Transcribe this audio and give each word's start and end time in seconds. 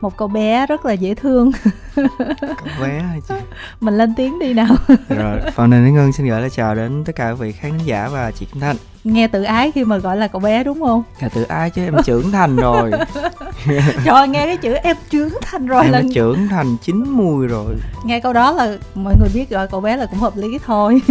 một 0.00 0.16
cậu 0.16 0.28
bé 0.28 0.66
rất 0.66 0.86
là 0.86 0.92
dễ 0.92 1.14
thương. 1.14 1.52
Cậu 2.40 2.68
bé 2.80 3.00
hả 3.00 3.14
chị? 3.28 3.34
Mình 3.80 3.98
lên 3.98 4.14
tiếng 4.14 4.38
đi 4.38 4.52
nào. 4.52 4.76
Rồi 5.08 5.38
phần 5.54 5.70
này 5.70 5.80
ngân 5.80 6.12
xin 6.12 6.26
gửi 6.26 6.40
lời 6.40 6.50
chào 6.50 6.74
đến 6.74 7.04
tất 7.04 7.16
cả 7.16 7.30
quý 7.30 7.36
vị 7.40 7.52
khán 7.52 7.78
giả 7.84 8.08
và 8.12 8.30
chị 8.30 8.46
kim 8.46 8.60
thanh. 8.60 8.76
Nghe 9.04 9.28
tự 9.28 9.42
ái 9.42 9.70
khi 9.70 9.84
mà 9.84 9.98
gọi 9.98 10.16
là 10.16 10.28
cậu 10.28 10.40
bé 10.40 10.64
đúng 10.64 10.80
không? 10.80 11.02
Dạ 11.22 11.28
tự 11.28 11.42
ái 11.42 11.70
chứ 11.70 11.84
em 11.84 11.94
trưởng 12.04 12.32
thành 12.32 12.56
rồi. 12.56 12.90
Trời 14.04 14.28
nghe 14.28 14.46
cái 14.46 14.56
chữ 14.56 14.74
em 14.74 14.96
trưởng 15.10 15.38
thành 15.42 15.66
rồi 15.66 15.82
em 15.82 15.92
là 15.92 16.02
trưởng 16.14 16.48
thành 16.48 16.76
chín 16.82 17.04
mùi 17.08 17.46
rồi. 17.46 17.74
Nghe 18.04 18.20
câu 18.20 18.32
đó 18.32 18.52
là 18.52 18.76
mọi 18.94 19.14
người 19.20 19.28
biết 19.34 19.50
gọi 19.50 19.66
cậu 19.68 19.80
bé 19.80 19.96
là 19.96 20.06
cũng 20.06 20.18
hợp 20.18 20.36
lý 20.36 20.58
thôi. 20.66 21.02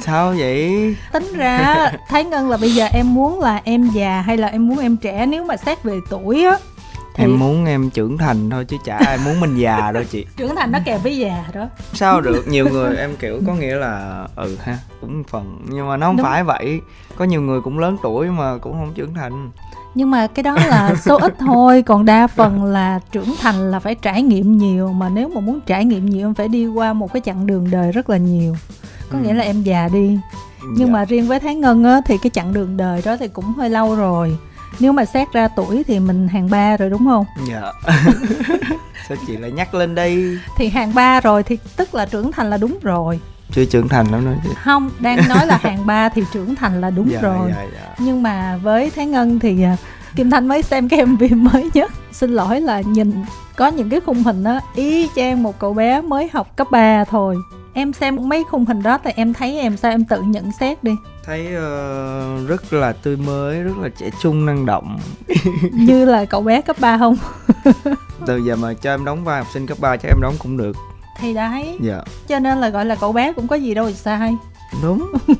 Sao 0.00 0.34
vậy? 0.38 0.94
Tính 1.12 1.32
ra 1.36 1.92
thấy 2.08 2.24
ngân 2.24 2.50
là 2.50 2.56
bây 2.56 2.74
giờ 2.74 2.86
em 2.86 3.14
muốn 3.14 3.40
là 3.40 3.60
em 3.64 3.90
già 3.90 4.20
hay 4.20 4.36
là 4.36 4.48
em 4.48 4.68
muốn 4.68 4.78
em 4.78 4.96
trẻ? 4.96 5.26
Nếu 5.26 5.44
mà 5.44 5.56
xét 5.56 5.82
về 5.82 5.98
tuổi 6.10 6.44
á. 6.44 6.56
Em 7.18 7.38
muốn 7.38 7.64
em 7.64 7.90
trưởng 7.90 8.18
thành 8.18 8.50
thôi 8.50 8.64
chứ 8.64 8.76
chả 8.84 8.96
ai 8.96 9.18
muốn 9.24 9.40
mình 9.40 9.56
già 9.56 9.92
đâu 9.92 10.02
chị. 10.10 10.26
Trưởng 10.36 10.56
thành 10.56 10.72
nó 10.72 10.78
kèm 10.84 11.00
với 11.02 11.18
già 11.18 11.44
đó. 11.52 11.68
Sao 11.92 12.20
được? 12.20 12.48
Nhiều 12.48 12.68
người 12.68 12.96
em 12.96 13.16
kiểu 13.16 13.40
có 13.46 13.54
nghĩa 13.54 13.76
là 13.76 14.26
ừ 14.36 14.56
ha 14.62 14.78
cũng 15.00 15.24
phần 15.24 15.60
nhưng 15.68 15.88
mà 15.88 15.96
nó 15.96 16.06
không 16.06 16.16
Đúng. 16.16 16.24
phải 16.24 16.44
vậy. 16.44 16.80
Có 17.16 17.24
nhiều 17.24 17.42
người 17.42 17.60
cũng 17.60 17.78
lớn 17.78 17.96
tuổi 18.02 18.26
mà 18.26 18.58
cũng 18.58 18.72
không 18.72 18.92
trưởng 18.94 19.14
thành. 19.14 19.50
Nhưng 19.94 20.10
mà 20.10 20.26
cái 20.26 20.42
đó 20.42 20.56
là 20.66 20.94
số 20.94 21.18
ít 21.18 21.34
thôi 21.38 21.82
còn 21.82 22.04
đa 22.04 22.26
phần 22.26 22.64
là 22.64 23.00
trưởng 23.12 23.34
thành 23.40 23.70
là 23.70 23.78
phải 23.78 23.94
trải 23.94 24.22
nghiệm 24.22 24.58
nhiều. 24.58 24.92
Mà 24.92 25.08
nếu 25.08 25.28
mà 25.28 25.40
muốn 25.40 25.60
trải 25.66 25.84
nghiệm 25.84 26.06
nhiều 26.06 26.28
em 26.28 26.34
phải 26.34 26.48
đi 26.48 26.66
qua 26.66 26.92
một 26.92 27.12
cái 27.12 27.22
chặng 27.24 27.46
đường 27.46 27.70
đời 27.70 27.92
rất 27.92 28.10
là 28.10 28.16
nhiều. 28.16 28.56
Có 29.10 29.18
ừ. 29.18 29.24
nghĩa 29.24 29.34
là 29.34 29.44
em 29.44 29.62
già 29.62 29.88
đi. 29.92 30.18
Nhưng 30.62 30.86
dạ. 30.88 30.92
mà 30.92 31.04
riêng 31.04 31.28
với 31.28 31.40
thái 31.40 31.54
ngân 31.54 31.84
á 31.84 32.00
thì 32.06 32.18
cái 32.22 32.30
chặng 32.30 32.52
đường 32.52 32.76
đời 32.76 33.02
đó 33.04 33.16
thì 33.16 33.28
cũng 33.28 33.44
hơi 33.44 33.70
lâu 33.70 33.94
rồi 33.94 34.38
nếu 34.80 34.92
mà 34.92 35.04
xét 35.04 35.32
ra 35.32 35.48
tuổi 35.48 35.84
thì 35.86 35.98
mình 35.98 36.28
hàng 36.28 36.50
ba 36.50 36.76
rồi 36.76 36.90
đúng 36.90 37.06
không? 37.06 37.24
Dạ. 37.48 37.72
Sao 39.08 39.16
chị 39.26 39.36
lại 39.36 39.50
nhắc 39.50 39.74
lên 39.74 39.94
đây? 39.94 40.38
Thì 40.56 40.68
hàng 40.68 40.94
ba 40.94 41.20
rồi 41.20 41.42
thì 41.42 41.58
tức 41.76 41.94
là 41.94 42.06
trưởng 42.06 42.32
thành 42.32 42.50
là 42.50 42.56
đúng 42.56 42.78
rồi. 42.82 43.20
Chưa 43.52 43.64
trưởng 43.64 43.88
thành 43.88 44.06
lắm 44.06 44.24
nữa 44.24 44.34
chị 44.44 44.50
không 44.64 44.90
đang 44.98 45.28
nói 45.28 45.46
là 45.46 45.58
hàng 45.62 45.86
ba 45.86 46.08
thì 46.08 46.22
trưởng 46.32 46.54
thành 46.54 46.80
là 46.80 46.90
đúng 46.90 47.08
dạ, 47.12 47.20
rồi. 47.20 47.50
dạ, 47.56 47.66
dạ. 47.74 47.94
nhưng 47.98 48.22
mà 48.22 48.56
với 48.62 48.90
thái 48.90 49.06
ngân 49.06 49.38
thì 49.38 49.62
à, 49.62 49.76
kim 50.18 50.30
thanh 50.30 50.48
mới 50.48 50.62
xem 50.62 50.88
cái 50.88 51.06
mv 51.06 51.22
mới 51.36 51.70
nhất. 51.74 51.92
Xin 52.12 52.30
lỗi 52.30 52.60
là 52.60 52.80
nhìn 52.80 53.12
có 53.56 53.68
những 53.68 53.90
cái 53.90 54.00
khung 54.00 54.22
hình 54.22 54.44
á 54.44 54.60
y 54.74 55.08
chang 55.16 55.42
một 55.42 55.58
cậu 55.58 55.74
bé 55.74 56.00
mới 56.00 56.28
học 56.32 56.56
cấp 56.56 56.66
3 56.70 57.04
thôi. 57.04 57.36
Em 57.72 57.92
xem 57.92 58.28
mấy 58.28 58.44
khung 58.50 58.64
hình 58.64 58.82
đó 58.82 58.98
thì 59.04 59.10
em 59.16 59.34
thấy 59.34 59.58
em 59.58 59.76
sao 59.76 59.90
em 59.90 60.04
tự 60.04 60.22
nhận 60.22 60.52
xét 60.60 60.84
đi. 60.84 60.92
Thấy 61.24 61.46
uh, 61.46 62.48
rất 62.48 62.72
là 62.72 62.92
tươi 62.92 63.16
mới 63.16 63.62
rất 63.62 63.78
là 63.78 63.88
trẻ 63.88 64.10
trung 64.22 64.46
năng 64.46 64.66
động. 64.66 64.98
Như 65.72 66.04
là 66.04 66.24
cậu 66.24 66.42
bé 66.42 66.60
cấp 66.60 66.76
3 66.80 66.98
không? 66.98 67.16
Từ 68.26 68.36
giờ 68.36 68.56
mà 68.56 68.74
cho 68.74 68.94
em 68.94 69.04
đóng 69.04 69.24
vai 69.24 69.38
học 69.38 69.46
sinh 69.54 69.66
cấp 69.66 69.78
3 69.80 69.96
chắc 69.96 70.08
em 70.08 70.20
đóng 70.22 70.34
cũng 70.38 70.56
được. 70.56 70.76
Thì 71.18 71.34
đấy. 71.34 71.78
Dạ. 71.80 72.02
Cho 72.28 72.38
nên 72.38 72.58
là 72.58 72.68
gọi 72.68 72.84
là 72.84 72.94
cậu 72.94 73.12
bé 73.12 73.32
cũng 73.32 73.48
có 73.48 73.56
gì 73.56 73.74
đâu 73.74 73.92
sai 73.92 74.36
đúng. 74.82 75.12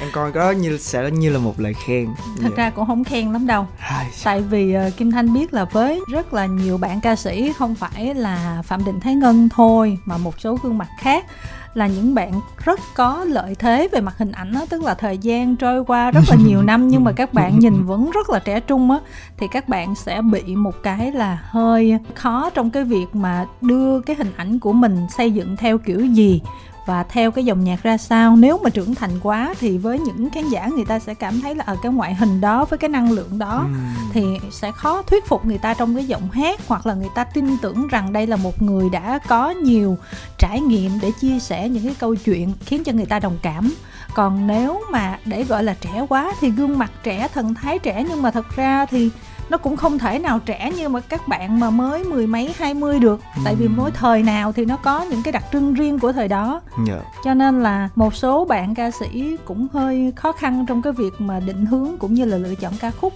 Em 0.00 0.08
coi 0.12 0.32
có 0.32 0.50
như 0.50 0.78
sẽ 0.78 1.10
như 1.10 1.30
là 1.30 1.38
một 1.38 1.60
lời 1.60 1.74
khen. 1.74 2.08
Thật 2.42 2.50
dạ. 2.56 2.64
ra 2.64 2.70
cũng 2.70 2.86
không 2.86 3.04
khen 3.04 3.32
lắm 3.32 3.46
đâu. 3.46 3.66
Ai... 3.78 4.06
tại 4.24 4.40
vì 4.40 4.76
uh, 4.76 4.96
kim 4.96 5.10
thanh 5.10 5.34
biết 5.34 5.54
là 5.54 5.64
với 5.64 6.00
rất 6.10 6.34
là 6.34 6.46
nhiều 6.46 6.78
bạn 6.78 7.00
ca 7.00 7.16
sĩ 7.16 7.52
không 7.58 7.74
phải 7.74 8.14
là 8.14 8.62
phạm 8.64 8.84
định 8.84 9.00
thái 9.00 9.14
ngân 9.14 9.48
thôi 9.48 9.98
mà 10.04 10.18
một 10.18 10.40
số 10.40 10.58
gương 10.62 10.78
mặt 10.78 10.88
khác 10.98 11.26
là 11.74 11.86
những 11.86 12.14
bạn 12.14 12.40
rất 12.64 12.80
có 12.94 13.24
lợi 13.28 13.54
thế 13.54 13.88
về 13.92 14.00
mặt 14.00 14.18
hình 14.18 14.32
ảnh 14.32 14.52
đó, 14.52 14.66
tức 14.70 14.82
là 14.82 14.94
thời 14.94 15.18
gian 15.18 15.56
trôi 15.56 15.84
qua 15.84 16.10
rất 16.10 16.20
là 16.28 16.36
nhiều 16.36 16.62
năm 16.62 16.88
nhưng 16.88 17.04
mà 17.04 17.12
các 17.12 17.34
bạn 17.34 17.58
nhìn 17.58 17.82
vẫn 17.86 18.10
rất 18.10 18.30
là 18.30 18.38
trẻ 18.38 18.60
trung 18.60 18.90
á 18.90 18.98
thì 19.36 19.46
các 19.52 19.68
bạn 19.68 19.94
sẽ 19.94 20.22
bị 20.22 20.56
một 20.56 20.82
cái 20.82 21.12
là 21.12 21.38
hơi 21.42 21.98
khó 22.14 22.50
trong 22.54 22.70
cái 22.70 22.84
việc 22.84 23.06
mà 23.12 23.46
đưa 23.60 24.00
cái 24.00 24.16
hình 24.16 24.32
ảnh 24.36 24.58
của 24.58 24.72
mình 24.72 25.06
xây 25.16 25.30
dựng 25.30 25.56
theo 25.56 25.78
kiểu 25.78 26.06
gì 26.06 26.42
và 26.86 27.02
theo 27.02 27.30
cái 27.30 27.44
dòng 27.44 27.64
nhạc 27.64 27.82
ra 27.82 27.96
sao 27.96 28.36
nếu 28.36 28.60
mà 28.64 28.70
trưởng 28.70 28.94
thành 28.94 29.10
quá 29.22 29.54
thì 29.60 29.78
với 29.78 29.98
những 29.98 30.30
khán 30.30 30.48
giả 30.48 30.66
người 30.66 30.84
ta 30.84 30.98
sẽ 30.98 31.14
cảm 31.14 31.40
thấy 31.40 31.54
là 31.54 31.64
ở 31.66 31.76
cái 31.82 31.92
ngoại 31.92 32.14
hình 32.14 32.40
đó 32.40 32.64
với 32.64 32.78
cái 32.78 32.90
năng 32.90 33.12
lượng 33.12 33.38
đó 33.38 33.66
ừ. 33.68 33.78
thì 34.12 34.24
sẽ 34.50 34.72
khó 34.72 35.02
thuyết 35.02 35.26
phục 35.26 35.46
người 35.46 35.58
ta 35.58 35.74
trong 35.74 35.94
cái 35.94 36.04
giọng 36.04 36.30
hát 36.30 36.60
hoặc 36.68 36.86
là 36.86 36.94
người 36.94 37.10
ta 37.14 37.24
tin 37.24 37.58
tưởng 37.62 37.88
rằng 37.88 38.12
đây 38.12 38.26
là 38.26 38.36
một 38.36 38.62
người 38.62 38.90
đã 38.90 39.18
có 39.28 39.50
nhiều 39.50 39.98
trải 40.38 40.60
nghiệm 40.60 40.90
để 41.02 41.10
chia 41.20 41.38
sẻ 41.38 41.68
những 41.68 41.84
cái 41.84 41.94
câu 41.98 42.14
chuyện 42.14 42.52
khiến 42.66 42.84
cho 42.84 42.92
người 42.92 43.06
ta 43.06 43.18
đồng 43.18 43.38
cảm 43.42 43.74
còn 44.14 44.46
nếu 44.46 44.80
mà 44.90 45.18
để 45.24 45.44
gọi 45.44 45.64
là 45.64 45.74
trẻ 45.80 46.06
quá 46.08 46.32
thì 46.40 46.50
gương 46.50 46.78
mặt 46.78 46.90
trẻ 47.02 47.28
thần 47.34 47.54
thái 47.54 47.78
trẻ 47.78 48.04
nhưng 48.08 48.22
mà 48.22 48.30
thật 48.30 48.56
ra 48.56 48.86
thì 48.86 49.10
nó 49.52 49.58
cũng 49.58 49.76
không 49.76 49.98
thể 49.98 50.18
nào 50.18 50.38
trẻ 50.38 50.72
như 50.76 50.88
mà 50.88 51.00
các 51.00 51.28
bạn 51.28 51.60
mà 51.60 51.70
mới 51.70 52.04
mười 52.04 52.26
mấy 52.26 52.54
hai 52.56 52.74
mươi 52.74 52.98
được 52.98 53.20
ừ. 53.36 53.42
tại 53.44 53.54
vì 53.54 53.68
mỗi 53.68 53.90
thời 53.90 54.22
nào 54.22 54.52
thì 54.52 54.64
nó 54.64 54.76
có 54.76 55.02
những 55.02 55.22
cái 55.22 55.32
đặc 55.32 55.44
trưng 55.52 55.74
riêng 55.74 55.98
của 55.98 56.12
thời 56.12 56.28
đó 56.28 56.60
yeah. 56.76 56.88
Dạ. 56.88 57.10
cho 57.24 57.34
nên 57.34 57.62
là 57.62 57.88
một 57.94 58.14
số 58.14 58.44
bạn 58.44 58.74
ca 58.74 58.90
sĩ 58.90 59.36
cũng 59.44 59.66
hơi 59.72 60.12
khó 60.16 60.32
khăn 60.32 60.66
trong 60.68 60.82
cái 60.82 60.92
việc 60.92 61.12
mà 61.18 61.40
định 61.40 61.66
hướng 61.66 61.96
cũng 61.98 62.14
như 62.14 62.24
là 62.24 62.36
lựa 62.36 62.54
chọn 62.54 62.72
ca 62.80 62.90
khúc 62.90 63.12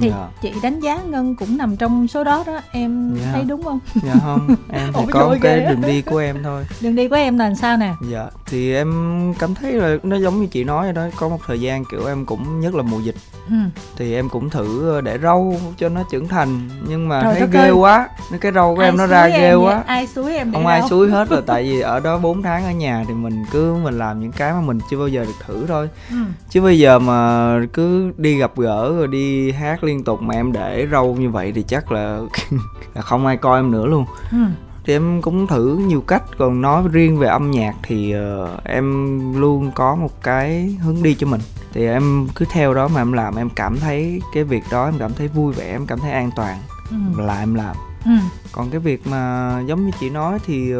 thì 0.00 0.08
yeah. 0.08 0.20
Dạ. 0.20 0.28
chị 0.42 0.60
đánh 0.62 0.80
giá 0.80 1.02
ngân 1.02 1.34
cũng 1.34 1.56
nằm 1.56 1.76
trong 1.76 2.08
số 2.08 2.24
đó 2.24 2.44
đó 2.46 2.60
em. 2.72 3.16
Dạ. 3.22 3.30
thấy 3.32 3.44
đúng 3.44 3.62
không 3.62 3.78
dạ 4.02 4.14
không 4.22 4.54
em 4.72 4.92
thì 4.94 5.02
có 5.10 5.28
một 5.28 5.36
cái 5.42 5.60
đường 5.60 5.80
đi 5.80 6.02
của 6.02 6.18
em 6.18 6.36
thôi 6.42 6.64
đường 6.80 6.94
đi 6.94 7.08
của 7.08 7.16
em 7.16 7.38
là 7.38 7.54
sao 7.54 7.76
nè 7.76 7.94
dạ 8.10 8.26
thì 8.46 8.74
em 8.74 9.34
cảm 9.38 9.54
thấy 9.54 9.72
là 9.72 9.96
nó 10.02 10.16
giống 10.16 10.40
như 10.40 10.46
chị 10.46 10.64
nói 10.64 10.84
rồi 10.84 10.92
đó 10.92 11.06
có 11.16 11.28
một 11.28 11.38
thời 11.46 11.60
gian 11.60 11.84
kiểu 11.84 12.06
em 12.06 12.26
cũng 12.26 12.60
nhất 12.60 12.74
là 12.74 12.82
mùa 12.82 13.00
dịch 13.00 13.14
ừ. 13.48 13.54
thì 13.96 14.14
em 14.14 14.28
cũng 14.28 14.50
thử 14.50 15.00
để 15.00 15.18
râu 15.22 15.56
cho 15.76 15.88
nó 15.88 16.02
trưởng 16.10 16.28
thành 16.28 16.68
nhưng 16.88 17.08
mà 17.08 17.22
Trời 17.22 17.34
thấy 17.34 17.48
ghê 17.52 17.60
ơi. 17.60 17.70
quá 17.70 18.08
cái 18.40 18.52
râu 18.52 18.74
của 18.74 18.80
ai 18.80 18.88
em 18.88 18.96
nó 18.96 19.06
ra 19.06 19.28
ghê 19.28 19.54
quá 19.54 19.82
ai 19.86 20.06
suối 20.06 20.36
em 20.36 20.52
không 20.52 20.66
ai 20.66 20.82
suối 20.90 21.10
hết 21.10 21.28
rồi 21.28 21.42
tại 21.46 21.62
vì 21.62 21.80
ở 21.80 22.00
đó 22.00 22.18
4 22.18 22.42
tháng 22.42 22.64
ở 22.64 22.70
nhà 22.70 23.04
thì 23.08 23.14
mình 23.14 23.44
cứ 23.52 23.74
mình 23.74 23.98
làm 23.98 24.20
những 24.20 24.32
cái 24.32 24.52
mà 24.52 24.60
mình 24.60 24.78
chưa 24.90 24.98
bao 24.98 25.08
giờ 25.08 25.24
được 25.24 25.46
thử 25.46 25.66
thôi 25.66 25.88
ừ. 26.10 26.16
chứ 26.50 26.60
bây 26.60 26.78
giờ 26.78 26.98
mà 26.98 27.50
cứ 27.72 28.12
đi 28.16 28.38
gặp 28.38 28.52
gỡ 28.56 28.92
rồi 28.96 29.06
đi 29.06 29.52
hát 29.52 29.83
liên 29.84 30.04
tục 30.04 30.22
mà 30.22 30.34
em 30.34 30.52
để 30.52 30.86
râu 30.90 31.14
như 31.14 31.30
vậy 31.30 31.52
thì 31.54 31.62
chắc 31.62 31.92
là 31.92 32.20
là 32.94 33.02
không 33.02 33.26
ai 33.26 33.36
coi 33.36 33.58
em 33.58 33.70
nữa 33.70 33.86
luôn. 33.86 34.04
Ừ. 34.30 34.38
Thì 34.84 34.92
em 34.92 35.22
cũng 35.22 35.46
thử 35.46 35.76
nhiều 35.86 36.00
cách 36.00 36.22
còn 36.38 36.60
nói 36.60 36.82
riêng 36.92 37.18
về 37.18 37.28
âm 37.28 37.50
nhạc 37.50 37.74
thì 37.82 38.14
uh, 38.16 38.64
em 38.64 39.18
luôn 39.40 39.70
có 39.74 39.94
một 39.94 40.22
cái 40.22 40.76
hướng 40.82 41.02
đi 41.02 41.14
cho 41.14 41.26
mình. 41.26 41.40
Thì 41.72 41.86
em 41.86 42.26
cứ 42.34 42.44
theo 42.50 42.74
đó 42.74 42.88
mà 42.88 43.00
em 43.00 43.12
làm 43.12 43.36
em 43.36 43.50
cảm 43.50 43.76
thấy 43.80 44.20
cái 44.34 44.44
việc 44.44 44.62
đó 44.70 44.84
em 44.84 44.94
cảm 44.98 45.12
thấy 45.12 45.28
vui 45.28 45.52
vẻ 45.52 45.70
em 45.70 45.86
cảm 45.86 45.98
thấy 45.98 46.12
an 46.12 46.30
toàn. 46.36 46.58
Ừ. 46.90 46.96
là 47.22 47.38
em 47.38 47.54
làm. 47.54 47.76
Ừ. 48.04 48.10
còn 48.52 48.70
cái 48.70 48.80
việc 48.80 49.06
mà 49.06 49.52
giống 49.66 49.86
như 49.86 49.90
chị 50.00 50.10
nói 50.10 50.38
thì 50.46 50.72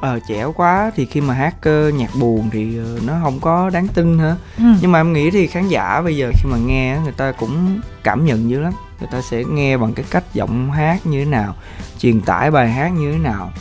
ờ 0.00 0.14
uh, 0.16 0.22
trẻ 0.28 0.44
quá 0.56 0.90
thì 0.96 1.06
khi 1.06 1.20
mà 1.20 1.34
hát 1.34 1.54
uh, 1.68 1.94
nhạc 1.94 2.10
buồn 2.20 2.50
thì 2.52 2.80
uh, 2.80 3.02
nó 3.02 3.12
không 3.22 3.40
có 3.40 3.70
đáng 3.70 3.88
tin 3.88 4.18
hả 4.18 4.36
ừ. 4.58 4.64
nhưng 4.80 4.92
mà 4.92 5.00
em 5.00 5.12
nghĩ 5.12 5.30
thì 5.30 5.46
khán 5.46 5.68
giả 5.68 6.00
bây 6.02 6.16
giờ 6.16 6.30
khi 6.34 6.50
mà 6.50 6.56
nghe 6.66 6.98
người 7.02 7.12
ta 7.12 7.32
cũng 7.32 7.80
cảm 8.02 8.24
nhận 8.24 8.50
dữ 8.50 8.60
lắm 8.60 8.72
người 9.00 9.08
ta 9.12 9.22
sẽ 9.22 9.44
nghe 9.44 9.76
bằng 9.76 9.92
cái 9.92 10.04
cách 10.10 10.24
giọng 10.34 10.70
hát 10.70 11.06
như 11.06 11.24
thế 11.24 11.30
nào 11.30 11.54
truyền 11.98 12.20
tải 12.20 12.50
bài 12.50 12.70
hát 12.70 12.88
như 12.88 13.12
thế 13.12 13.18
nào 13.18 13.52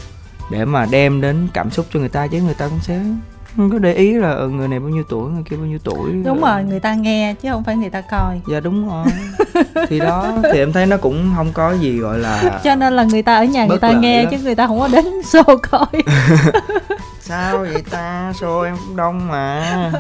để 0.52 0.66
mà 0.66 0.88
đem 0.92 1.22
đến 1.22 1.48
cảm 1.54 1.72
xúc 1.72 1.86
cho 1.94 2.00
người 2.00 2.10
ta 2.10 2.28
chứ 2.28 2.42
người 2.42 2.54
ta 2.54 2.68
cũng 2.68 2.80
sẽ 2.80 3.02
không 3.56 3.72
có 3.72 3.80
để 3.80 3.94
ý 3.94 4.14
là 4.14 4.32
ừ, 4.32 4.50
người 4.50 4.68
này 4.68 4.80
bao 4.80 4.90
nhiêu 4.90 5.04
tuổi 5.10 5.32
người 5.32 5.44
kia 5.44 5.56
bao 5.56 5.66
nhiêu 5.66 5.80
tuổi. 5.84 6.12
Đúng 6.26 6.42
rồi 6.42 6.64
người 6.64 6.80
ta 6.80 6.94
nghe 6.94 7.36
chứ 7.42 7.50
không 7.52 7.64
phải 7.64 7.76
người 7.76 7.90
ta 7.90 8.02
coi. 8.02 8.42
Dạ 8.48 8.60
đúng 8.60 8.90
rồi. 8.90 9.06
Thì 9.90 10.00
đó 10.00 10.34
thì 10.54 10.60
em 10.60 10.74
thấy 10.74 10.86
nó 10.86 10.98
cũng 10.98 11.34
không 11.36 11.52
có 11.54 11.72
gì 11.72 11.98
gọi 11.98 12.20
là 12.20 12.60
cho 12.64 12.76
nên 12.76 12.94
là 12.94 13.04
người 13.04 13.22
ta 13.22 13.36
ở 13.36 13.44
nhà 13.44 13.66
người 13.66 13.80
ta 13.80 13.92
nghe 13.92 14.24
đó. 14.24 14.30
chứ 14.32 14.38
người 14.44 14.56
ta 14.56 14.68
không 14.68 14.80
có 14.80 14.88
đến 14.88 15.06
show 15.32 15.58
coi. 15.58 15.86
Sao 17.20 17.58
vậy 17.58 17.84
ta? 17.92 18.34
Show 18.40 18.62
em 18.62 18.76
cũng 18.88 18.96
đông 18.96 19.28
mà. 19.28 19.92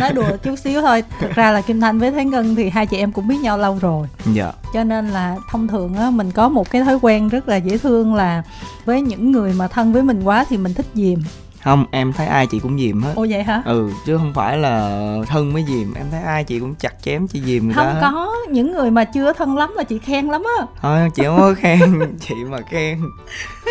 Nói 0.00 0.12
đùa 0.12 0.36
chút 0.42 0.56
xíu 0.56 0.80
thôi. 0.80 1.04
Thực 1.20 1.30
ra 1.34 1.50
là 1.50 1.60
kim 1.60 1.80
thanh 1.80 1.98
với 1.98 2.10
thái 2.10 2.24
ngân 2.24 2.54
thì 2.54 2.68
hai 2.68 2.86
chị 2.86 2.96
em 2.96 3.12
cũng 3.12 3.28
biết 3.28 3.36
nhau 3.42 3.58
lâu 3.58 3.78
rồi. 3.80 4.08
Dạ. 4.32 4.52
Cho 4.74 4.84
nên 4.84 5.08
là 5.08 5.36
thông 5.50 5.68
thường 5.68 5.94
á 5.94 6.10
mình 6.10 6.30
có 6.30 6.48
một 6.48 6.70
cái 6.70 6.82
thói 6.82 6.98
quen 7.02 7.28
rất 7.28 7.48
là 7.48 7.56
dễ 7.56 7.78
thương 7.78 8.14
là 8.14 8.42
với 8.84 9.00
những 9.00 9.32
người 9.32 9.52
mà 9.52 9.68
thân 9.68 9.92
với 9.92 10.02
mình 10.02 10.22
quá 10.22 10.44
thì 10.48 10.56
mình 10.56 10.74
thích 10.74 10.86
dìm 10.94 11.22
không 11.64 11.84
em 11.90 12.12
thấy 12.12 12.26
ai 12.26 12.46
chị 12.46 12.60
cũng 12.60 12.78
dìm 12.78 13.02
hết. 13.02 13.12
Ồ 13.16 13.26
vậy 13.30 13.42
hả? 13.42 13.62
Ừ 13.64 13.90
chứ 14.06 14.18
không 14.18 14.32
phải 14.34 14.58
là 14.58 14.98
thân 15.28 15.52
mới 15.52 15.64
dìm. 15.68 15.94
Em 15.94 16.06
thấy 16.10 16.22
ai 16.22 16.44
chị 16.44 16.60
cũng 16.60 16.74
chặt 16.74 16.94
chém 17.02 17.26
chị 17.26 17.42
dìm 17.46 17.64
người 17.66 17.74
không 17.74 17.86
ta 17.86 17.98
có 18.00 18.08
hết. 18.08 18.50
những 18.50 18.72
người 18.72 18.90
mà 18.90 19.04
chưa 19.04 19.32
thân 19.32 19.56
lắm 19.56 19.72
là 19.76 19.82
chị 19.82 19.98
khen 19.98 20.26
lắm 20.26 20.42
á. 20.58 20.66
Thôi 20.80 21.10
chị 21.14 21.22
không 21.24 21.38
có 21.38 21.54
khen 21.54 22.00
chị 22.20 22.34
mà 22.50 22.58
khen. 22.70 22.98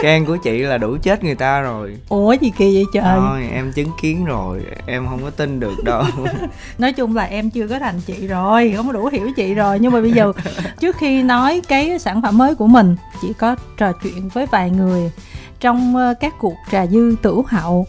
Khen 0.04 0.26
của 0.26 0.38
chị 0.38 0.60
là 0.60 0.78
đủ 0.78 0.98
chết 1.04 1.24
người 1.24 1.36
ta 1.36 1.62
rồi. 1.62 1.98
Ủa 2.10 2.34
gì 2.34 2.52
kỳ 2.58 2.76
vậy 2.76 2.86
trời? 2.94 3.20
Thôi 3.20 3.48
em 3.52 3.72
chứng 3.76 3.92
kiến 4.02 4.26
rồi. 4.26 4.62
Em 4.86 5.08
không 5.10 5.20
có 5.24 5.30
tin 5.30 5.60
được 5.60 5.84
đâu. 5.84 6.04
Nói 6.78 6.94
chung 6.94 7.16
là 7.16 7.24
em 7.24 7.50
chưa 7.50 7.68
có 7.68 7.80
thành 7.80 8.02
chị 8.06 8.28
rồi 8.28 8.74
không 8.78 8.94
đủ 8.94 9.10
hiểu 9.12 9.28
chị 9.36 9.54
rồi. 9.54 9.80
Nhưng 9.80 9.92
mà 9.92 10.02
bây 10.02 10.12
giờ 10.12 10.34
trước 10.80 10.96
khi 10.98 11.24
nói 11.24 11.62
cái 11.68 12.00
sản 12.00 12.22
phẩm 12.22 12.38
mới 12.38 12.56
của 12.56 12.68
mình 12.68 12.96
chị 13.22 13.34
có 13.38 13.56
trò 13.78 13.92
chuyện 14.04 14.30
với 14.30 14.46
vài 14.46 14.70
người 14.70 15.12
trong 15.62 15.96
ờ, 15.96 16.14
các 16.20 16.34
cuộc 16.40 16.56
trà 16.72 16.88
dư 16.88 17.16
tử 17.22 17.42
hậu. 17.48 17.86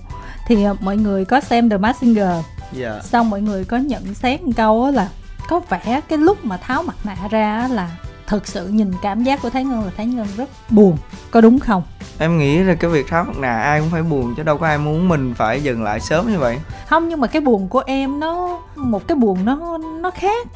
Thì 0.46 0.64
ờ, 0.64 0.76
mọi 0.80 0.96
người 0.96 1.24
có 1.24 1.40
xem 1.40 1.70
The 1.70 1.76
Masked 1.76 2.00
Singer 2.00 2.28
yeah. 2.28 2.44
Dạ. 2.72 3.00
xong 3.02 3.30
mọi 3.30 3.40
người 3.40 3.64
có 3.64 3.76
nhận 3.76 4.14
xét 4.14 4.42
một 4.42 4.52
câu 4.56 4.90
là 4.90 5.08
có 5.48 5.60
vẻ 5.60 6.00
cái 6.08 6.18
lúc 6.18 6.44
mà 6.44 6.56
tháo 6.56 6.82
mặt 6.82 6.96
nạ 7.04 7.16
ra 7.30 7.68
là 7.70 7.90
thực 8.26 8.46
sự 8.46 8.68
nhìn 8.68 8.92
cảm 9.02 9.22
giác 9.22 9.42
của 9.42 9.50
thái 9.50 9.64
ngân 9.64 9.84
là 9.84 9.90
thái 9.96 10.06
ngân 10.06 10.26
rất 10.36 10.48
buồn. 10.70 10.96
Có 11.30 11.40
đúng 11.40 11.58
không? 11.58 11.82
Em 12.18 12.38
nghĩ 12.38 12.58
là 12.58 12.74
cái 12.74 12.90
việc 12.90 13.08
tháo 13.08 13.24
mặt 13.24 13.38
nạ 13.38 13.62
ai 13.62 13.80
cũng 13.80 13.90
phải 13.90 14.02
buồn 14.02 14.34
chứ 14.36 14.42
đâu 14.42 14.58
có 14.58 14.66
ai 14.66 14.78
muốn 14.78 15.08
mình 15.08 15.34
phải 15.34 15.62
dừng 15.62 15.82
lại 15.82 16.00
sớm 16.00 16.32
như 16.32 16.38
vậy. 16.38 16.58
Không 16.88 17.08
nhưng 17.08 17.20
mà 17.20 17.26
cái 17.26 17.42
buồn 17.42 17.68
của 17.68 17.82
em 17.86 18.20
nó 18.20 18.60
một 18.76 19.08
cái 19.08 19.16
buồn 19.16 19.44
nó 19.44 19.78
nó 19.78 20.10
khác 20.10 20.46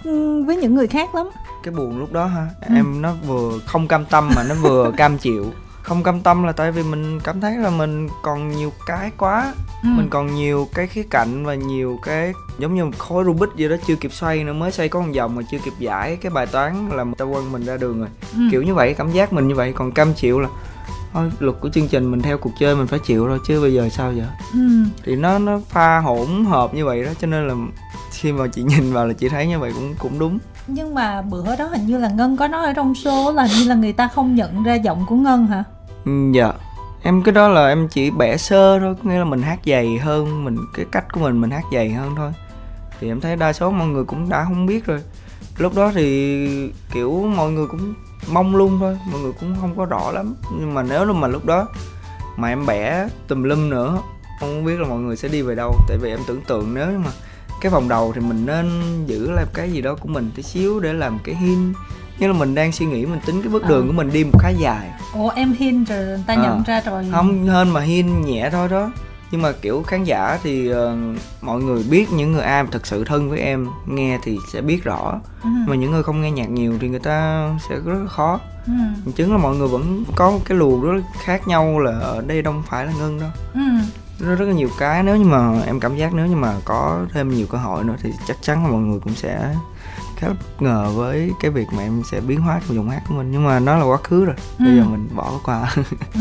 với 0.46 0.56
những 0.56 0.74
người 0.74 0.86
khác 0.86 1.14
lắm. 1.14 1.28
Cái 1.62 1.74
buồn 1.74 1.98
lúc 1.98 2.12
đó 2.12 2.26
ha 2.26 2.46
ừ. 2.68 2.74
em 2.74 3.02
nó 3.02 3.12
vừa 3.26 3.58
không 3.66 3.88
cam 3.88 4.04
tâm 4.04 4.30
mà 4.36 4.42
nó 4.48 4.54
vừa 4.54 4.90
cam 4.96 5.18
chịu 5.18 5.52
không 5.86 6.02
cam 6.02 6.20
tâm 6.20 6.42
là 6.42 6.52
tại 6.52 6.72
vì 6.72 6.82
mình 6.82 7.20
cảm 7.20 7.40
thấy 7.40 7.56
là 7.56 7.70
mình 7.70 8.08
còn 8.22 8.48
nhiều 8.48 8.72
cái 8.86 9.10
quá. 9.18 9.54
Ừ. 9.82 9.88
mình 9.96 10.08
còn 10.10 10.34
nhiều 10.34 10.68
cái 10.74 10.86
khía 10.86 11.02
cạnh 11.10 11.44
và 11.44 11.54
nhiều 11.54 11.98
cái 12.02 12.32
giống 12.58 12.74
như 12.74 12.84
một 12.84 12.98
khối 12.98 13.24
rubik 13.24 13.48
gì 13.56 13.68
đó 13.68 13.76
chưa 13.86 13.96
kịp 13.96 14.12
xoay 14.12 14.44
nữa. 14.44 14.52
Mới 14.52 14.72
xoay 14.72 14.88
có 14.88 15.00
một 15.00 15.12
vòng 15.16 15.34
mà 15.36 15.42
chưa 15.50 15.58
kịp 15.64 15.72
giải 15.78 16.16
cái 16.16 16.30
bài 16.30 16.46
toán 16.46 16.88
là 16.88 17.04
ta 17.18 17.24
quân 17.24 17.52
mình 17.52 17.64
ra 17.64 17.76
đường 17.76 17.98
rồi. 17.98 18.08
Ừ. 18.34 18.40
kiểu 18.50 18.62
như 18.62 18.74
vậy 18.74 18.94
cảm 18.94 19.12
giác 19.12 19.32
mình 19.32 19.48
như 19.48 19.54
vậy. 19.54 19.72
Còn 19.76 19.92
cam 19.92 20.14
chịu 20.14 20.40
là 20.40 20.48
thôi 21.12 21.30
luật 21.38 21.56
của 21.60 21.68
chương 21.68 21.88
trình 21.88 22.10
mình 22.10 22.22
theo 22.22 22.38
cuộc 22.38 22.52
chơi 22.58 22.76
mình 22.76 22.86
phải 22.86 22.98
chịu 22.98 23.26
thôi 23.28 23.38
chứ 23.46 23.60
bây 23.60 23.74
giờ 23.74 23.88
sao 23.88 24.12
giờ 24.12 24.24
ừ. 24.52 24.68
thì 25.04 25.16
nó 25.16 25.38
nó 25.38 25.60
pha 25.68 25.98
hỗn 25.98 26.44
hợp 26.44 26.74
như 26.74 26.84
vậy 26.84 27.04
đó 27.04 27.10
cho 27.20 27.26
nên 27.26 27.48
là 27.48 27.54
khi 28.10 28.32
mà 28.32 28.46
chị 28.46 28.62
nhìn 28.62 28.92
vào 28.92 29.06
là 29.06 29.12
chị 29.12 29.28
thấy 29.28 29.46
như 29.46 29.58
vậy 29.58 29.72
cũng 29.74 29.94
cũng 29.98 30.18
đúng. 30.18 30.38
Nhưng 30.66 30.94
mà 30.94 31.22
bữa 31.22 31.56
đó 31.56 31.66
hình 31.66 31.86
như 31.86 31.98
là 31.98 32.08
ngân 32.08 32.36
có 32.36 32.48
nói 32.48 32.66
ở 32.66 32.72
trong 32.72 32.94
số 32.94 33.32
là 33.32 33.46
như 33.46 33.68
là 33.68 33.74
người 33.74 33.92
ta 33.92 34.08
không 34.08 34.34
nhận 34.34 34.62
ra 34.62 34.74
giọng 34.74 35.06
của 35.06 35.16
ngân 35.16 35.46
hả 35.46 35.64
Ừ, 36.06 36.12
dạ. 36.32 36.52
Em 37.02 37.22
cái 37.22 37.34
đó 37.34 37.48
là 37.48 37.68
em 37.68 37.88
chỉ 37.88 38.10
bẻ 38.10 38.36
sơ 38.36 38.78
thôi 38.80 38.94
nghĩa 39.02 39.18
là 39.18 39.24
mình 39.24 39.42
hát 39.42 39.58
dày 39.66 39.98
hơn, 39.98 40.44
mình, 40.44 40.56
cái 40.74 40.86
cách 40.92 41.04
của 41.12 41.20
mình 41.20 41.40
mình 41.40 41.50
hát 41.50 41.64
dày 41.72 41.90
hơn 41.90 42.14
thôi. 42.16 42.32
Thì 43.00 43.08
em 43.08 43.20
thấy 43.20 43.36
đa 43.36 43.52
số 43.52 43.70
mọi 43.70 43.88
người 43.88 44.04
cũng 44.04 44.28
đã 44.28 44.44
không 44.44 44.66
biết 44.66 44.86
rồi. 44.86 45.00
Lúc 45.58 45.76
đó 45.76 45.92
thì, 45.94 46.48
kiểu, 46.92 47.32
mọi 47.36 47.50
người 47.50 47.66
cũng 47.66 47.94
mong 48.32 48.56
luôn 48.56 48.78
thôi, 48.80 48.98
mọi 49.12 49.20
người 49.20 49.32
cũng 49.40 49.56
không 49.60 49.76
có 49.76 49.84
rõ 49.84 50.10
lắm. 50.10 50.34
Nhưng 50.58 50.74
mà 50.74 50.82
nếu 50.82 51.12
mà 51.12 51.28
lúc 51.28 51.44
đó 51.44 51.68
mà 52.36 52.48
em 52.48 52.66
bẻ 52.66 53.08
tùm 53.28 53.42
lum 53.42 53.70
nữa, 53.70 53.98
không 54.40 54.64
biết 54.64 54.80
là 54.80 54.88
mọi 54.88 54.98
người 54.98 55.16
sẽ 55.16 55.28
đi 55.28 55.42
về 55.42 55.54
đâu. 55.54 55.74
Tại 55.88 55.98
vì 55.98 56.10
em 56.10 56.20
tưởng 56.26 56.40
tượng 56.40 56.74
nếu 56.74 56.86
mà 56.86 57.10
cái 57.60 57.72
vòng 57.72 57.88
đầu 57.88 58.12
thì 58.14 58.20
mình 58.20 58.46
nên 58.46 58.66
giữ 59.06 59.30
lại 59.30 59.44
cái 59.54 59.70
gì 59.70 59.80
đó 59.80 59.94
của 60.00 60.08
mình 60.08 60.30
tí 60.36 60.42
xíu 60.42 60.80
để 60.80 60.92
làm 60.92 61.18
cái 61.24 61.34
hin 61.34 61.72
như 62.18 62.26
là 62.26 62.32
mình 62.32 62.54
đang 62.54 62.72
suy 62.72 62.86
nghĩ 62.86 63.06
mình 63.06 63.20
tính 63.26 63.42
cái 63.42 63.52
bước 63.52 63.66
đường 63.68 63.84
à. 63.84 63.86
của 63.86 63.92
mình 63.92 64.10
đi 64.12 64.24
một 64.24 64.38
khá 64.38 64.48
dài 64.48 64.90
ủa 65.14 65.28
em 65.28 65.52
hin 65.52 65.84
rồi 65.84 66.04
người 66.04 66.24
ta 66.26 66.34
à. 66.34 66.42
nhận 66.42 66.62
ra 66.62 66.80
rồi 66.80 67.04
không 67.12 67.46
hơn 67.46 67.72
mà 67.72 67.80
hin 67.80 68.22
nhẹ 68.22 68.48
thôi 68.52 68.68
đó 68.68 68.90
nhưng 69.30 69.42
mà 69.42 69.52
kiểu 69.52 69.82
khán 69.82 70.04
giả 70.04 70.38
thì 70.42 70.72
uh, 70.72 70.76
mọi 71.42 71.62
người 71.62 71.84
biết 71.90 72.12
những 72.12 72.32
người 72.32 72.42
ai 72.42 72.64
thực 72.70 72.86
sự 72.86 73.04
thân 73.04 73.30
với 73.30 73.38
em 73.38 73.68
nghe 73.86 74.18
thì 74.22 74.38
sẽ 74.52 74.60
biết 74.60 74.84
rõ 74.84 75.20
ừ. 75.42 75.48
mà 75.66 75.76
những 75.76 75.90
người 75.90 76.02
không 76.02 76.20
nghe 76.20 76.30
nhạc 76.30 76.50
nhiều 76.50 76.78
thì 76.80 76.88
người 76.88 77.00
ta 77.00 77.48
sẽ 77.68 77.74
rất 77.74 77.98
là 78.02 78.08
khó 78.08 78.40
ừ. 78.66 78.72
chứng 79.16 79.32
là 79.32 79.38
mọi 79.38 79.56
người 79.56 79.68
vẫn 79.68 80.04
có 80.14 80.30
một 80.30 80.40
cái 80.44 80.58
luồng 80.58 80.82
rất 80.82 81.02
khác 81.24 81.48
nhau 81.48 81.78
là 81.78 81.98
ở 81.98 82.22
đây 82.26 82.42
đâu 82.42 82.54
phải 82.66 82.86
là 82.86 82.92
ngân 82.98 83.20
đâu 83.20 83.30
ừ. 83.54 83.60
rất, 84.18 84.34
rất 84.34 84.44
là 84.44 84.54
nhiều 84.54 84.68
cái 84.78 85.02
nếu 85.02 85.16
như 85.16 85.24
mà 85.24 85.60
em 85.66 85.80
cảm 85.80 85.96
giác 85.96 86.14
nếu 86.14 86.26
như 86.26 86.36
mà 86.36 86.54
có 86.64 87.06
thêm 87.12 87.34
nhiều 87.34 87.46
cơ 87.46 87.58
hội 87.58 87.84
nữa 87.84 87.96
thì 88.02 88.10
chắc 88.26 88.36
chắn 88.42 88.64
là 88.64 88.70
mọi 88.70 88.80
người 88.80 89.00
cũng 89.00 89.14
sẽ 89.14 89.54
khá 90.16 90.28
bất 90.28 90.62
ngờ 90.62 90.90
với 90.94 91.30
cái 91.40 91.50
việc 91.50 91.66
mà 91.72 91.82
em 91.82 92.02
sẽ 92.10 92.20
biến 92.20 92.40
hóa 92.40 92.60
trong 92.66 92.76
giọng 92.76 92.90
hát 92.90 93.02
của 93.08 93.14
mình 93.14 93.30
nhưng 93.30 93.44
mà 93.44 93.58
nó 93.60 93.76
là 93.76 93.84
quá 93.84 93.96
khứ 93.96 94.24
rồi 94.24 94.36
bây 94.58 94.68
ừ. 94.68 94.76
giờ 94.76 94.84
mình 94.84 95.08
bỏ 95.14 95.32
qua 95.44 95.74
ừ. 96.14 96.20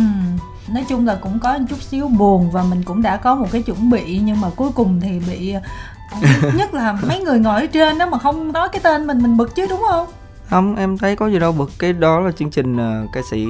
nói 0.74 0.86
chung 0.90 1.06
là 1.06 1.20
cũng 1.22 1.40
có 1.40 1.58
một 1.58 1.66
chút 1.70 1.82
xíu 1.82 2.08
buồn 2.08 2.52
và 2.52 2.64
mình 2.64 2.84
cũng 2.84 3.02
đã 3.02 3.18
có 3.18 3.36
một 3.36 3.48
cái 3.52 3.62
chuẩn 3.62 3.90
bị 3.90 4.20
nhưng 4.24 4.42
mà 4.42 4.50
cuối 4.56 4.72
cùng 4.76 5.00
thì 5.02 5.22
bị 5.28 5.52
ờ, 5.52 6.52
nhất 6.58 6.74
là 6.74 6.98
mấy 7.08 7.20
người 7.20 7.40
ngồi 7.40 7.62
ở 7.62 7.68
trên 7.68 7.98
đó 7.98 8.06
mà 8.06 8.18
không 8.18 8.52
nói 8.52 8.70
cái 8.72 8.82
tên 8.84 9.08
mình 9.08 9.22
mình 9.22 9.38
bực 9.38 9.56
chứ 9.56 9.66
đúng 9.70 9.82
không 9.90 10.08
không 10.50 10.76
em 10.76 10.98
thấy 10.98 11.16
có 11.16 11.28
gì 11.28 11.40
đâu 11.40 11.52
bực 11.52 11.72
cái 11.80 11.94
đó 11.94 12.20
là 12.20 12.32
chương 12.32 12.52
trình 12.52 12.76
uh, 12.76 13.10
ca 13.14 13.22
sĩ 13.32 13.46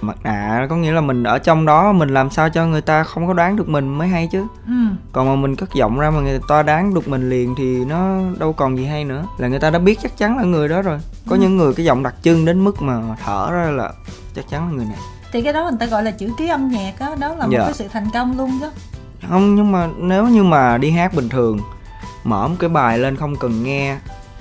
mặt 0.00 0.16
nạ 0.22 0.66
có 0.70 0.76
nghĩa 0.76 0.92
là 0.92 1.00
mình 1.00 1.22
ở 1.22 1.38
trong 1.38 1.66
đó 1.66 1.92
mình 1.92 2.08
làm 2.08 2.30
sao 2.30 2.50
cho 2.50 2.66
người 2.66 2.80
ta 2.80 3.04
không 3.04 3.26
có 3.26 3.32
đoán 3.32 3.56
được 3.56 3.68
mình 3.68 3.98
mới 3.98 4.08
hay 4.08 4.28
chứ 4.32 4.46
ừ. 4.66 4.72
còn 5.12 5.26
mà 5.26 5.36
mình 5.36 5.56
cất 5.56 5.74
giọng 5.74 5.98
ra 5.98 6.10
mà 6.10 6.20
người 6.20 6.40
ta 6.48 6.62
đoán 6.62 6.94
được 6.94 7.08
mình 7.08 7.30
liền 7.30 7.54
thì 7.58 7.84
nó 7.84 8.18
đâu 8.38 8.52
còn 8.52 8.78
gì 8.78 8.84
hay 8.84 9.04
nữa 9.04 9.24
là 9.38 9.48
người 9.48 9.58
ta 9.58 9.70
đã 9.70 9.78
biết 9.78 9.98
chắc 10.02 10.16
chắn 10.16 10.38
là 10.38 10.44
người 10.44 10.68
đó 10.68 10.82
rồi 10.82 10.98
có 11.28 11.36
ừ. 11.36 11.40
những 11.40 11.56
người 11.56 11.74
cái 11.74 11.86
giọng 11.86 12.02
đặc 12.02 12.14
trưng 12.22 12.44
đến 12.44 12.64
mức 12.64 12.82
mà 12.82 13.02
thở 13.24 13.50
ra 13.52 13.70
là 13.70 13.92
chắc 14.34 14.48
chắn 14.48 14.68
là 14.68 14.72
người 14.76 14.86
này 14.86 14.98
thì 15.32 15.42
cái 15.42 15.52
đó 15.52 15.62
người 15.62 15.78
ta 15.80 15.86
gọi 15.86 16.02
là 16.02 16.10
chữ 16.10 16.30
ký 16.38 16.48
âm 16.48 16.68
nhạc 16.68 16.92
đó 17.00 17.14
đó 17.18 17.34
là 17.34 17.46
một 17.46 17.52
dạ. 17.52 17.64
cái 17.64 17.72
sự 17.72 17.88
thành 17.92 18.06
công 18.12 18.38
luôn 18.38 18.60
đó 18.62 18.70
không 19.28 19.54
nhưng 19.54 19.72
mà 19.72 19.88
nếu 19.98 20.26
như 20.28 20.42
mà 20.42 20.78
đi 20.78 20.90
hát 20.90 21.14
bình 21.14 21.28
thường 21.28 21.60
mở 22.24 22.48
một 22.48 22.56
cái 22.58 22.70
bài 22.70 22.98
lên 22.98 23.16
không 23.16 23.36
cần 23.36 23.62
nghe 23.62 23.96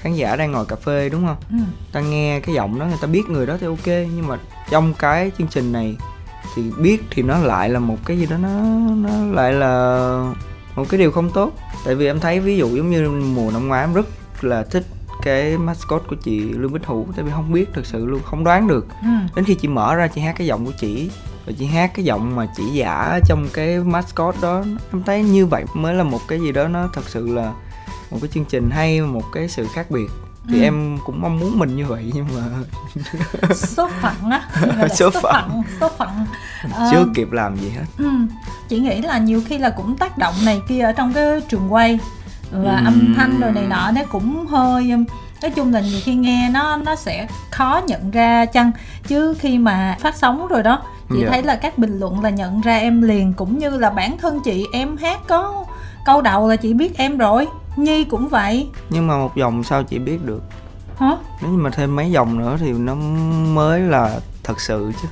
khán 0.05 0.15
giả 0.15 0.35
đang 0.35 0.51
ngồi 0.51 0.65
cà 0.65 0.75
phê 0.75 1.09
đúng 1.09 1.25
không 1.25 1.37
ừ. 1.51 1.57
ta 1.91 1.99
nghe 1.99 2.39
cái 2.39 2.55
giọng 2.55 2.79
đó 2.79 2.85
người 2.85 2.97
ta 3.01 3.07
biết 3.07 3.21
người 3.29 3.45
đó 3.45 3.57
thì 3.59 3.67
ok 3.67 3.87
nhưng 3.87 4.27
mà 4.27 4.37
trong 4.69 4.93
cái 4.93 5.31
chương 5.37 5.47
trình 5.47 5.71
này 5.71 5.97
thì 6.55 6.63
biết 6.77 7.03
thì 7.11 7.21
nó 7.21 7.37
lại 7.37 7.69
là 7.69 7.79
một 7.79 7.97
cái 8.05 8.19
gì 8.19 8.25
đó 8.25 8.37
nó 8.37 8.49
nó 8.95 9.09
lại 9.33 9.53
là 9.53 10.33
một 10.75 10.85
cái 10.89 10.97
điều 10.97 11.11
không 11.11 11.31
tốt 11.31 11.51
tại 11.85 11.95
vì 11.95 12.05
em 12.05 12.19
thấy 12.19 12.39
ví 12.39 12.57
dụ 12.57 12.75
giống 12.75 12.89
như 12.89 13.09
mùa 13.09 13.51
năm 13.51 13.67
ngoái 13.67 13.81
em 13.81 13.93
rất 13.93 14.05
là 14.41 14.63
thích 14.63 14.85
cái 15.23 15.57
mascot 15.57 16.03
của 16.07 16.15
chị 16.15 16.39
Lương 16.39 16.73
Bích 16.73 16.85
Hữu 16.85 17.07
tại 17.15 17.25
vì 17.25 17.31
không 17.31 17.53
biết 17.53 17.65
thực 17.73 17.85
sự 17.85 18.05
luôn 18.05 18.21
không 18.25 18.43
đoán 18.43 18.67
được 18.67 18.87
ừ. 19.01 19.07
đến 19.35 19.45
khi 19.45 19.55
chị 19.55 19.67
mở 19.67 19.95
ra 19.95 20.07
chị 20.07 20.21
hát 20.21 20.35
cái 20.37 20.47
giọng 20.47 20.65
của 20.65 20.73
chị 20.79 21.09
và 21.45 21.53
chị 21.57 21.65
hát 21.65 21.91
cái 21.95 22.05
giọng 22.05 22.35
mà 22.35 22.47
chị 22.57 22.63
giả 22.73 23.19
trong 23.27 23.47
cái 23.53 23.79
mascot 23.79 24.35
đó 24.41 24.63
em 24.93 25.03
thấy 25.03 25.23
như 25.23 25.45
vậy 25.45 25.63
mới 25.73 25.93
là 25.93 26.03
một 26.03 26.19
cái 26.27 26.39
gì 26.39 26.51
đó 26.51 26.67
nó 26.67 26.89
thật 26.93 27.09
sự 27.09 27.27
là 27.27 27.53
một 28.15 28.21
cái 28.21 28.29
chương 28.33 28.45
trình 28.45 28.69
hay 28.71 29.01
một 29.01 29.23
cái 29.33 29.47
sự 29.47 29.67
khác 29.73 29.91
biệt 29.91 30.09
thì 30.49 30.59
ừ. 30.59 30.63
em 30.63 30.97
cũng 31.05 31.21
mong 31.21 31.39
muốn 31.39 31.59
mình 31.59 31.75
như 31.75 31.85
vậy 31.85 32.11
nhưng 32.13 32.27
mà 32.35 32.41
số 33.55 33.89
phận 34.01 34.29
á 34.31 34.41
số, 34.89 35.11
số 35.11 35.19
phận 35.21 35.63
số 35.79 35.89
phận 35.97 36.09
chưa 36.91 37.01
uh, 37.01 37.07
kịp 37.15 37.31
làm 37.31 37.55
gì 37.57 37.69
hết 37.69 37.85
ừ. 37.97 38.09
chị 38.69 38.79
nghĩ 38.79 39.01
là 39.01 39.17
nhiều 39.17 39.41
khi 39.45 39.57
là 39.57 39.69
cũng 39.69 39.97
tác 39.97 40.17
động 40.17 40.33
này 40.45 40.61
kia 40.67 40.79
ở 40.79 40.91
trong 40.91 41.13
cái 41.13 41.41
trường 41.49 41.73
quay 41.73 41.99
và 42.51 42.77
ừ. 42.77 42.85
âm 42.85 43.13
thanh 43.17 43.39
rồi 43.39 43.51
này 43.51 43.63
nọ 43.67 43.91
nó 43.91 44.01
cũng 44.11 44.45
hơi 44.47 44.91
um, 44.91 45.05
nói 45.41 45.51
chung 45.51 45.73
là 45.73 45.79
nhiều 45.79 45.99
khi 46.03 46.15
nghe 46.15 46.49
nó 46.49 46.77
nó 46.77 46.95
sẽ 46.95 47.27
khó 47.51 47.81
nhận 47.87 48.11
ra 48.11 48.45
chăng 48.45 48.71
chứ 49.07 49.33
khi 49.39 49.57
mà 49.57 49.97
phát 49.99 50.15
sóng 50.15 50.47
rồi 50.47 50.63
đó 50.63 50.81
chị 51.09 51.15
yeah. 51.15 51.25
Dạ. 51.25 51.31
thấy 51.31 51.43
là 51.43 51.55
các 51.55 51.77
bình 51.77 51.99
luận 51.99 52.23
là 52.23 52.29
nhận 52.29 52.61
ra 52.61 52.77
em 52.77 53.01
liền 53.01 53.33
cũng 53.33 53.59
như 53.59 53.69
là 53.69 53.89
bản 53.89 54.17
thân 54.17 54.39
chị 54.43 54.65
em 54.73 54.97
hát 54.97 55.19
có 55.27 55.65
câu 56.05 56.21
đầu 56.21 56.47
là 56.47 56.55
chị 56.55 56.73
biết 56.73 56.97
em 56.97 57.17
rồi 57.17 57.47
nhi 57.75 58.03
cũng 58.03 58.27
vậy. 58.27 58.67
Nhưng 58.89 59.07
mà 59.07 59.17
một 59.17 59.35
dòng 59.35 59.63
sao 59.63 59.83
chị 59.83 59.99
biết 59.99 60.25
được. 60.25 60.41
Hả? 60.97 61.17
Nếu 61.41 61.51
như 61.51 61.57
mà 61.57 61.69
thêm 61.69 61.95
mấy 61.95 62.11
dòng 62.11 62.37
nữa 62.37 62.57
thì 62.59 62.71
nó 62.71 62.95
mới 63.53 63.79
là 63.81 64.19
thật 64.43 64.61
sự 64.61 64.91
chứ. 65.01 65.07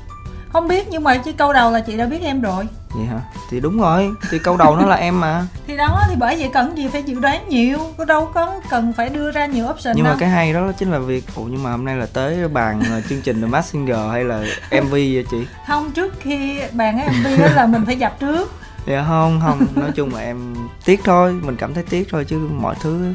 Không 0.50 0.68
biết 0.68 0.88
nhưng 0.90 1.04
mà 1.04 1.18
chỉ 1.18 1.32
câu 1.32 1.54
đầu 1.54 1.72
là 1.72 1.80
chị 1.80 1.98
đã 1.98 2.06
biết 2.06 2.22
em 2.22 2.42
rồi. 2.42 2.68
Vậy 2.90 3.06
hả? 3.06 3.20
Thì 3.50 3.60
đúng 3.60 3.80
rồi 3.82 4.12
thì 4.30 4.40
câu 4.40 4.58
đầu 4.58 4.76
nó 4.76 4.86
là 4.86 4.96
em 4.96 5.20
mà. 5.20 5.48
Thì 5.68 5.78
đó 5.78 6.02
thì 6.10 6.16
bởi 6.20 6.36
vậy 6.40 6.50
cần 6.54 6.78
gì 6.78 6.88
phải 6.88 7.04
dự 7.04 7.20
đoán 7.20 7.50
nhiều 7.50 7.80
có 7.98 8.06
đâu 8.06 8.30
có 8.34 8.54
cần 8.70 8.94
phải 8.94 9.10
đưa 9.10 9.32
ra 9.32 9.46
nhiều 9.46 9.66
option 9.70 9.94
nhưng 9.96 10.06
đâu. 10.06 10.14
mà 10.14 10.20
cái 10.20 10.30
hay 10.30 10.54
đó 10.54 10.72
chính 10.78 10.92
là 10.92 11.00
việc 11.00 11.26
ủa 11.36 11.44
nhưng 11.44 11.64
mà 11.64 11.72
hôm 11.72 11.86
nay 11.86 11.96
là 11.96 12.06
tới 12.14 12.48
bàn 12.48 12.82
ờ, 12.90 13.02
chương 13.10 13.22
trình 13.22 13.42
The 13.42 13.48
Mask 13.48 13.70
Singer 13.72 14.12
hay 14.12 14.24
là 14.24 14.44
mv 14.84 14.92
vậy 14.92 15.26
chị? 15.32 15.38
Không 15.68 15.92
trước 15.92 16.14
khi 16.20 16.60
bàn 16.72 17.00
cái 17.00 17.10
mv 17.20 17.42
đó 17.42 17.48
là 17.56 17.66
mình 17.66 17.86
phải 17.86 17.96
dập 17.96 18.20
trước 18.20 18.52
dạ 18.86 19.06
không 19.08 19.40
không. 19.44 19.68
Nói 19.76 19.92
chung 19.96 20.14
là 20.14 20.20
em 20.20 20.56
tiếc 20.86 21.02
thôi. 21.04 21.40
Mình 21.44 21.56
cảm 21.56 21.74
thấy 21.74 21.84
tiếc 21.84 22.08
thôi 22.12 22.26
chứ 22.28 22.38
mọi 22.38 22.76
thứ 22.82 23.14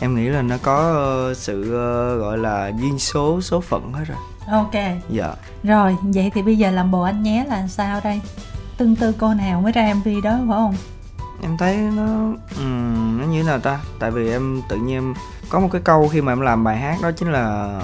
em 0.00 0.14
nghĩ 0.14 0.28
là 0.28 0.42
nó 0.42 0.56
có 0.62 0.76
ờ, 0.76 1.34
sự 1.34 1.60
uh, 1.62 2.20
gọi 2.20 2.38
là 2.38 2.72
duyên 2.80 2.98
số 2.98 3.40
số 3.40 3.60
phận 3.60 3.92
hết 3.92 4.04
rồi. 4.08 4.18
Ok. 4.50 4.74
Dạ. 5.10 5.34
Rồi 5.62 5.96
vậy 6.02 6.30
thì 6.34 6.42
bây 6.42 6.58
giờ 6.58 6.70
làm 6.70 6.90
bồ 6.90 7.02
anh 7.02 7.22
nhé 7.22 7.44
là 7.48 7.66
sao 7.66 8.00
đây? 8.04 8.20
Tương 8.76 8.96
tư 8.96 9.14
cô 9.18 9.34
nào 9.34 9.60
mới 9.60 9.72
ra 9.72 9.94
mv 9.94 10.08
đó 10.24 10.38
phải 10.38 10.56
không? 10.56 10.74
Em 11.42 11.56
thấy 11.58 11.76
nó 11.76 12.04
um, 12.58 13.18
nó 13.20 13.26
như 13.26 13.42
thế 13.42 13.48
nào 13.48 13.58
ta? 13.58 13.80
Tại 13.98 14.10
vì 14.10 14.30
em 14.30 14.62
tự 14.68 14.76
nhiên 14.76 14.96
em 14.96 15.14
có 15.48 15.60
một 15.60 15.68
cái 15.72 15.82
câu 15.84 16.08
khi 16.08 16.20
mà 16.20 16.32
em 16.32 16.40
làm 16.40 16.64
bài 16.64 16.76
hát 16.76 16.96
đó 17.02 17.10
chính 17.16 17.32
là 17.32 17.80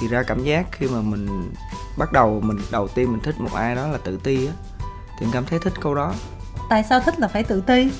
thì 0.00 0.08
ra 0.08 0.22
cảm 0.22 0.44
giác 0.44 0.66
khi 0.72 0.86
mà 0.86 1.00
mình 1.00 1.52
bắt 1.98 2.12
đầu 2.12 2.40
mình 2.44 2.58
đầu 2.70 2.88
tiên 2.88 3.12
mình 3.12 3.20
thích 3.20 3.40
một 3.40 3.52
ai 3.54 3.74
đó 3.74 3.86
là 3.86 3.98
tự 4.04 4.16
ti 4.16 4.46
á 4.46 4.52
thì 5.20 5.26
cảm 5.32 5.44
thấy 5.44 5.58
thích 5.58 5.72
câu 5.80 5.94
đó. 5.94 6.12
Tại 6.68 6.84
sao 6.84 7.00
thích 7.00 7.20
là 7.20 7.28
phải 7.28 7.42
tự 7.42 7.60
ti? 7.60 7.90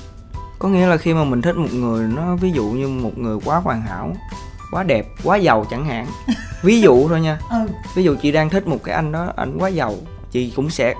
Có 0.59 0.69
nghĩa 0.69 0.87
là 0.87 0.97
khi 0.97 1.13
mà 1.13 1.23
mình 1.23 1.41
thích 1.41 1.55
một 1.55 1.73
người 1.73 2.07
nó 2.07 2.35
ví 2.35 2.51
dụ 2.51 2.65
như 2.65 2.87
một 2.87 3.17
người 3.17 3.37
quá 3.45 3.57
hoàn 3.57 3.81
hảo 3.81 4.13
quá 4.71 4.83
đẹp 4.83 5.07
quá 5.23 5.37
giàu 5.37 5.65
chẳng 5.69 5.85
hạn. 5.85 6.05
Ví 6.63 6.81
dụ 6.81 7.07
thôi 7.09 7.21
nha. 7.21 7.39
Ừ. 7.49 7.57
ví 7.95 8.03
dụ 8.03 8.15
chị 8.21 8.31
đang 8.31 8.49
thích 8.49 8.67
một 8.67 8.77
cái 8.83 8.95
anh 8.95 9.11
đó 9.11 9.33
anh 9.35 9.57
quá 9.57 9.69
giàu 9.69 9.93
chị 10.31 10.53
cũng 10.55 10.69
sẽ 10.69 10.93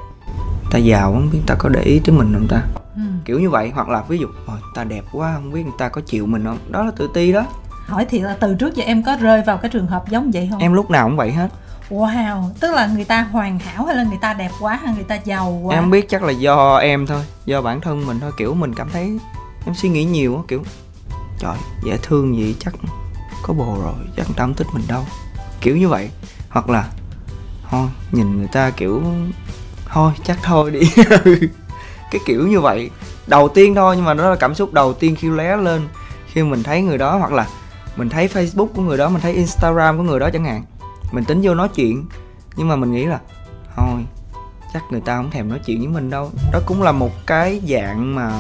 ta 0.72 0.78
giàu 0.78 1.14
không 1.14 1.30
biết 1.32 1.40
ta 1.48 1.56
có 1.60 1.70
để 1.70 1.82
ý 1.82 2.00
tới 2.06 2.16
mình 2.16 2.34
không 2.34 2.48
ta? 2.50 2.62
Ừ. 2.96 3.02
kiểu 3.26 3.40
như 3.40 3.50
vậy. 3.50 3.72
Hoặc 3.76 3.90
là 3.90 4.04
ví 4.08 4.18
dụ 4.18 4.28
ta 4.76 4.84
đẹp 4.84 5.04
quá 5.12 5.34
không 5.36 5.52
biết 5.52 5.64
người 5.64 5.76
ta 5.78 5.90
có 5.90 6.02
chịu 6.02 6.26
mình 6.26 6.44
không? 6.44 6.58
Đó 6.70 6.84
là 6.86 6.92
tự 6.98 7.10
ti 7.14 7.32
đó. 7.32 7.46
Hỏi 7.86 8.06
thì 8.10 8.20
là 8.20 8.38
từ 8.40 8.56
trước 8.56 8.76
giờ 8.76 8.84
em 8.88 9.04
có 9.04 9.18
rơi 9.22 9.42
vào 9.46 9.58
cái 9.58 9.72
trường 9.72 9.88
hợp 9.88 10.10
giống 10.10 10.32
vậy 10.32 10.48
không? 10.52 10.60
Em 10.60 10.74
lúc 10.74 10.90
nào 10.92 11.08
cũng 11.08 11.18
vậy 11.18 11.32
hết 11.32 11.50
Wow, 11.90 12.50
tức 12.60 12.74
là 12.74 12.88
người 12.88 13.06
ta 13.06 13.22
hoàn 13.22 13.60
hảo 13.60 13.86
hay 13.86 13.96
là 13.96 14.04
người 14.04 14.18
ta 14.22 14.34
đẹp 14.34 14.52
quá 14.60 14.80
hay 14.84 14.94
người 14.96 15.04
ta 15.04 15.16
giàu 15.16 15.60
quá? 15.64 15.76
Em 15.76 15.92
biết 15.92 16.10
chắc 16.10 16.24
là 16.24 16.32
do 16.32 16.78
em 16.78 17.08
thôi, 17.08 17.24
do 17.46 17.62
bản 17.62 17.82
thân 17.82 18.06
mình 18.06 18.20
thôi, 18.20 18.32
kiểu 18.38 18.54
mình 18.54 18.76
cảm 18.76 18.90
thấy 18.90 19.20
em 19.66 19.76
suy 19.76 19.90
nghĩ 19.90 20.04
nhiều 20.04 20.36
á, 20.36 20.42
kiểu 20.48 20.64
trời 21.40 21.58
dễ 21.84 21.98
thương 21.98 22.38
gì 22.38 22.56
chắc 22.60 22.74
có 23.44 23.54
bồ 23.54 23.78
rồi, 23.84 23.94
chắc 24.18 24.28
tâm 24.28 24.36
không 24.38 24.54
thích 24.54 24.68
mình 24.74 24.84
đâu. 24.88 25.06
kiểu 25.62 25.78
như 25.78 25.88
vậy. 25.88 26.10
Hoặc 26.50 26.70
là 26.70 26.90
thôi 27.70 27.88
nhìn 28.12 28.38
người 28.38 28.48
ta 28.48 28.70
kiểu 28.70 29.02
thôi 29.90 30.12
chắc 30.24 30.38
thôi 30.44 30.72
đi. 30.72 30.82
Cái 32.12 32.22
kiểu 32.26 32.48
như 32.48 32.60
vậy. 32.60 32.90
Đầu 33.28 33.48
tiên 33.48 33.76
thôi 33.76 33.96
nhưng 33.96 34.06
mà 34.06 34.14
đó 34.14 34.30
là 34.30 34.36
cảm 34.36 34.56
xúc 34.56 34.74
đầu 34.74 34.94
tiên 34.94 35.16
khi 35.16 35.30
lé 35.30 35.58
lên 35.58 35.88
khi 36.28 36.44
mình 36.44 36.64
thấy 36.64 36.82
người 36.82 36.98
đó. 36.98 37.18
Hoặc 37.18 37.32
là 37.32 37.48
mình 37.96 38.10
thấy 38.10 38.28
facebook 38.28 38.68
của 38.68 38.82
người 38.82 38.98
đó 38.98 39.10
mình 39.10 39.22
thấy 39.22 39.34
instagram 39.34 39.98
của 39.98 40.04
người 40.04 40.20
đó 40.20 40.30
chẳng 40.34 40.46
hạn 40.46 40.64
mình 41.12 41.26
tính 41.26 41.40
vô 41.44 41.54
nói 41.54 41.70
chuyện. 41.76 42.06
Nhưng 42.56 42.68
mà 42.68 42.76
mình 42.76 42.92
nghĩ 42.92 43.06
là 43.06 43.20
thôi 43.76 44.06
chắc 44.74 44.84
người 44.92 45.02
ta 45.02 45.18
không 45.18 45.32
thèm 45.32 45.50
nói 45.50 45.60
chuyện 45.66 45.80
với 45.80 45.88
mình 45.88 46.10
đâu. 46.10 46.32
Đó 46.52 46.60
cũng 46.66 46.84
là 46.84 46.92
một 46.92 47.12
cái 47.26 47.62
dạng 47.70 48.16
mà 48.16 48.32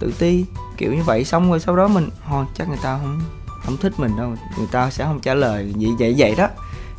tự 0.00 0.12
ti 0.18 0.44
kiểu 0.76 0.92
như 0.92 1.02
vậy. 1.02 1.24
Xong 1.24 1.50
rồi 1.50 1.60
sau 1.60 1.76
đó 1.76 1.88
mình 1.88 2.08
thôi 2.28 2.44
chắc 2.54 2.68
người 2.68 2.78
ta 2.82 2.98
không 2.98 3.20
không 3.64 3.76
thích 3.76 3.92
mình 3.96 4.16
đâu 4.16 4.34
người 4.58 4.68
ta 4.70 4.90
sẽ 4.90 5.04
không 5.04 5.20
trả 5.20 5.34
lời. 5.34 5.74
Vậy 5.76 5.90
vậy 5.98 6.14
vậy 6.18 6.34
đó. 6.38 6.48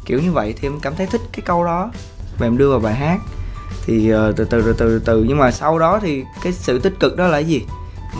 Kiểu 0.05 0.19
như 0.19 0.31
vậy 0.31 0.53
thì 0.57 0.67
em 0.67 0.79
cảm 0.79 0.95
thấy 0.95 1.07
thích 1.07 1.21
cái 1.31 1.41
câu 1.45 1.63
đó. 1.63 1.91
Và 2.37 2.47
em 2.47 2.57
đưa 2.57 2.69
vào 2.69 2.79
bài 2.79 2.95
hát. 2.95 3.19
Thì 3.85 4.13
uh, 4.13 4.35
từ 4.35 4.45
từ 4.45 4.61
từ 4.61 4.73
từ 4.73 4.99
từ 4.99 5.23
nhưng 5.23 5.37
mà 5.37 5.51
sau 5.51 5.79
đó 5.79 5.99
thì 6.01 6.23
cái 6.43 6.53
sự 6.53 6.79
tích 6.79 6.93
cực 6.99 7.17
đó 7.17 7.27
là 7.27 7.31
cái 7.31 7.45
gì? 7.45 7.65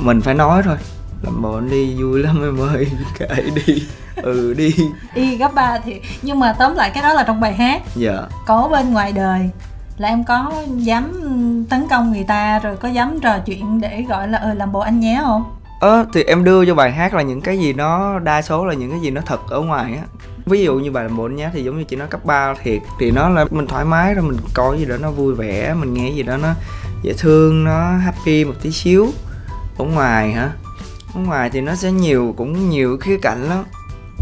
Mình 0.01 0.21
phải 0.21 0.33
nói 0.33 0.61
thôi. 0.63 0.77
Làm 1.23 1.41
bộ 1.41 1.59
đi 1.59 1.95
vui 2.01 2.19
lắm 2.19 2.43
em 2.43 2.57
ơi 2.61 2.87
kệ 3.19 3.43
đi 3.55 3.87
ừ 4.23 4.53
đi. 4.53 4.75
Y 5.13 5.35
gấp 5.35 5.53
ba 5.53 5.79
thì 5.85 6.01
nhưng 6.21 6.39
mà 6.39 6.53
tóm 6.59 6.75
lại 6.75 6.91
cái 6.93 7.03
đó 7.03 7.13
là 7.13 7.23
trong 7.23 7.39
bài 7.39 7.53
hát. 7.53 7.81
Dạ. 7.95 8.21
Có 8.45 8.67
bên 8.71 8.93
ngoài 8.93 9.11
đời. 9.11 9.49
Là 9.97 10.07
em 10.07 10.23
có 10.23 10.53
dám 10.75 11.11
tấn 11.69 11.87
công 11.89 12.11
người 12.11 12.23
ta 12.23 12.59
rồi 12.59 12.77
có 12.77 12.87
dám 12.87 13.19
trò 13.19 13.37
chuyện 13.45 13.81
để 13.81 14.05
gọi 14.09 14.27
là 14.27 14.37
ừ 14.37 14.53
làm 14.53 14.71
bộ 14.71 14.79
anh 14.79 14.99
nhé 14.99 15.21
không? 15.25 15.55
Ơ 15.79 16.05
thì 16.13 16.23
em 16.23 16.43
đưa 16.43 16.65
cho 16.65 16.75
bài 16.75 16.91
hát 16.91 17.13
là 17.13 17.21
những 17.21 17.41
cái 17.41 17.59
gì 17.59 17.73
nó 17.73 18.19
đa 18.19 18.41
số 18.41 18.65
là 18.65 18.73
những 18.73 18.91
cái 18.91 18.99
gì 18.99 19.11
nó 19.11 19.21
thật 19.25 19.39
ở 19.49 19.61
ngoài 19.61 19.93
á. 19.93 20.03
Ví 20.45 20.63
dụ 20.63 20.79
như 20.79 20.91
bài 20.91 21.03
làm 21.03 21.17
bộ 21.17 21.25
anh 21.25 21.35
nhé 21.35 21.49
thì 21.53 21.63
giống 21.63 21.77
như 21.77 21.83
chị 21.83 21.95
nói 21.95 22.07
cấp 22.07 22.25
3 22.25 22.53
thiệt. 22.63 22.81
Thì 22.99 23.11
nó 23.11 23.29
là 23.29 23.45
mình 23.51 23.67
thoải 23.67 23.85
mái 23.85 24.13
rồi 24.13 24.23
mình 24.23 24.37
coi 24.53 24.79
gì 24.79 24.85
đó 24.85 24.95
nó 24.99 25.11
vui 25.11 25.35
vẻ 25.35 25.73
mình 25.73 25.93
nghe 25.93 26.11
gì 26.11 26.23
đó 26.23 26.37
nó 26.37 26.49
dễ 27.03 27.13
thương 27.17 27.63
nó 27.63 27.97
happy 27.97 28.45
một 28.45 28.53
tí 28.61 28.71
xíu. 28.71 29.07
Ở 29.77 29.85
ngoài 29.85 30.31
hả? 30.31 30.49
Ở 31.15 31.21
ngoài 31.21 31.49
thì 31.49 31.61
nó 31.61 31.75
sẽ 31.75 31.91
nhiều 31.91 32.33
cũng 32.37 32.69
nhiều 32.69 32.97
khía 32.97 33.17
cạnh 33.21 33.49
lắm 33.49 33.63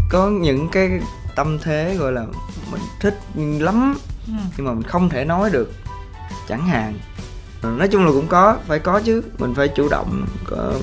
có 0.08 0.30
những 0.30 0.68
cái 0.68 1.00
tâm 1.34 1.58
thế 1.62 1.96
gọi 1.98 2.12
là 2.12 2.26
mình 2.70 2.80
thích 3.00 3.18
lắm 3.36 3.98
ừ. 4.26 4.32
nhưng 4.56 4.66
mà 4.66 4.72
mình 4.72 4.82
không 4.82 5.08
thể 5.08 5.24
nói 5.24 5.50
được. 5.50 5.72
Chẳng 6.48 6.66
hạn 6.66 6.98
nói 7.62 7.88
chung 7.88 8.04
là 8.04 8.12
cũng 8.12 8.26
có 8.26 8.56
phải 8.66 8.78
có 8.78 9.00
chứ. 9.00 9.22
Mình 9.38 9.54
phải 9.54 9.68
chủ 9.68 9.88
động 9.88 10.26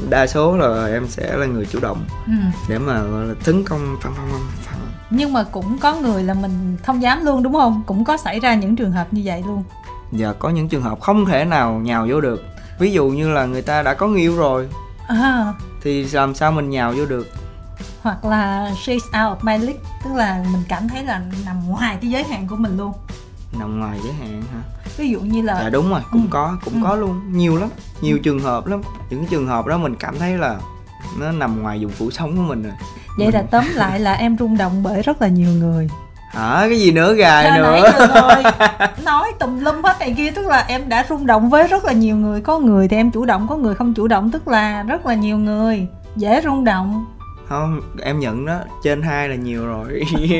đa 0.09 0.27
số 0.27 0.57
là 0.57 0.87
em 0.87 1.07
sẽ 1.07 1.37
là 1.37 1.45
người 1.45 1.65
chủ 1.65 1.79
động 1.79 2.05
ừ. 2.25 2.33
để 2.69 2.79
mà 2.79 3.01
gọi 3.01 3.25
là 3.25 3.33
tấn 3.45 3.63
công 3.63 3.97
phăng 4.01 4.13
phăng 4.15 4.29
phăng. 4.63 4.79
Nhưng 5.09 5.33
mà 5.33 5.43
cũng 5.43 5.77
có 5.77 5.95
người 5.95 6.23
là 6.23 6.33
mình 6.33 6.77
không 6.83 7.01
dám 7.01 7.25
luôn 7.25 7.43
đúng 7.43 7.53
không? 7.53 7.83
Cũng 7.85 8.05
có 8.05 8.17
xảy 8.17 8.39
ra 8.39 8.55
những 8.55 8.75
trường 8.75 8.91
hợp 8.91 9.07
như 9.11 9.21
vậy 9.25 9.43
luôn. 9.47 9.63
Dạ 10.11 10.33
có 10.39 10.49
những 10.49 10.69
trường 10.69 10.81
hợp 10.81 11.01
không 11.01 11.25
thể 11.25 11.45
nào 11.45 11.73
nhào 11.73 12.07
vô 12.09 12.21
được. 12.21 12.43
Ví 12.79 12.91
dụ 12.91 13.07
như 13.07 13.31
là 13.31 13.45
người 13.45 13.61
ta 13.61 13.83
đã 13.83 13.93
có 13.93 14.07
người 14.07 14.21
yêu 14.21 14.37
rồi 14.37 14.69
à. 15.07 15.53
thì 15.81 16.03
làm 16.03 16.35
sao 16.35 16.51
mình 16.51 16.69
nhào 16.69 16.93
vô 16.97 17.05
được 17.05 17.27
hoặc 18.01 18.25
là 18.25 18.71
she's 18.85 18.95
out 18.95 19.37
of 19.37 19.37
my 19.41 19.65
league 19.65 19.81
tức 20.03 20.13
là 20.13 20.43
mình 20.51 20.63
cảm 20.69 20.87
thấy 20.87 21.03
là 21.03 21.21
nằm 21.45 21.67
ngoài 21.67 21.97
cái 22.01 22.11
giới 22.11 22.23
hạn 22.23 22.47
của 22.47 22.55
mình 22.55 22.77
luôn. 22.77 22.93
Nằm 23.59 23.79
ngoài 23.79 23.99
giới 24.03 24.13
hạn 24.13 24.41
hả? 24.53 24.59
Ví 24.97 25.09
dụ 25.09 25.19
như 25.19 25.41
là 25.41 25.59
dạ 25.63 25.69
đúng 25.69 25.89
rồi 25.89 26.01
cũng 26.11 26.21
ừ. 26.21 26.27
có 26.29 26.57
cũng 26.65 26.73
ừ. 26.73 26.79
có 26.83 26.95
luôn 26.95 27.21
nhiều 27.31 27.57
lắm 27.57 27.69
nhiều 28.01 28.17
ừ. 28.17 28.21
trường 28.23 28.39
hợp 28.39 28.67
lắm. 28.67 28.81
Những 29.09 29.19
cái 29.19 29.27
trường 29.31 29.47
hợp 29.47 29.65
đó 29.65 29.77
mình 29.77 29.95
cảm 29.95 30.19
thấy 30.19 30.37
là 30.37 30.55
nó 31.19 31.31
nằm 31.31 31.61
ngoài 31.61 31.79
vùng 31.83 31.91
phủ 31.91 32.11
sống 32.11 32.37
của 32.37 32.43
mình 32.43 32.63
rồi 32.63 32.73
vậy 33.17 33.27
mình... 33.27 33.35
là 33.35 33.41
tóm 33.51 33.65
lại 33.73 33.99
là 33.99 34.13
em 34.13 34.37
rung 34.37 34.57
động 34.57 34.83
bởi 34.83 35.01
rất 35.01 35.21
là 35.21 35.27
nhiều 35.27 35.49
người. 35.49 35.89
Hả? 36.29 36.65
Cái 36.69 36.79
gì 36.79 36.91
nữa 36.91 37.13
gài 37.13 37.51
Hồi 37.51 37.59
nữa? 37.59 37.91
rồi 38.15 38.53
nói 39.03 39.31
tùm 39.39 39.59
lum 39.59 39.81
hết 39.83 39.99
này 39.99 40.13
kia 40.17 40.31
tức 40.31 40.47
là 40.47 40.65
em 40.67 40.89
đã 40.89 41.05
rung 41.09 41.25
động 41.25 41.49
với 41.49 41.67
rất 41.67 41.85
là 41.85 41.93
nhiều 41.93 42.15
người. 42.15 42.41
Có 42.41 42.59
người 42.59 42.87
thì 42.87 42.97
em 42.97 43.11
chủ 43.11 43.25
động 43.25 43.47
có 43.47 43.55
người 43.55 43.75
không 43.75 43.93
chủ 43.93 44.07
động 44.07 44.31
tức 44.31 44.47
là 44.47 44.83
rất 44.83 45.05
là 45.05 45.13
nhiều 45.13 45.37
người 45.37 45.87
dễ 46.15 46.41
rung 46.41 46.63
động 46.63 47.05
không 47.47 47.81
em 48.01 48.19
nhận 48.19 48.45
đó 48.45 48.59
trên 48.83 49.01
hai 49.01 49.29
là 49.29 49.35
nhiều 49.35 49.65
rồi. 49.67 50.01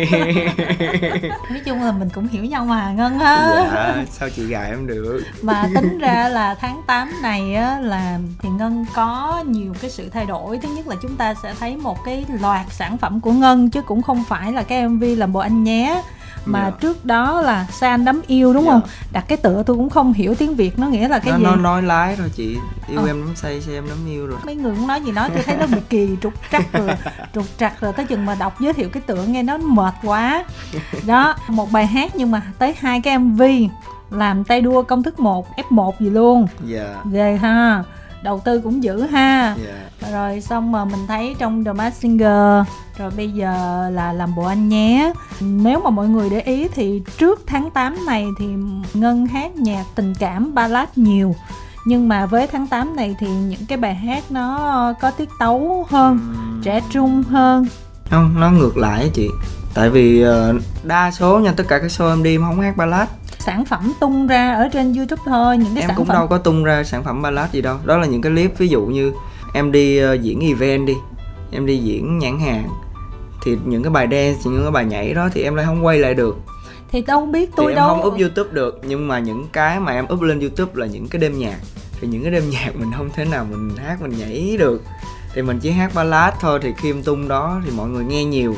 Nói 1.50 1.59
chung 1.65 1.83
là 1.83 1.91
mình 1.91 2.09
cũng 2.09 2.27
hiểu 2.27 2.45
nhau 2.45 2.65
mà 2.65 2.91
ngân 2.91 3.19
ha. 3.19 3.50
Dạ 3.74 4.05
sao 4.12 4.29
chị 4.29 4.45
gài 4.45 4.69
em 4.69 4.88
được? 4.88 5.24
Mà 5.41 5.69
tính 5.75 5.97
ra 6.00 6.29
là 6.33 6.55
tháng 6.55 6.81
8 6.88 7.12
này 7.21 7.55
á 7.55 7.79
là 7.79 8.19
thì 8.39 8.50
ngân 8.50 8.85
có 8.93 9.43
nhiều 9.47 9.74
cái 9.81 9.91
sự 9.91 10.09
thay 10.09 10.25
đổi. 10.25 10.57
Thứ 10.57 10.69
nhất 10.75 10.88
là 10.88 10.95
chúng 11.01 11.15
ta 11.15 11.33
sẽ 11.43 11.53
thấy 11.59 11.77
một 11.77 11.97
cái 12.05 12.25
loạt 12.41 12.65
sản 12.69 12.97
phẩm 12.97 13.21
của 13.21 13.31
ngân 13.31 13.69
chứ 13.69 13.81
cũng 13.81 14.01
không 14.01 14.24
phải 14.29 14.51
là 14.51 14.63
cái 14.63 14.88
mv 14.88 15.03
làm 15.17 15.33
bộ 15.33 15.39
anh 15.39 15.63
nhé 15.63 16.01
mà 16.46 16.62
yeah. 16.62 16.74
Dạ. 16.74 16.78
trước 16.82 17.06
đó 17.06 17.42
là 17.42 17.68
san 17.72 18.06
đắm 18.06 18.22
yêu 18.28 18.54
đúng 18.54 18.64
yeah. 18.64 18.74
không 18.74 18.90
dạ. 18.90 19.08
đặt 19.12 19.25
cái 19.28 19.38
tựa 19.38 19.64
tôi 19.66 19.78
cũng 19.78 19.90
không 19.90 20.14
hiểu 20.14 20.36
tiếng 20.36 20.56
việt 20.56 20.80
nó 20.80 20.88
nghĩa 20.88 21.08
là 21.08 21.20
cái 21.20 21.32
nó, 21.32 21.38
gì 21.38 21.44
nó 21.44 21.56
nói 21.56 21.82
lái 21.82 22.16
rồi 22.16 22.30
chị 22.36 22.58
yêu 22.88 23.00
ờ. 23.00 23.08
em 23.08 23.25
đắm 23.25 23.36
say 23.36 23.62
say 23.62 23.74
em 23.74 23.90
đắm 23.90 23.98
yêu 24.08 24.28
rồi 24.28 24.40
mấy 24.46 24.56
người 24.56 24.75
cũng 24.75 24.88
nói 24.88 25.02
gì 25.02 25.12
nói 25.12 25.30
tôi 25.34 25.44
thấy 25.44 25.58
nó 25.58 25.68
bị 25.68 25.80
kỳ 25.90 26.10
trục 26.22 26.34
trặc 26.52 26.72
rồi 26.74 26.90
trục 27.34 27.46
trặc 27.58 27.82
rồi 27.82 27.94
tới 27.94 28.06
chừng 28.06 28.25
mà 28.25 28.36
đọc 28.36 28.60
giới 28.60 28.74
thiệu 28.74 28.90
cái 28.90 29.04
tựa 29.06 29.24
nghe 29.24 29.44
nó 29.44 29.58
mệt 29.58 29.94
quá 30.04 30.46
đó 31.06 31.36
một 31.48 31.72
bài 31.72 31.88
hát 31.88 32.16
nhưng 32.16 32.32
mà 32.32 32.42
tới 32.60 32.75
hai 32.80 33.02
cái 33.02 33.18
mv 33.20 33.42
làm 34.10 34.44
tay 34.44 34.62
đua 34.62 34.84
công 34.84 35.04
thức 35.04 35.20
1 35.20 35.48
F1 35.70 35.92
gì 36.00 36.10
luôn 36.10 36.48
dạ 36.66 36.84
yeah. 36.84 37.06
ghê 37.12 37.38
ha 37.42 37.84
đầu 38.25 38.41
tư 38.46 38.60
cũng 38.60 38.84
dữ 38.84 39.01
ha 39.01 39.55
yeah. 39.65 39.91
Dạ. 40.01 40.12
rồi 40.12 40.41
xong 40.41 40.72
mà 40.72 40.86
mình 40.86 41.08
thấy 41.08 41.36
trong 41.39 41.63
The 41.63 41.74
Masked 41.74 42.01
Singer 42.01 42.65
rồi 42.98 43.12
bây 43.17 43.32
giờ 43.32 43.89
là 43.94 44.13
làm 44.13 44.36
bộ 44.36 44.44
anh 44.44 44.70
nhé 44.70 45.13
nếu 45.41 45.79
mà 45.79 45.89
mọi 45.89 46.08
người 46.08 46.29
để 46.29 46.41
ý 46.41 46.67
thì 46.67 47.01
trước 47.17 47.41
tháng 47.48 47.72
8 47.72 48.05
này 48.05 48.27
thì 48.39 48.46
ngân 48.94 49.25
hát 49.25 49.55
nhạc 49.55 49.84
tình 49.96 50.13
cảm 50.20 50.53
ballad 50.53 50.89
nhiều 50.96 51.36
nhưng 51.86 52.08
mà 52.08 52.25
với 52.25 52.48
tháng 52.48 52.67
8 52.67 52.96
này 52.96 53.15
thì 53.20 53.27
những 53.27 53.65
cái 53.67 53.77
bài 53.77 53.96
hát 53.96 54.24
nó 54.29 54.94
có 55.01 55.12
tiết 55.12 55.29
tấu 55.39 55.88
hơn 55.89 56.20
uhm. 56.32 56.62
trẻ 56.63 56.82
trung 56.91 57.24
hơn 57.24 57.67
không 58.10 58.39
nó 58.39 58.51
ngược 58.51 58.77
lại 58.77 59.12
chị 59.13 59.29
tại 59.74 59.89
vì 59.89 60.25
uh, 60.25 60.55
đa 60.84 61.12
số 61.12 61.39
nha 61.39 61.53
tất 61.58 61.63
cả 61.67 61.79
các 61.79 61.88
show 61.88 62.10
em 62.10 62.24
đi 62.24 62.36
em 62.36 62.41
không 62.41 62.62
hát 62.62 62.77
ballad 62.77 63.08
sản 63.46 63.66
phẩm 63.66 63.94
tung 64.00 64.28
ra 64.28 64.54
ở 64.54 64.70
trên 64.74 64.94
youtube 64.94 65.22
thôi 65.25 65.58
những 65.58 65.75
cái 65.75 65.82
em 65.82 65.88
sản 65.88 65.98
cũng 65.98 66.06
phẩm... 66.06 66.16
đâu 66.16 66.28
có 66.28 66.38
tung 66.38 66.64
ra 66.64 66.84
sản 66.84 67.04
phẩm 67.04 67.22
ballad 67.22 67.52
gì 67.52 67.62
đâu. 67.62 67.78
Đó 67.86 67.98
là 67.98 68.08
những 68.08 68.22
cái 68.22 68.32
clip 68.32 68.58
ví 68.58 68.68
dụ 68.68 68.86
như 68.86 69.14
em 69.54 69.72
đi 69.72 70.06
uh, 70.06 70.22
diễn 70.22 70.40
event 70.40 70.88
đi 70.88 70.94
em 71.52 71.66
đi 71.66 71.78
diễn 71.78 72.20
nhãn 72.20 72.40
hàng 72.40 72.70
thì 73.44 73.58
những 73.66 73.84
cái 73.84 73.90
bài 73.90 74.08
dance 74.12 74.40
những 74.46 74.64
cái 74.64 74.72
bài 74.72 74.86
nhảy 74.86 75.14
đó 75.14 75.30
thì 75.34 75.44
em 75.44 75.56
lại 75.56 75.66
không 75.66 75.86
quay 75.86 76.00
lại 76.00 76.14
được. 76.14 76.38
Thì 76.92 77.02
đâu 77.02 77.25
biết 77.25 77.50
tôi 77.56 77.66
thì 77.66 77.72
em 77.72 77.75
đâu. 77.75 77.90
không 77.90 78.06
up 78.06 78.20
youtube 78.20 78.50
được 78.52 78.82
nhưng 78.88 79.08
mà 79.08 79.20
những 79.20 79.48
cái 79.54 79.80
mà 79.80 79.92
em 79.92 80.06
up 80.14 80.22
lên 80.22 80.40
youtube 80.40 80.72
là 80.75 80.86
những 80.86 81.08
cái 81.08 81.20
đêm 81.20 81.40
nhạc. 81.40 81.58
Thì 82.02 82.08
những 82.08 82.24
cái 82.24 82.32
đêm 82.32 82.50
nhạc 82.50 82.75
mình 82.75 82.92
không 82.98 83.10
thể 83.16 83.25
nào 83.25 83.46
mình 83.50 83.72
hát 83.86 84.02
mình 84.02 84.14
nhảy 84.18 84.56
được. 84.60 84.82
Thì 85.34 85.42
mình 85.42 85.60
chỉ 85.60 85.72
hát 85.72 85.92
ballad 85.96 86.34
thôi 86.40 86.60
thì 86.62 86.74
khi 86.78 86.90
em 86.90 87.04
tung 87.04 87.28
đó 87.28 87.62
thì 87.66 87.72
mọi 87.78 87.90
người 87.90 88.06
nghe 88.06 88.25
nhiều. 88.25 88.56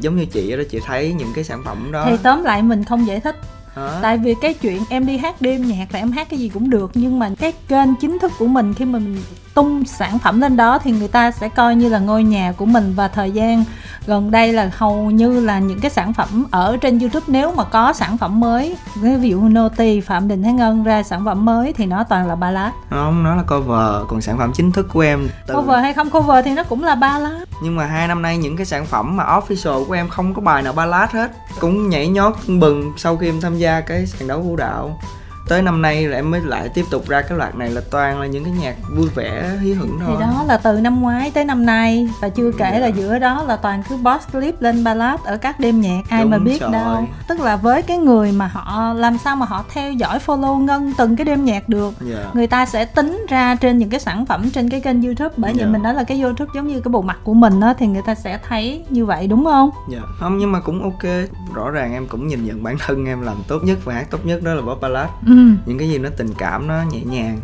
Giống 0.00 0.16
như 0.16 0.24
chị 0.24 0.56
đó 0.56 0.62
chị 0.70 0.80
thấy 0.86 1.14
những 1.18 1.32
cái 1.34 1.44
sản 1.44 1.62
phẩm 1.64 1.92
đó. 1.92 2.04
Thì 2.06 2.16
tóm 2.22 2.44
lại 2.44 2.62
mình 2.62 2.84
không 2.84 3.06
giải 3.06 3.20
thích 3.20 3.36
Hả? 3.76 3.98
tại 4.02 4.18
vì 4.18 4.34
cái 4.42 4.54
chuyện 4.54 4.82
em 4.90 5.06
đi 5.06 5.16
hát 5.16 5.34
đêm 5.40 5.66
nhạc 5.66 5.86
là 5.92 5.98
em 5.98 6.12
hát 6.12 6.26
cái 6.30 6.38
gì 6.38 6.48
cũng 6.48 6.70
được 6.70 6.90
nhưng 6.94 7.18
mà 7.18 7.30
cái 7.38 7.52
kênh 7.68 7.94
chính 8.00 8.18
thức 8.18 8.32
của 8.38 8.46
mình 8.46 8.74
khi 8.74 8.84
mà 8.84 8.98
mình 8.98 9.22
tung 9.54 9.84
sản 9.84 10.18
phẩm 10.18 10.40
lên 10.40 10.56
đó 10.56 10.78
thì 10.78 10.92
người 10.92 11.08
ta 11.08 11.30
sẽ 11.30 11.48
coi 11.48 11.74
như 11.76 11.88
là 11.88 11.98
ngôi 11.98 12.24
nhà 12.24 12.52
của 12.56 12.66
mình 12.66 12.92
và 12.96 13.08
thời 13.08 13.30
gian 13.30 13.64
gần 14.06 14.30
đây 14.30 14.52
là 14.52 14.70
hầu 14.76 15.10
như 15.10 15.40
là 15.40 15.58
những 15.58 15.80
cái 15.80 15.90
sản 15.90 16.12
phẩm 16.12 16.46
ở 16.50 16.76
trên 16.76 16.98
youtube 16.98 17.24
nếu 17.28 17.52
mà 17.52 17.64
có 17.64 17.92
sản 17.92 18.18
phẩm 18.18 18.40
mới. 18.40 18.76
Ví 18.96 19.30
dụ 19.30 19.48
noti 19.48 20.00
phạm 20.00 20.28
đình 20.28 20.42
thái 20.42 20.52
ngân 20.52 20.84
ra 20.84 21.02
sản 21.02 21.24
phẩm 21.24 21.44
mới 21.44 21.72
thì 21.72 21.86
nó 21.86 22.04
toàn 22.04 22.26
là 22.28 22.34
ballad. 22.34 22.72
Không 22.90 23.22
nó 23.22 23.34
là 23.34 23.42
cover 23.42 24.08
còn 24.08 24.20
sản 24.20 24.38
phẩm 24.38 24.52
chính 24.54 24.72
thức 24.72 24.88
của 24.92 25.00
em 25.00 25.28
từ... 25.46 25.54
cover 25.54 25.80
hay 25.80 25.94
không 25.94 26.10
cover 26.10 26.44
thì 26.44 26.52
nó 26.52 26.62
cũng 26.62 26.84
là 26.84 26.94
ballad. 26.94 27.42
Nhưng 27.62 27.76
mà 27.76 27.86
hai 27.86 28.08
năm 28.08 28.22
nay 28.22 28.36
những 28.36 28.56
cái 28.56 28.66
sản 28.66 28.86
phẩm 28.86 29.16
mà 29.16 29.24
official 29.24 29.84
của 29.84 29.92
em 29.92 30.08
không 30.08 30.34
có 30.34 30.42
bài 30.42 30.62
nào 30.62 30.72
ballad 30.72 31.10
hết. 31.10 31.30
Cũng 31.60 31.88
nhảy 31.88 32.08
nhót 32.08 32.34
bừng 32.46 32.92
sau 32.96 33.16
khi 33.16 33.28
em 33.28 33.40
tham 33.40 33.58
gia 33.58 33.65
cái 33.80 34.06
sàn 34.06 34.28
đấu 34.28 34.40
vũ 34.40 34.56
đạo 34.56 35.00
tới 35.48 35.62
năm 35.62 35.82
nay 35.82 36.08
là 36.08 36.16
em 36.16 36.30
mới 36.30 36.40
lại 36.40 36.68
tiếp 36.68 36.84
tục 36.90 37.08
ra 37.08 37.22
cái 37.22 37.38
loạt 37.38 37.54
này 37.54 37.70
là 37.70 37.80
toàn 37.90 38.20
là 38.20 38.26
những 38.26 38.44
cái 38.44 38.52
nhạc 38.52 38.76
vui 38.96 39.08
vẻ 39.14 39.58
hí 39.60 39.72
hửng 39.72 39.98
thôi 40.00 40.08
thì 40.08 40.20
đó 40.20 40.44
là 40.48 40.56
từ 40.56 40.80
năm 40.80 41.00
ngoái 41.00 41.30
tới 41.30 41.44
năm 41.44 41.66
nay 41.66 42.08
và 42.20 42.28
chưa 42.28 42.52
kể 42.52 42.70
yeah. 42.70 42.82
là 42.82 42.86
giữa 42.86 43.18
đó 43.18 43.44
là 43.48 43.56
toàn 43.56 43.82
cứ 43.88 43.96
boss 43.96 44.32
clip 44.32 44.62
lên 44.62 44.84
ballad 44.84 45.20
ở 45.24 45.36
các 45.36 45.60
đêm 45.60 45.80
nhạc 45.80 46.02
ai 46.08 46.22
Đúng 46.22 46.30
mà 46.30 46.38
biết 46.38 46.60
trời. 46.60 46.72
đâu 46.72 47.04
tức 47.28 47.40
là 47.40 47.56
với 47.56 47.82
cái 47.82 47.98
người 47.98 48.32
mà 48.32 48.46
họ 48.46 48.92
làm 48.92 49.18
sao 49.18 49.36
mà 49.36 49.46
họ 49.46 49.64
theo 49.72 49.92
dõi 49.92 50.18
follow 50.26 50.56
ngân 50.58 50.92
từng 50.98 51.16
cái 51.16 51.24
đêm 51.24 51.44
nhạc 51.44 51.68
được 51.68 51.94
yeah. 52.00 52.18
Dạ. 52.24 52.30
người 52.34 52.46
ta 52.46 52.66
sẽ 52.66 52.84
tính 52.84 53.26
ra 53.28 53.54
trên 53.54 53.78
những 53.78 53.90
cái 53.90 54.00
sản 54.00 54.26
phẩm 54.26 54.50
trên 54.50 54.70
cái 54.70 54.80
kênh 54.80 55.02
youtube 55.02 55.34
bởi 55.36 55.48
yeah. 55.48 55.56
vì 55.56 55.64
dạ. 55.64 55.70
mình 55.70 55.82
nói 55.82 55.94
là 55.94 56.04
cái 56.04 56.20
youtube 56.20 56.50
giống 56.54 56.68
như 56.68 56.80
cái 56.80 56.90
bộ 56.90 57.02
mặt 57.02 57.18
của 57.24 57.34
mình 57.34 57.60
đó 57.60 57.74
thì 57.78 57.86
người 57.86 58.02
ta 58.06 58.14
sẽ 58.14 58.38
thấy 58.48 58.84
như 58.90 59.06
vậy 59.06 59.26
đúng 59.26 59.44
không 59.44 59.70
dạ 59.88 59.98
yeah. 59.98 60.08
không 60.18 60.38
nhưng 60.38 60.52
mà 60.52 60.60
cũng 60.60 60.82
ok 60.82 61.12
rõ 61.54 61.70
ràng 61.70 61.92
em 61.92 62.06
cũng 62.06 62.28
nhìn 62.28 62.46
nhận 62.46 62.62
bản 62.62 62.76
thân 62.86 63.06
em 63.06 63.22
làm 63.22 63.36
tốt 63.48 63.58
nhất 63.64 63.78
và 63.84 63.94
hát 63.94 64.06
tốt 64.10 64.26
nhất 64.26 64.42
đó 64.42 64.54
là 64.54 64.62
pop 64.62 64.80
ballad 64.80 65.08
ừ 65.26 65.35
ừ. 65.36 65.56
những 65.66 65.78
cái 65.78 65.88
gì 65.88 65.98
nó 65.98 66.08
tình 66.16 66.34
cảm 66.38 66.66
nó 66.66 66.82
nhẹ 66.82 67.00
nhàng. 67.04 67.40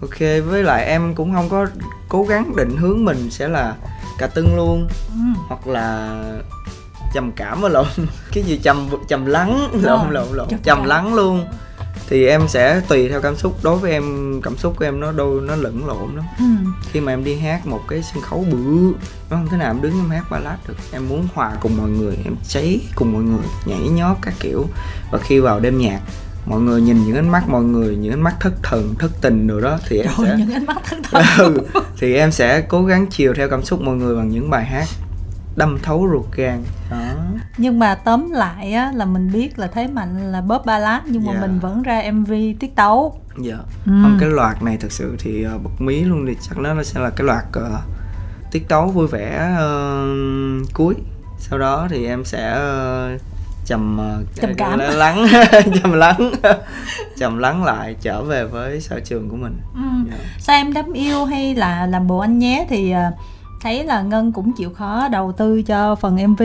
Ok 0.00 0.18
với 0.46 0.62
lại 0.62 0.84
em 0.84 1.14
cũng 1.14 1.32
không 1.34 1.48
có 1.48 1.66
cố 2.08 2.24
gắng 2.24 2.56
định 2.56 2.76
hướng 2.76 3.04
mình 3.04 3.30
sẽ 3.30 3.48
là 3.48 3.74
cà 4.18 4.26
tưng 4.26 4.56
luôn. 4.56 4.88
Ừ. 5.08 5.40
hoặc 5.48 5.66
là 5.66 6.22
trầm 7.14 7.32
cảm 7.36 7.60
mà 7.60 7.68
lộn. 7.68 7.86
Cái 8.32 8.44
gì 8.44 8.60
trầm 8.62 8.88
trầm 9.08 9.26
lắng 9.26 9.70
lộn 9.82 10.10
lộn 10.10 10.28
lộn. 10.32 10.48
trầm 10.62 10.84
lắng 10.84 11.14
luôn. 11.14 11.46
Thì 12.08 12.26
em 12.26 12.48
sẽ 12.48 12.80
tùy 12.88 13.08
theo 13.08 13.20
cảm 13.20 13.36
xúc. 13.36 13.58
Đối 13.62 13.76
với 13.76 13.90
em 13.90 14.40
cảm 14.42 14.56
xúc 14.56 14.74
của 14.76 14.84
em 14.84 15.00
nó 15.00 15.12
đôi 15.12 15.40
nó 15.40 15.56
lẫn 15.56 15.86
lộn 15.86 16.16
lắm. 16.16 16.24
Ừ. 16.38 16.44
khi 16.92 17.00
mà 17.00 17.12
em 17.12 17.24
đi 17.24 17.36
hát 17.36 17.66
một 17.66 17.80
cái 17.88 18.02
sân 18.02 18.22
khấu 18.22 18.44
bự 18.50 18.92
nó 19.30 19.36
không 19.36 19.48
thể 19.50 19.56
nào 19.56 19.70
em 19.70 19.82
đứng 19.82 19.92
em 19.92 20.10
hát 20.10 20.30
ballad 20.30 20.58
được. 20.68 20.74
Em 20.92 21.08
muốn 21.08 21.28
hòa 21.34 21.52
cùng 21.60 21.76
mọi 21.76 21.90
người 21.90 22.16
em 22.24 22.36
cháy 22.48 22.80
cùng 22.94 23.12
mọi 23.12 23.22
người 23.22 23.46
nhảy 23.64 23.88
nhót 23.88 24.16
các 24.22 24.34
kiểu. 24.40 24.66
Và 25.10 25.18
khi 25.18 25.38
vào 25.38 25.60
đêm 25.60 25.78
nhạc 25.78 26.00
mọi 26.46 26.60
người 26.60 26.80
nhìn 26.80 27.04
những 27.04 27.16
ánh 27.16 27.28
mắt 27.28 27.48
mọi 27.48 27.62
người 27.62 27.96
những 27.96 28.12
ánh 28.12 28.22
mắt 28.22 28.34
thất 28.40 28.52
thần 28.62 28.94
thất 28.98 29.10
tình 29.20 29.46
rồi 29.46 29.60
đó 29.60 29.78
thì 29.88 29.98
em 29.98 30.10
Trời, 30.18 30.26
sẽ 30.26 30.36
những 30.38 30.52
ánh 30.52 30.66
mắt 30.66 30.76
thất 30.84 30.98
thần 31.10 31.54
ừ, 31.54 31.80
thì 31.98 32.14
em 32.14 32.32
sẽ 32.32 32.60
cố 32.60 32.84
gắng 32.84 33.06
chiều 33.10 33.34
theo 33.34 33.48
cảm 33.48 33.62
xúc 33.62 33.80
mọi 33.80 33.96
người 33.96 34.16
bằng 34.16 34.28
những 34.28 34.50
bài 34.50 34.64
hát 34.64 34.86
đâm 35.56 35.78
thấu 35.82 36.08
ruột 36.12 36.36
gan 36.36 36.62
đó 36.90 37.12
nhưng 37.56 37.78
mà 37.78 37.94
tóm 37.94 38.30
lại 38.30 38.72
á 38.72 38.92
là 38.94 39.04
mình 39.04 39.32
biết 39.32 39.58
là 39.58 39.66
thế 39.66 39.86
mạnh 39.86 40.32
là 40.32 40.40
bóp 40.40 40.66
ballad 40.66 41.02
nhưng 41.06 41.24
mà 41.26 41.32
yeah. 41.32 41.42
Dạ. 41.42 41.46
mình 41.46 41.58
vẫn 41.60 41.82
ra 41.82 42.02
mv 42.12 42.32
tiết 42.60 42.76
tấu 42.76 43.20
dạ 43.38 43.54
yeah. 43.54 43.66
ừ. 43.86 43.92
còn 44.02 44.16
cái 44.20 44.30
loạt 44.30 44.62
này 44.62 44.76
thực 44.76 44.92
sự 44.92 45.16
thì 45.18 45.46
uh, 45.46 45.62
bật 45.62 45.70
mí 45.78 46.04
luôn 46.04 46.26
thì 46.26 46.36
chắc 46.40 46.58
nó 46.58 46.82
sẽ 46.82 47.00
là 47.00 47.10
cái 47.10 47.26
loạt 47.26 47.44
uh, 47.58 47.80
tiết 48.50 48.68
tấu 48.68 48.88
vui 48.88 49.06
vẻ 49.06 49.50
uh, 49.54 50.74
cuối 50.74 50.94
sau 51.38 51.58
đó 51.58 51.86
thì 51.90 52.06
em 52.06 52.24
sẽ 52.24 52.52
uh, 53.14 53.20
trầm 53.70 53.98
trầm 54.34 54.50
cảm. 54.56 54.78
lắng 54.78 55.26
trầm 55.82 55.92
lắng 55.92 56.32
trầm 57.18 57.38
lắng 57.38 57.64
lại 57.64 57.96
trở 58.00 58.22
về 58.22 58.44
với 58.44 58.80
sở 58.80 59.00
trường 59.00 59.28
của 59.28 59.36
mình. 59.36 59.60
Ừ. 59.74 59.80
yeah. 59.80 60.20
Dạ. 60.20 60.26
sao 60.38 60.56
em 60.56 60.72
đắm 60.72 60.92
yêu 60.92 61.24
hay 61.24 61.54
là 61.54 61.86
làm 61.86 62.06
bộ 62.06 62.18
anh 62.18 62.38
nhé? 62.38 62.66
Thì 62.68 62.94
uh, 62.94 63.14
thấy 63.60 63.84
là 63.84 64.02
ngân 64.02 64.32
cũng 64.32 64.52
chịu 64.52 64.70
khó 64.70 65.08
đầu 65.08 65.32
tư 65.32 65.62
cho 65.62 65.94
phần 65.94 66.18
mv 66.26 66.42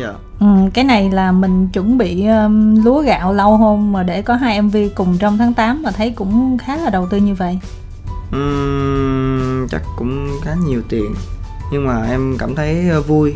dạ. 0.00 0.12
Ừ, 0.40 0.46
cái 0.74 0.84
này 0.84 1.10
là 1.10 1.32
mình 1.32 1.68
chuẩn 1.68 1.98
bị 1.98 2.26
um, 2.26 2.84
lúa 2.84 3.02
gạo 3.02 3.32
lâu 3.32 3.58
không 3.58 3.92
mà 3.92 4.02
để 4.02 4.22
có 4.22 4.34
hai 4.34 4.62
mv 4.62 4.76
cùng 4.94 5.18
trong 5.18 5.38
tháng 5.38 5.54
8 5.54 5.82
mà 5.82 5.90
thấy 5.90 6.10
cũng 6.10 6.58
khá 6.58 6.76
là 6.76 6.90
đầu 6.90 7.06
tư 7.10 7.16
như 7.16 7.34
vậy. 7.34 7.58
Uhm, 8.36 9.66
chắc 9.68 9.82
cũng 9.96 10.28
khá 10.42 10.54
nhiều 10.66 10.82
tiền. 10.88 11.14
Nhưng 11.72 11.86
mà 11.86 12.06
em 12.10 12.36
cảm 12.38 12.54
thấy 12.54 12.88
ờ, 12.88 13.00
vui 13.00 13.34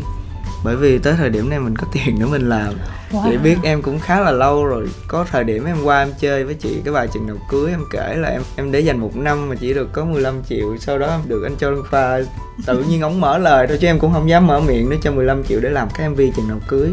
bởi 0.65 0.75
vì 0.75 0.97
tới 0.97 1.13
thời 1.17 1.29
điểm 1.29 1.49
này 1.49 1.59
mình 1.59 1.75
có 1.75 1.87
tiền 1.93 2.19
để 2.19 2.25
mình 2.25 2.49
làm. 2.49 2.73
Wow. 3.11 3.31
chị 3.31 3.37
biết 3.37 3.57
em 3.63 3.81
cũng 3.81 3.99
khá 3.99 4.19
là 4.19 4.31
lâu 4.31 4.65
rồi. 4.65 4.87
Có 5.07 5.25
thời 5.31 5.43
điểm 5.43 5.65
em 5.65 5.77
qua 5.83 5.99
em 5.99 6.09
chơi 6.19 6.43
với 6.43 6.53
chị 6.53 6.81
cái 6.85 6.93
bài 6.93 7.07
chừng 7.13 7.27
nào 7.27 7.35
cưới 7.49 7.71
em 7.71 7.79
kể 7.91 8.15
là 8.15 8.29
em 8.29 8.41
em 8.55 8.71
để 8.71 8.79
dành 8.79 8.97
một 8.97 9.15
năm 9.15 9.49
mà 9.49 9.55
chỉ 9.55 9.73
được 9.73 9.89
có 9.93 10.05
15 10.05 10.43
triệu 10.49 10.77
sau 10.77 10.99
đó 10.99 11.07
em 11.07 11.19
được 11.27 11.43
anh 11.43 11.55
Đăng 11.61 11.83
Khoa 11.89 12.19
tự 12.65 12.83
nhiên 12.83 13.01
ống 13.01 13.21
mở 13.21 13.37
lời 13.37 13.67
thôi 13.67 13.77
chứ 13.81 13.87
em 13.87 13.99
cũng 13.99 14.13
không 14.13 14.29
dám 14.29 14.47
mở 14.47 14.59
miệng 14.59 14.89
để 14.89 14.97
cho 15.01 15.11
15 15.11 15.43
triệu 15.43 15.59
để 15.59 15.69
làm 15.69 15.87
cái 15.93 16.09
MV 16.09 16.21
chừng 16.35 16.47
nào 16.47 16.59
cưới. 16.67 16.89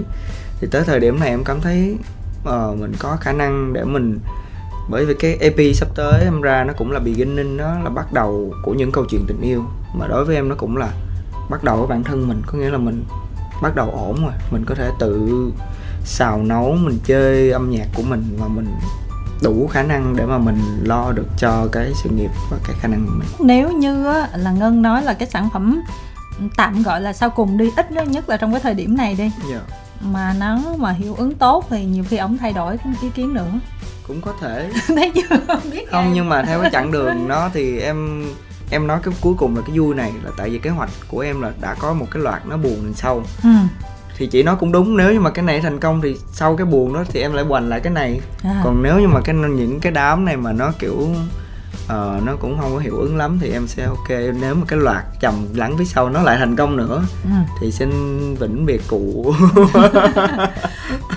Thì 0.60 0.68
tới 0.70 0.82
thời 0.86 1.00
điểm 1.00 1.20
này 1.20 1.28
em 1.28 1.44
cảm 1.44 1.60
thấy 1.60 1.96
uh, 2.48 2.78
mình 2.78 2.92
có 2.98 3.16
khả 3.20 3.32
năng 3.32 3.72
để 3.72 3.84
mình 3.84 4.18
bởi 4.90 5.04
vì 5.04 5.14
cái 5.14 5.36
EP 5.40 5.74
sắp 5.74 5.88
tới 5.94 6.22
em 6.24 6.40
ra 6.40 6.64
nó 6.64 6.72
cũng 6.72 6.92
là 6.92 6.98
beginning 6.98 7.56
nó 7.56 7.78
là 7.84 7.90
bắt 7.90 8.12
đầu 8.12 8.54
của 8.62 8.74
những 8.74 8.92
câu 8.92 9.04
chuyện 9.10 9.24
tình 9.26 9.40
yêu. 9.40 9.64
Mà 9.94 10.06
đối 10.06 10.24
với 10.24 10.36
em 10.36 10.48
nó 10.48 10.54
cũng 10.54 10.76
là 10.76 10.88
bắt 11.50 11.64
đầu 11.64 11.76
với 11.76 11.86
bản 11.86 12.04
thân 12.04 12.28
mình 12.28 12.42
có 12.46 12.58
nghĩa 12.58 12.70
là 12.70 12.78
mình 12.78 13.04
bắt 13.62 13.74
đầu 13.74 13.90
ổn 13.90 14.22
rồi. 14.22 14.32
Mình 14.50 14.64
có 14.66 14.74
thể 14.74 14.90
tự 14.98 15.28
xào 16.04 16.42
nấu 16.42 16.76
mình 16.80 16.98
chơi 17.04 17.50
âm 17.50 17.70
nhạc 17.70 17.86
của 17.94 18.02
mình 18.02 18.36
và 18.38 18.48
mình 18.48 18.66
đủ 19.42 19.68
khả 19.72 19.82
năng 19.82 20.16
để 20.16 20.26
mà 20.26 20.38
mình 20.38 20.58
lo 20.82 21.12
được 21.12 21.26
cho 21.38 21.68
cái 21.72 21.92
sự 21.94 22.10
nghiệp 22.10 22.30
và 22.50 22.58
cái 22.66 22.76
khả 22.80 22.88
năng 22.88 23.06
của 23.06 23.12
mình. 23.16 23.28
Nếu 23.38 23.72
như 23.72 24.06
á, 24.06 24.28
là 24.36 24.52
ngân 24.52 24.82
nói 24.82 25.02
là 25.02 25.14
cái 25.14 25.28
sản 25.28 25.48
phẩm 25.52 25.82
tạm 26.56 26.82
gọi 26.82 27.00
là 27.00 27.12
sau 27.12 27.30
cùng 27.30 27.58
đi 27.58 27.70
ít 27.76 27.92
nhất 27.92 28.28
là 28.28 28.36
trong 28.36 28.52
cái 28.52 28.60
thời 28.60 28.74
điểm 28.74 28.96
này 28.96 29.14
đi. 29.14 29.22
Yeah. 29.22 29.32
Dạ. 29.52 29.60
mà 30.00 30.34
nó 30.38 30.58
mà 30.76 30.92
hiệu 30.92 31.14
ứng 31.14 31.34
tốt 31.34 31.66
thì 31.70 31.84
nhiều 31.84 32.04
khi 32.08 32.16
ổng 32.16 32.38
thay 32.38 32.52
đổi 32.52 32.78
ý 33.02 33.10
kiến 33.14 33.34
nữa. 33.34 33.50
Cũng 34.08 34.20
có 34.20 34.32
thể. 34.40 34.70
Thấy 34.86 35.12
chưa? 35.14 35.56
Biết 35.72 35.90
không 35.90 36.12
nhưng 36.14 36.28
mà 36.28 36.42
theo 36.42 36.60
cái 36.60 36.70
chặng 36.72 36.92
đường 36.92 37.28
nó 37.28 37.50
thì 37.54 37.78
em 37.78 38.24
em 38.72 38.86
nói 38.86 39.00
cái 39.02 39.14
cuối 39.20 39.34
cùng 39.38 39.56
là 39.56 39.62
cái 39.66 39.78
vui 39.78 39.94
này 39.94 40.12
là 40.24 40.30
tại 40.36 40.50
vì 40.50 40.58
kế 40.58 40.70
hoạch 40.70 40.90
của 41.08 41.20
em 41.20 41.40
là 41.42 41.52
đã 41.60 41.74
có 41.74 41.92
một 41.92 42.06
cái 42.10 42.22
loạt 42.22 42.46
nó 42.46 42.56
buồn 42.56 42.78
đằng 42.84 42.94
sau 42.94 43.24
ừ. 43.42 43.50
thì 44.16 44.26
chị 44.26 44.42
nói 44.42 44.56
cũng 44.60 44.72
đúng 44.72 44.96
nếu 44.96 45.12
như 45.12 45.20
mà 45.20 45.30
cái 45.30 45.44
này 45.44 45.60
thành 45.60 45.80
công 45.80 46.00
thì 46.00 46.18
sau 46.32 46.56
cái 46.56 46.66
buồn 46.66 46.94
đó 46.94 47.04
thì 47.08 47.20
em 47.20 47.32
lại 47.32 47.44
hoành 47.44 47.68
lại 47.68 47.80
cái 47.80 47.92
này 47.92 48.20
à. 48.42 48.60
còn 48.64 48.82
nếu 48.82 49.00
như 49.00 49.08
mà 49.08 49.20
cái 49.24 49.34
những 49.34 49.80
cái 49.80 49.92
đám 49.92 50.24
này 50.24 50.36
mà 50.36 50.52
nó 50.52 50.72
kiểu 50.78 51.08
uh, 51.84 52.22
nó 52.22 52.36
cũng 52.40 52.58
không 52.60 52.72
có 52.72 52.78
hiệu 52.78 52.96
ứng 52.96 53.16
lắm 53.16 53.38
thì 53.40 53.50
em 53.50 53.66
sẽ 53.66 53.84
ok 53.84 54.08
nếu 54.40 54.54
mà 54.54 54.62
cái 54.68 54.78
loạt 54.78 55.04
chầm 55.20 55.34
lắng 55.54 55.74
phía 55.78 55.84
sau 55.84 56.10
nó 56.10 56.22
lại 56.22 56.36
thành 56.38 56.56
công 56.56 56.76
nữa 56.76 57.02
ừ. 57.24 57.30
thì 57.60 57.72
xin 57.72 57.90
vĩnh 58.34 58.66
biệt 58.66 58.82
cụ 58.88 59.34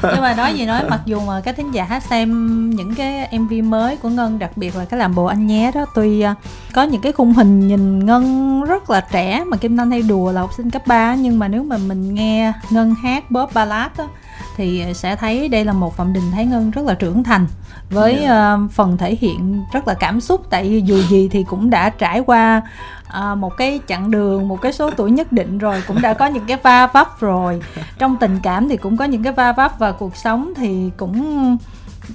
nhưng 0.04 0.22
mà 0.22 0.34
nói 0.38 0.54
gì 0.54 0.65
nói 0.65 0.84
mặc 0.89 1.02
dù 1.06 1.20
mà 1.20 1.41
các 1.41 1.56
thính 1.58 1.72
giả 1.72 2.00
xem 2.10 2.70
những 2.70 2.96
cái 2.96 3.39
mv 3.39 3.54
mới 3.54 3.98
của 3.98 4.10
ngân 4.10 4.39
đặc 4.39 4.52
biệt 4.56 4.76
là 4.76 4.86
cái 4.86 5.00
làm 5.00 5.15
bộ 5.15 5.26
anh 5.26 5.48
nhé 5.48 5.72
đó 5.76 5.86
tuy 5.96 6.26
uh, 6.26 6.38
có 6.74 6.84
những 6.84 7.02
cái 7.02 7.12
khung 7.12 7.34
hình 7.34 7.68
nhìn 7.68 8.06
ngân 8.06 8.63
rất 8.63 8.89
là 8.89 9.02
trẻ 9.12 9.44
mà 9.48 9.58
kim 9.58 9.78
thanh 9.78 9.91
hay 9.91 10.02
đùa 10.02 10.32
là 10.32 10.41
học 10.41 10.52
sinh 10.58 10.72
cấp 10.72 10.88
3 10.88 11.15
nhưng 11.15 11.39
mà 11.39 11.48
nếu 11.48 11.63
mà 11.63 11.78
mình 11.78 12.13
nghe 12.13 12.54
ngân 12.70 12.96
hát 12.96 13.32
bóp 13.32 13.54
ballad 13.54 13.91
đó, 13.98 14.08
thì 14.56 14.86
sẽ 14.94 15.15
thấy 15.15 15.48
đây 15.50 15.65
là 15.65 15.74
một 15.74 15.98
phạm 15.98 16.13
đình 16.13 16.32
thái 16.32 16.46
ngân 16.46 16.72
rất 16.72 16.86
là 16.86 16.94
trưởng 16.94 17.24
thành 17.24 17.48
với 17.89 18.13
yeah. 18.13 18.28
Dạ. 18.28 18.54
uh, 18.54 18.72
phần 18.72 18.98
thể 18.98 19.18
hiện 19.20 19.63
rất 19.74 19.88
là 19.88 19.94
cảm 19.94 20.22
xúc 20.22 20.41
tại 20.50 20.70
vì 20.70 20.82
dù 20.82 21.02
gì 21.02 21.30
thì 21.32 21.44
cũng 21.44 21.70
đã 21.70 21.89
trải 21.89 22.20
qua 22.20 22.62
uh, 23.08 23.38
một 23.38 23.58
cái 23.58 23.80
chặng 23.88 24.12
đường 24.12 24.48
một 24.48 24.62
cái 24.62 24.74
số 24.74 24.91
tuổi 24.91 25.12
nhất 25.12 25.32
định 25.32 25.58
rồi 25.58 25.84
cũng 25.88 26.02
đã 26.02 26.13
có 26.13 26.26
những 26.26 26.46
cái 26.48 26.58
va 26.63 26.88
vấp 26.88 27.20
rồi 27.20 27.62
trong 27.98 28.18
tình 28.20 28.39
cảm 28.44 28.70
thì 28.70 28.78
cũng 28.78 28.98
có 28.98 29.06
những 29.06 29.24
cái 29.24 29.34
va 29.34 29.52
vấp 29.52 29.80
và 29.80 29.91
cuộc 29.91 30.15
sống 30.15 30.54
thì 30.56 30.91
cũng 30.98 31.58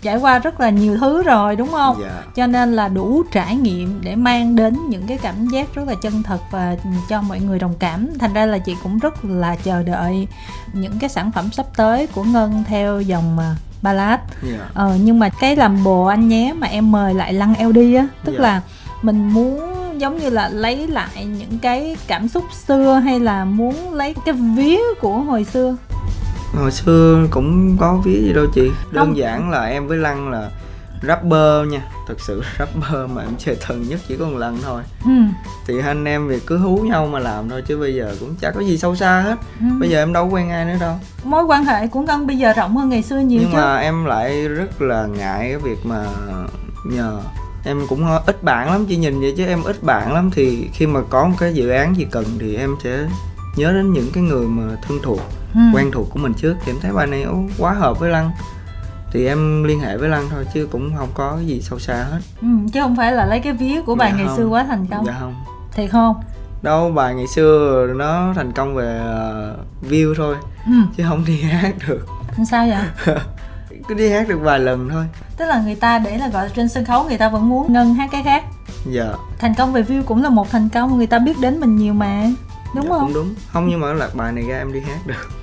trải 0.03 0.17
qua 0.17 0.39
rất 0.39 0.61
là 0.61 0.71
nhiều 0.71 0.97
thứ 0.97 1.23
rồi 1.23 1.57
đúng 1.57 1.69
không 1.69 2.03
yeah. 2.03 2.13
Dạ. 2.15 2.23
cho 2.35 2.47
nên 2.47 2.73
là 2.73 2.89
đủ 2.89 3.23
trải 3.33 3.57
nghiệm 3.57 4.01
để 4.03 4.17
mang 4.17 4.57
đến 4.57 4.77
những 4.89 5.07
cái 5.07 5.19
cảm 5.19 5.47
giác 5.47 5.75
rất 5.75 5.89
là 5.89 5.95
chân 6.03 6.23
thật 6.23 6.39
và 6.51 6.77
cho 7.09 7.23
mọi 7.23 7.41
người 7.41 7.59
đồng 7.59 7.75
cảm 7.79 8.09
thành 8.19 8.33
ra 8.33 8.47
là 8.47 8.59
chị 8.59 8.77
cũng 8.83 8.99
rất 8.99 9.25
là 9.25 9.57
chờ 9.57 9.83
đợi 9.83 10.27
những 10.73 10.99
cái 10.99 11.11
sản 11.11 11.33
phẩm 11.33 11.51
sắp 11.53 11.67
tới 11.77 12.07
của 12.07 12.25
ngân 12.25 12.65
theo 12.67 13.01
dòng 13.01 13.37
mà 13.37 13.57
ballad 13.83 14.21
yeah. 14.51 14.75
ờ, 14.75 14.97
nhưng 15.03 15.19
mà 15.19 15.29
cái 15.29 15.57
làm 15.57 15.85
bồ 15.85 16.05
anh 16.05 16.29
nhé 16.29 16.55
mà 16.59 16.67
em 16.67 16.93
mời 16.93 17.15
lại 17.15 17.33
lăng 17.33 17.55
ld 17.69 17.97
á 17.97 18.07
tức 18.25 18.33
yeah. 18.33 18.43
là 18.43 18.63
mình 19.03 19.29
muốn 19.29 19.61
giống 20.01 20.19
như 20.19 20.31
là 20.31 20.49
lấy 20.49 20.87
lại 20.89 21.25
những 21.25 21.59
cái 21.59 21.97
cảm 22.07 22.29
xúc 22.29 22.45
xưa 22.67 22.95
hay 22.95 23.21
là 23.21 23.45
muốn 23.45 23.95
lấy 23.95 24.15
cái 24.25 24.35
vía 24.35 24.81
của 25.01 25.19
hồi 25.19 25.45
xưa 25.45 25.77
hồi 26.55 26.71
xưa 26.71 27.27
cũng 27.31 27.77
có 27.79 27.95
ví 28.05 28.23
gì 28.23 28.33
đâu 28.33 28.47
chị. 28.55 28.71
Đơn 28.91 29.07
Không. 29.07 29.17
giản 29.17 29.51
là 29.51 29.65
em 29.65 29.87
với 29.87 29.99
lăng 29.99 30.31
là 30.31 30.51
rapper 31.03 31.69
nha. 31.69 31.81
Thật 32.09 32.15
sự 32.21 32.43
rapper 32.59 33.11
mà 33.11 33.23
em 33.23 33.31
chơi 33.39 33.57
thần 33.61 33.83
nhất 33.89 34.01
chỉ 34.09 34.17
có 34.17 34.25
một 34.25 34.39
lần 34.39 34.59
thôi. 34.63 34.83
Ừ. 35.05 35.11
thì 35.67 35.75
anh 35.87 36.05
em 36.05 36.29
việc 36.29 36.47
cứ 36.47 36.57
hú 36.59 36.77
nhau 36.79 37.07
mà 37.07 37.19
làm 37.19 37.49
thôi 37.49 37.63
chứ 37.67 37.79
bây 37.79 37.95
giờ 37.95 38.15
cũng 38.21 38.35
chả 38.41 38.51
có 38.51 38.61
gì 38.61 38.79
sâu 38.79 38.97
xa 38.97 39.21
hết. 39.21 39.37
Ừ. 39.61 39.67
bây 39.81 39.91
giờ 39.91 40.03
em 40.03 40.13
đâu 40.13 40.29
quen 40.29 40.51
ai 40.51 40.65
nữa 40.65 40.77
đâu. 40.81 40.95
Mối 41.25 41.45
quan 41.45 41.65
hệ 41.65 41.87
của 41.87 42.01
ngân 42.01 42.27
bây 42.27 42.39
giờ 42.39 42.53
rộng 42.53 42.77
hơn 42.77 42.89
ngày 42.89 43.03
xưa 43.03 43.19
nhiều 43.19 43.41
nhưng 43.43 43.51
chứ. 43.53 43.57
mà 43.57 43.77
em 43.77 44.05
lại 44.05 44.49
rất 44.49 44.83
là 44.83 45.07
ngại 45.07 45.39
cái 45.49 45.57
việc 45.59 45.79
mà 45.87 46.07
nhờ. 46.87 47.21
Em 47.65 47.87
cũng 47.89 48.07
ít 48.27 48.43
bạn 48.45 48.71
lắm 48.73 48.87
chỉ 48.89 48.97
nhìn 48.97 49.21
vậy 49.21 49.35
chứ 49.37 49.47
em 49.47 49.63
ít 49.63 49.83
bạn 49.83 50.13
lắm. 50.15 50.31
Thì 50.35 50.69
khi 50.73 50.87
mà 50.87 51.01
có 51.11 51.25
một 51.25 51.35
cái 51.39 51.55
dự 51.55 51.69
án 51.69 51.97
gì 51.97 52.07
cần 52.11 52.25
thì 52.39 52.57
em 52.57 52.75
sẽ 52.85 52.99
nhớ 53.57 53.73
đến 53.73 53.93
những 53.93 54.11
cái 54.13 54.23
người 54.23 54.47
mà 54.47 54.63
thân 54.89 54.99
thuộc 55.03 55.21
ừ. 55.55 55.61
quen 55.75 55.91
thuộc 55.93 56.07
của 56.11 56.19
mình 56.19 56.35
trước 56.35 56.57
thì 56.65 56.73
em 56.73 56.81
thấy 56.81 56.93
bài 56.93 57.07
này 57.07 57.27
quá 57.59 57.73
hợp 57.73 57.99
với 58.01 58.11
lăng. 58.11 58.31
Thì 59.13 59.27
em 59.27 59.65
liên 59.65 59.81
hệ 59.81 59.97
với 59.97 60.09
lăng 60.09 60.29
thôi 60.31 60.47
chứ 60.55 60.69
cũng 60.73 60.97
không 60.97 61.09
có 61.15 61.37
cái 61.37 61.47
gì 61.47 61.61
sâu 61.61 61.79
xa 61.79 61.95
hết. 61.95 62.21
Ừ, 62.41 62.49
chứ 62.73 62.81
không 62.81 62.97
phải 62.97 63.13
là 63.13 63.27
lấy 63.27 63.41
cái 63.41 63.53
vía 63.53 63.83
của 63.87 63.95
bài 63.95 64.11
dạ 64.11 64.17
ngày 64.17 64.27
không. 64.27 64.37
xưa 64.37 64.47
quá 64.47 64.65
thành 64.69 64.87
công. 64.87 65.07
Dạ 65.07 65.17
không. 65.21 65.35
Thiệt 65.73 65.91
không? 65.91 66.21
Đâu 66.63 66.91
bài 66.91 67.15
ngày 67.15 67.27
xưa 67.27 67.87
nó 67.97 68.33
thành 68.35 68.53
công 68.53 68.75
về 68.75 69.01
uh, 69.01 69.91
view 69.91 70.15
thôi 70.17 70.37
ừ. 70.67 70.73
chứ 70.97 71.05
không 71.09 71.25
đi 71.25 71.41
hát 71.41 71.75
được. 71.89 72.07
Sao 72.51 72.67
vậy? 72.67 73.17
Cứ 73.89 73.95
đi 73.95 74.11
hát 74.11 74.29
được 74.29 74.39
vài 74.43 74.61
lần 74.61 74.89
thôi. 74.89 75.05
Tức 75.37 75.47
là 75.47 75.63
người 75.63 75.75
ta 75.75 75.99
để 75.99 76.19
là 76.19 76.29
gọi 76.29 76.45
là 76.45 76.51
trên 76.57 76.69
sân 76.69 76.85
khấu 76.85 77.05
người 77.05 77.19
ta 77.19 77.29
vẫn 77.29 77.49
muốn 77.49 77.73
ngân 77.73 77.95
hát 77.95 78.09
cái 78.13 78.23
khác. 78.23 78.45
Dạ. 78.87 79.13
Thành 79.39 79.55
công 79.55 79.73
về 79.73 79.83
view 79.83 80.03
cũng 80.03 80.23
là 80.23 80.29
một 80.29 80.51
thành 80.51 80.69
công 80.69 80.97
người 80.97 81.07
ta 81.07 81.19
biết 81.19 81.39
đến 81.41 81.61
mình 81.61 81.77
nhiều 81.77 81.95
mà. 81.95 82.25
Đúng 82.75 82.85
dạ, 82.85 82.91
không? 82.91 83.01
cũng 83.01 83.15
đúng. 83.15 83.35
Không 83.53 83.69
nhưng 83.69 83.81
mà 83.81 83.93
lạc 83.93 84.15
bài 84.15 84.33
này 84.33 84.45
ra 84.49 84.59
em 84.59 84.73
đi 84.73 84.81
hát 84.81 85.07
được 85.07 85.40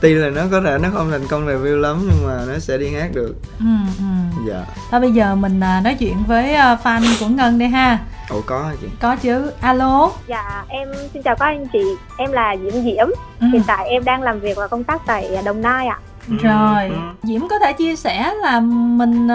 tuy 0.00 0.14
là 0.14 0.30
nó 0.30 0.42
có 0.50 0.60
thể 0.60 0.78
nó 0.82 0.88
không 0.92 1.10
thành 1.10 1.26
công 1.26 1.46
về 1.46 1.54
view 1.54 1.80
lắm 1.80 2.08
nhưng 2.08 2.26
mà 2.26 2.44
nó 2.48 2.58
sẽ 2.58 2.78
đi 2.78 2.94
hát 2.94 3.10
được. 3.14 3.34
Ừ, 3.58 3.66
ừ. 3.98 4.04
dạ. 4.48 4.64
Thôi 4.90 5.00
bây 5.00 5.12
giờ 5.12 5.34
mình 5.34 5.60
à, 5.60 5.80
nói 5.84 5.96
chuyện 5.98 6.16
với 6.26 6.54
à, 6.54 6.78
fan 6.84 7.02
của 7.20 7.28
ngân 7.28 7.58
đi 7.58 7.66
ha. 7.66 7.98
Ủa 8.30 8.40
có 8.46 8.62
hả 8.62 8.72
chị? 8.80 8.86
Có 9.00 9.16
chứ. 9.16 9.50
Alo. 9.60 10.10
Dạ 10.26 10.64
em 10.68 10.88
xin 11.12 11.22
chào 11.22 11.36
các 11.36 11.46
anh 11.46 11.66
chị. 11.72 11.84
Em 12.18 12.32
là 12.32 12.56
diễm 12.62 12.82
diễm. 12.82 13.06
Ừ. 13.40 13.46
hiện 13.52 13.62
tại 13.66 13.88
em 13.88 14.04
đang 14.04 14.22
làm 14.22 14.40
việc 14.40 14.56
và 14.56 14.66
công 14.66 14.84
tác 14.84 15.02
tại 15.06 15.38
đồng 15.44 15.62
nai 15.62 15.86
ạ. 15.86 15.98
Ừ. 16.28 16.34
rồi. 16.42 16.88
Ừ. 16.88 16.96
diễm 17.22 17.48
có 17.48 17.58
thể 17.58 17.72
chia 17.72 17.96
sẻ 17.96 18.34
là 18.42 18.60
mình 18.60 19.26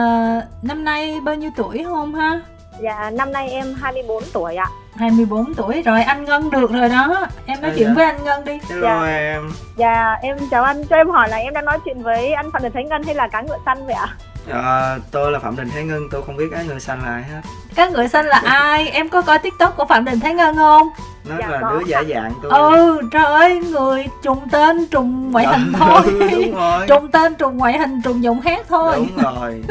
năm 0.61 0.83
nay 0.83 1.19
bao 1.23 1.35
nhiêu 1.35 1.51
tuổi 1.55 1.83
không 1.83 2.15
ha? 2.15 2.41
Dạ 2.81 3.09
năm 3.09 3.31
nay 3.31 3.49
em 3.49 3.75
24 3.81 4.23
tuổi 4.33 4.55
ạ 4.55 4.67
24 4.99 5.53
tuổi 5.53 5.81
rồi 5.81 6.01
anh 6.01 6.25
Ngân 6.25 6.49
được 6.49 6.71
rồi 6.71 6.89
đó. 6.89 7.27
Em 7.45 7.61
nói 7.61 7.71
chuyện 7.75 7.87
dạ? 7.87 7.93
với 7.93 8.05
anh 8.05 8.23
Ngân 8.23 8.45
đi. 8.45 8.59
Hello 8.69 9.05
dạ. 9.05 9.17
em? 9.17 9.49
Dạ 9.75 10.15
em 10.21 10.37
chào 10.51 10.63
anh. 10.63 10.85
Cho 10.85 10.95
em 10.95 11.09
hỏi 11.09 11.29
là 11.29 11.37
em 11.37 11.53
đang 11.53 11.65
nói 11.65 11.79
chuyện 11.85 12.03
với 12.03 12.33
anh 12.33 12.51
Phạm 12.51 12.63
Đình 12.63 12.71
Thái 12.73 12.83
Ngân 12.83 13.03
hay 13.03 13.15
là 13.15 13.27
cá 13.27 13.41
ngựa 13.41 13.57
xanh 13.65 13.85
vậy 13.85 13.95
ạ? 13.95 14.07
À, 14.51 14.97
tôi 15.11 15.31
là 15.31 15.39
Phạm 15.39 15.55
Đình 15.55 15.69
Thái 15.69 15.83
Ngân 15.83 16.07
tôi 16.11 16.21
không 16.21 16.37
biết 16.37 16.45
cá 16.51 16.61
ngựa 16.61 16.79
xanh 16.79 17.03
là 17.03 17.11
ai 17.11 17.23
hết 17.23 17.41
cá 17.79 17.89
ngựa 17.89 18.07
xanh 18.07 18.25
là 18.25 18.41
ai? 18.45 18.89
Em 18.89 19.09
có 19.09 19.21
coi 19.21 19.39
tiktok 19.39 19.77
của 19.77 19.85
Phạm 19.85 20.05
Đình 20.05 20.19
Thái 20.19 20.33
Ngân 20.33 20.55
không? 20.55 20.87
Nó 21.29 21.35
dạ, 21.39 21.47
là 21.47 21.59
có. 21.61 21.71
đứa 21.71 21.85
giả 21.85 22.03
dạng 22.09 22.31
tôi. 22.41 22.51
Ừ 22.51 23.01
trời 23.11 23.25
ơi 23.25 23.59
người 23.59 24.05
trùng 24.21 24.49
tên 24.51 24.87
trùng 24.87 25.31
ngoại 25.31 25.47
hình 25.47 25.73
thôi. 25.79 26.01
đúng 26.31 26.55
rồi. 26.55 26.87
trùng 26.87 27.11
tên 27.11 27.35
trùng 27.35 27.57
ngoại 27.57 27.77
hình 27.77 28.01
trùng 28.01 28.23
giọng 28.23 28.41
hát 28.41 28.65
thôi. 28.69 28.93
Đúng 28.95 29.23
rồi. 29.23 29.63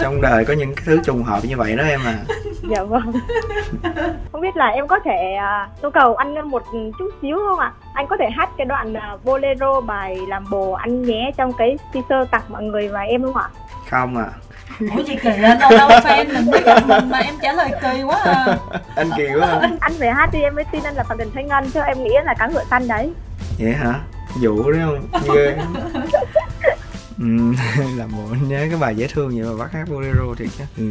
Trong 0.00 0.20
đời 0.22 0.44
có 0.44 0.54
những 0.54 0.74
cái 0.74 0.82
thứ 0.86 0.98
trùng 1.04 1.22
hợp 1.22 1.40
như 1.44 1.56
vậy 1.56 1.76
đó 1.76 1.84
em 1.84 2.00
à. 2.04 2.14
Dạ 2.70 2.82
vâng. 2.82 3.12
Không 4.32 4.40
biết 4.40 4.56
là 4.56 4.66
em 4.66 4.88
có 4.88 4.98
thể 5.04 5.36
uh, 5.36 5.82
yêu 5.82 5.90
cầu 5.90 6.16
anh 6.16 6.48
một 6.50 6.62
chút 6.98 7.10
xíu 7.22 7.38
không 7.48 7.58
ạ? 7.58 7.72
Anh 7.94 8.06
có 8.06 8.16
thể 8.20 8.30
hát 8.36 8.50
cái 8.56 8.64
đoạn 8.64 8.92
uh, 8.92 9.24
bolero 9.24 9.80
bài 9.80 10.18
làm 10.28 10.44
bồ 10.50 10.72
anh 10.72 11.02
nhé 11.02 11.30
trong 11.36 11.52
cái 11.52 11.78
teaser 11.92 12.30
tặng 12.30 12.42
mọi 12.48 12.62
người 12.62 12.88
và 12.88 13.00
em 13.00 13.22
không 13.22 13.36
ạ? 13.36 13.48
Không 13.90 14.16
à 14.16 14.28
ủa 14.80 15.02
chị 15.06 15.16
kỳ 15.22 15.30
lên 15.30 15.58
đâu 15.58 15.70
đâu 15.70 15.88
fan 15.88 16.32
mình 16.34 16.50
biết 16.50 16.64
gặp 16.64 16.86
mình 16.86 17.10
mà 17.10 17.18
em 17.18 17.34
trả 17.42 17.52
lời 17.52 17.70
kỳ 17.82 18.02
quá 18.02 18.18
à. 18.24 18.58
Anh 18.96 19.10
kỳ 19.16 19.26
quá 19.40 19.46
à. 19.48 19.70
anh 19.80 19.92
về 19.98 20.10
hát 20.10 20.30
đi 20.32 20.40
em 20.40 20.54
mới 20.54 20.64
tin 20.72 20.82
anh 20.82 20.94
là 20.94 21.02
phạm 21.02 21.18
đình 21.18 21.30
thanh 21.34 21.46
ngân 21.46 21.70
chứ 21.70 21.80
em 21.86 22.04
nghĩ 22.04 22.10
là 22.24 22.34
cá 22.38 22.46
ngựa 22.46 22.64
xanh 22.70 22.88
đấy. 22.88 23.10
Vậy 23.58 23.72
hả? 23.72 23.94
Dụ 24.40 24.70
đấy 24.72 24.80
không? 24.84 25.34
Ghê. 25.34 25.56
Ừ, 27.20 27.24
làm 27.96 28.08
bộ 28.12 28.34
nhớ 28.48 28.66
cái 28.70 28.78
bài 28.80 28.96
dễ 28.96 29.06
thương 29.06 29.28
vậy 29.28 29.42
mà 29.52 29.64
bắt 29.64 29.72
hát 29.72 29.84
bolero 29.90 30.34
thiệt 30.36 30.48
chứ. 30.58 30.64
Ừ. 30.76 30.90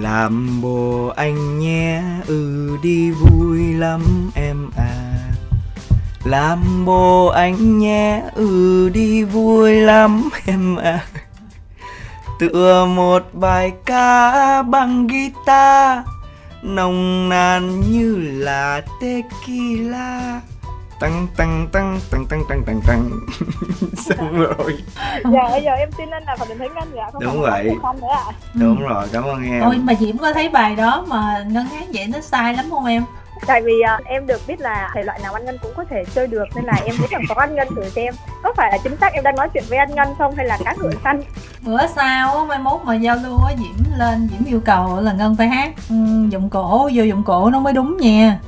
làm 0.00 0.60
bồ 0.60 1.12
anh 1.16 1.58
nhé 1.58 2.02
ừ 2.26 2.70
đi 2.82 3.10
vui 3.10 3.72
lắm 3.72 4.30
em 4.34 4.70
à. 4.76 4.90
Làm 6.24 6.84
bồ 6.84 7.26
anh 7.26 7.78
nhé 7.78 8.22
ừ 8.34 8.88
đi 8.94 9.24
vui 9.24 9.74
lắm 9.74 10.28
em 10.46 10.76
à 10.76 11.00
tựa 12.42 12.84
một 12.84 13.22
bài 13.32 13.72
ca 13.84 14.62
bằng 14.62 15.06
guitar 15.06 15.98
nồng 16.62 17.28
nàn 17.28 17.80
như 17.90 18.16
là 18.18 18.82
tequila. 19.00 20.40
Tăng 21.00 21.26
tăng 21.36 21.68
tăng 21.72 22.00
tăng 22.10 22.26
tăng 22.26 22.44
tăng 22.48 22.64
tăng 22.64 22.80
tăng. 22.86 23.10
Xong 23.96 24.38
rồi. 24.38 24.78
Dạ 25.24 25.48
bây 25.50 25.62
giờ 25.62 25.70
em 25.72 25.92
tin 25.98 26.10
anh 26.10 26.22
là 26.26 26.36
phải 26.36 26.48
định 26.48 26.58
thấy 26.58 26.68
ngân 26.74 26.88
dạ 26.96 27.10
không 27.12 27.22
đúng 27.22 27.40
vậy. 27.40 27.70
Không 27.82 28.00
nữa 28.00 28.06
à. 28.10 28.32
đúng 28.54 28.80
rồi 28.80 29.06
cảm 29.12 29.24
ơn 29.24 29.44
em. 29.44 29.62
Ôi 29.62 29.78
mà 29.82 29.94
diễm 30.00 30.18
có 30.18 30.32
thấy 30.32 30.48
bài 30.48 30.76
đó 30.76 31.04
mà 31.08 31.44
ngân 31.46 31.64
hát 31.64 31.84
vậy 31.92 32.06
nó 32.06 32.20
sai 32.20 32.54
lắm 32.54 32.64
không 32.70 32.84
em 32.86 33.04
tại 33.46 33.62
vì 33.62 33.72
uh, 33.98 34.04
em 34.04 34.26
được 34.26 34.40
biết 34.46 34.60
là 34.60 34.90
thể 34.94 35.02
loại 35.02 35.20
nào 35.22 35.34
anh 35.34 35.44
ngân 35.44 35.58
cũng 35.62 35.72
có 35.76 35.84
thể 35.84 36.04
chơi 36.14 36.26
được 36.26 36.44
nên 36.54 36.64
là 36.64 36.80
em 36.84 36.94
nghĩ 37.00 37.06
rằng 37.10 37.22
có 37.28 37.34
anh 37.38 37.54
ngân 37.54 37.68
thử 37.76 37.88
xem. 37.88 38.14
Có 38.42 38.52
phải 38.56 38.72
là 38.72 38.78
chính 38.84 38.96
xác 38.96 39.12
em 39.12 39.24
đang 39.24 39.36
nói 39.36 39.48
chuyện 39.54 39.64
với 39.68 39.78
anh 39.78 39.94
ngân 39.94 40.08
không 40.18 40.34
hay 40.34 40.46
là 40.46 40.58
cá 40.64 40.74
ngựa 40.78 40.90
xanh? 41.04 41.20
Bữa 41.66 41.86
sau 41.86 42.46
mai 42.46 42.58
mốt 42.58 42.80
mà 42.84 42.94
giao 42.94 43.16
lưu 43.16 43.38
á 43.48 43.54
diễm 43.58 43.98
lên 43.98 44.28
diễm 44.30 44.46
yêu 44.46 44.60
cầu 44.64 45.00
là 45.00 45.12
ngân 45.12 45.36
phải 45.36 45.48
hát. 45.48 45.72
Um, 45.90 46.28
giọng 46.30 46.50
cổ 46.50 46.90
vô 46.94 47.02
giọng 47.02 47.22
cổ 47.24 47.50
nó 47.50 47.60
mới 47.60 47.72
đúng 47.72 47.96
nha. 47.96 48.38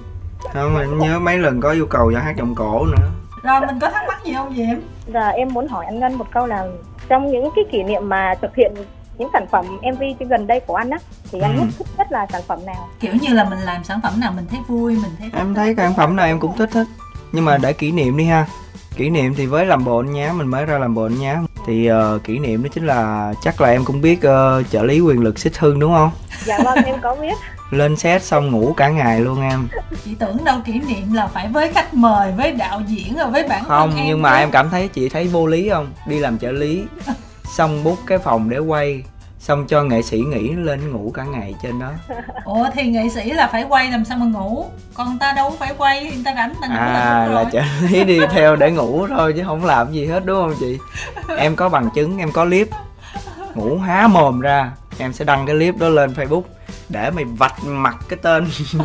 Không 0.53 0.75
mình 0.75 0.99
nhớ 0.99 1.19
mấy 1.19 1.39
lần 1.39 1.61
có 1.61 1.71
yêu 1.71 1.87
cầu 1.87 2.13
cho 2.15 2.21
hát 2.21 2.35
giọng 2.37 2.55
cổ 2.55 2.87
nữa. 2.87 3.09
Rồi 3.43 3.61
mình 3.61 3.79
có 3.81 3.91
thắc 3.91 4.03
mắc 4.09 4.25
gì 4.25 4.35
không 4.35 4.55
diễm? 4.57 4.77
Là 5.07 5.29
em 5.29 5.49
muốn 5.53 5.69
hỏi 5.69 5.85
anh 5.85 6.01
ngân 6.01 6.19
một 6.19 6.27
câu 6.33 6.47
là 6.47 6.67
trong 7.09 7.31
những 7.31 7.51
cái 7.57 7.65
kỷ 7.73 7.83
niệm 7.83 8.09
mà 8.09 8.35
thực 8.43 8.57
hiện 8.57 8.75
những 9.19 9.29
sản 9.33 9.47
phẩm 9.51 9.65
MV 9.95 10.03
gần 10.29 10.47
đây 10.47 10.61
của 10.61 10.75
anh 10.75 10.91
á 10.91 10.99
thì 11.33 11.41
anh 11.41 11.57
ừ. 11.57 11.61
nhất 11.61 11.69
thích 11.79 11.87
nhất 11.99 12.07
là 12.11 12.27
sản 12.33 12.43
phẩm 12.47 12.67
nào? 12.67 12.89
Kiểu 13.01 13.13
như 13.21 13.35
là 13.35 13.45
mình 13.45 13.59
làm 13.59 13.85
sản 13.85 14.01
phẩm 14.03 14.21
nào 14.21 14.33
mình 14.37 14.47
thấy 14.51 14.61
vui 14.69 14.95
mình 14.95 15.11
thấy 15.19 15.31
em 15.33 15.55
thấy 15.55 15.75
sản 15.77 15.95
phẩm 15.97 16.17
nào 16.17 16.27
em 16.27 16.41
cũng 16.41 16.57
thích 16.57 16.73
hết 16.73 16.85
nhưng 17.35 17.45
mà 17.45 17.59
để 17.59 17.73
kỷ 17.73 17.93
niệm 17.93 18.17
đi 18.17 18.25
ha. 18.25 18.47
Kỷ 18.97 19.11
niệm 19.11 19.35
thì 19.35 19.47
với 19.47 19.67
làm 19.67 19.85
bộ 19.85 19.99
anh 19.99 20.13
nhá 20.13 20.33
mình 20.33 20.47
mới 20.47 20.67
ra 20.67 20.79
làm 20.79 20.95
bộ 20.95 21.03
anh 21.03 21.21
nhá. 21.21 21.39
Thì 21.67 21.91
uh, 21.93 22.25
kỷ 22.25 22.39
niệm 22.39 22.63
đó 22.63 22.69
chính 22.75 22.87
là 22.87 23.33
chắc 23.43 23.61
là 23.61 23.69
em 23.69 23.85
cũng 23.85 24.01
biết 24.01 24.19
uh, 24.19 24.71
trợ 24.71 24.83
lý 24.83 25.01
quyền 25.01 25.21
lực 25.21 25.39
xích 25.39 25.59
hưng 25.59 25.79
đúng 25.79 25.93
không? 25.93 26.11
Dạ 26.45 26.59
vâng 26.65 26.85
em 26.85 26.97
có 27.03 27.15
biết. 27.15 27.35
Lên 27.71 27.97
set 27.97 28.23
xong 28.23 28.51
ngủ 28.51 28.75
cả 28.77 28.89
ngày 28.89 29.21
luôn 29.21 29.41
em. 29.41 29.69
Chị 30.05 30.15
tưởng 30.15 30.45
đâu 30.45 30.59
kỷ 30.65 30.73
niệm 30.73 31.13
là 31.13 31.27
phải 31.27 31.49
với 31.49 31.73
khách 31.73 31.95
mời 31.95 32.33
với 32.33 32.53
đạo 32.53 32.83
diễn 32.87 33.17
rồi 33.17 33.31
với 33.31 33.49
bản 33.49 33.65
không 33.65 33.93
nhưng 34.07 34.23
mà 34.23 34.37
em 34.37 34.51
cảm 34.51 34.71
thấy 34.71 34.89
chị 34.89 35.09
thấy 35.09 35.27
vô 35.27 35.47
lý 35.47 35.71
không? 35.71 35.93
Đi 36.07 36.19
làm 36.19 36.39
trợ 36.39 36.53
lý 36.53 36.85
xong 37.45 37.85
bút 37.85 37.99
cái 38.07 38.19
phòng 38.19 38.49
để 38.49 38.59
quay 38.59 39.03
xong 39.39 39.67
cho 39.67 39.83
nghệ 39.83 40.03
sĩ 40.03 40.19
nghỉ 40.19 40.49
lên 40.49 40.93
ngủ 40.93 41.11
cả 41.15 41.25
ngày 41.25 41.55
trên 41.63 41.79
đó. 41.79 41.91
Ủa 42.45 42.67
thì 42.75 42.83
nghệ 42.83 43.09
sĩ 43.09 43.31
là 43.31 43.49
phải 43.53 43.65
quay 43.69 43.91
làm 43.91 44.05
sao 44.05 44.19
mà 44.19 44.27
ngủ? 44.27 44.67
Còn 44.95 45.19
ta 45.19 45.33
đâu 45.33 45.57
phải 45.59 45.75
quay 45.79 46.05
người 46.05 46.23
ta 46.25 46.35
rảnh 46.35 46.55
ta 46.61 46.67
ngủ 46.69 46.75
à 46.75 46.93
là, 46.93 47.27
là 47.27 47.45
trợ 47.53 47.63
lý 47.91 48.05
đi 48.05 48.21
theo 48.31 48.57
để 48.57 48.71
ngủ 48.71 49.07
thôi 49.07 49.33
chứ 49.37 49.43
không 49.47 49.65
làm 49.65 49.93
gì 49.93 50.07
hết 50.07 50.25
đúng 50.25 50.43
không 50.43 50.55
chị? 50.61 50.79
Em 51.39 51.57
có 51.57 51.69
bằng 51.69 51.91
chứng 51.95 52.19
em 52.19 52.33
có 52.33 52.45
clip. 52.45 52.69
Ngủ 53.55 53.79
há 53.79 54.07
mồm 54.07 54.41
ra 54.41 54.73
em 54.99 55.13
sẽ 55.13 55.25
đăng 55.25 55.47
cái 55.47 55.57
clip 55.57 55.77
đó 55.79 55.89
lên 55.89 56.13
facebook 56.13 56.43
để 56.89 57.11
mày 57.11 57.25
vạch 57.25 57.65
mặt 57.65 57.97
cái 58.09 58.19
tên 58.23 58.47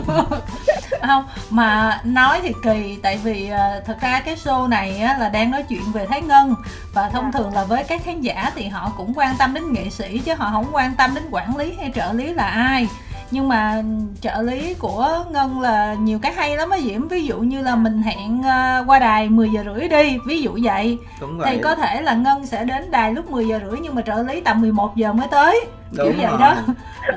không? 1.07 1.25
Mà 1.49 1.99
nói 2.03 2.39
thì 2.43 2.53
kỳ 2.63 2.97
tại 3.03 3.17
vì 3.23 3.51
uh, 3.51 3.85
thật 3.85 3.97
ra 4.01 4.21
cái 4.25 4.35
show 4.35 4.69
này 4.69 4.99
á, 4.99 5.17
là 5.19 5.29
đang 5.29 5.51
nói 5.51 5.63
chuyện 5.69 5.91
về 5.93 6.05
thái 6.05 6.21
ngân. 6.21 6.55
Và 6.93 7.09
thông 7.09 7.31
thường 7.31 7.53
là 7.53 7.63
với 7.63 7.83
các 7.83 8.01
khán 8.03 8.21
giả 8.21 8.51
thì 8.55 8.67
họ 8.67 8.91
cũng 8.97 9.13
quan 9.15 9.35
tâm 9.39 9.53
đến 9.53 9.73
nghệ 9.73 9.89
sĩ 9.89 10.19
chứ 10.19 10.33
họ 10.33 10.49
không 10.51 10.65
quan 10.71 10.95
tâm 10.95 11.15
đến 11.15 11.23
quản 11.31 11.57
lý 11.57 11.73
hay 11.79 11.91
trợ 11.95 12.13
lý 12.13 12.33
là 12.33 12.47
ai. 12.47 12.87
Nhưng 13.31 13.47
mà 13.47 13.83
trợ 14.21 14.41
lý 14.41 14.73
của 14.73 15.25
ngân 15.31 15.61
là 15.61 15.93
nhiều 15.93 16.19
cái 16.21 16.33
hay 16.33 16.57
lắm 16.57 16.69
á 16.69 16.77
diễm. 16.83 17.07
Ví 17.07 17.25
dụ 17.25 17.39
như 17.39 17.61
là 17.61 17.75
mình 17.75 18.01
hẹn 18.01 18.39
uh, 18.39 18.89
qua 18.89 18.99
đài 18.99 19.29
10 19.29 19.49
giờ 19.49 19.63
rưỡi 19.65 19.87
đi 19.87 20.17
ví 20.25 20.41
dụ 20.41 20.57
vậy. 20.63 20.97
Đúng 21.21 21.37
vậy. 21.37 21.47
thì 21.51 21.61
có 21.63 21.75
thể 21.75 22.01
là 22.01 22.13
ngân 22.13 22.45
sẽ 22.45 22.65
đến 22.65 22.91
đài 22.91 23.13
lúc 23.13 23.31
10 23.31 23.47
giờ 23.47 23.59
rưỡi 23.69 23.79
nhưng 23.81 23.95
mà 23.95 24.01
trợ 24.01 24.23
lý 24.23 24.41
tầm 24.41 24.61
11 24.61 24.95
giờ 24.95 25.13
mới 25.13 25.27
tới 25.27 25.65
Đúng 25.91 26.07
kiểu 26.07 26.17
vậy 26.17 26.27
rồi. 26.27 26.39
đó. 26.39 26.55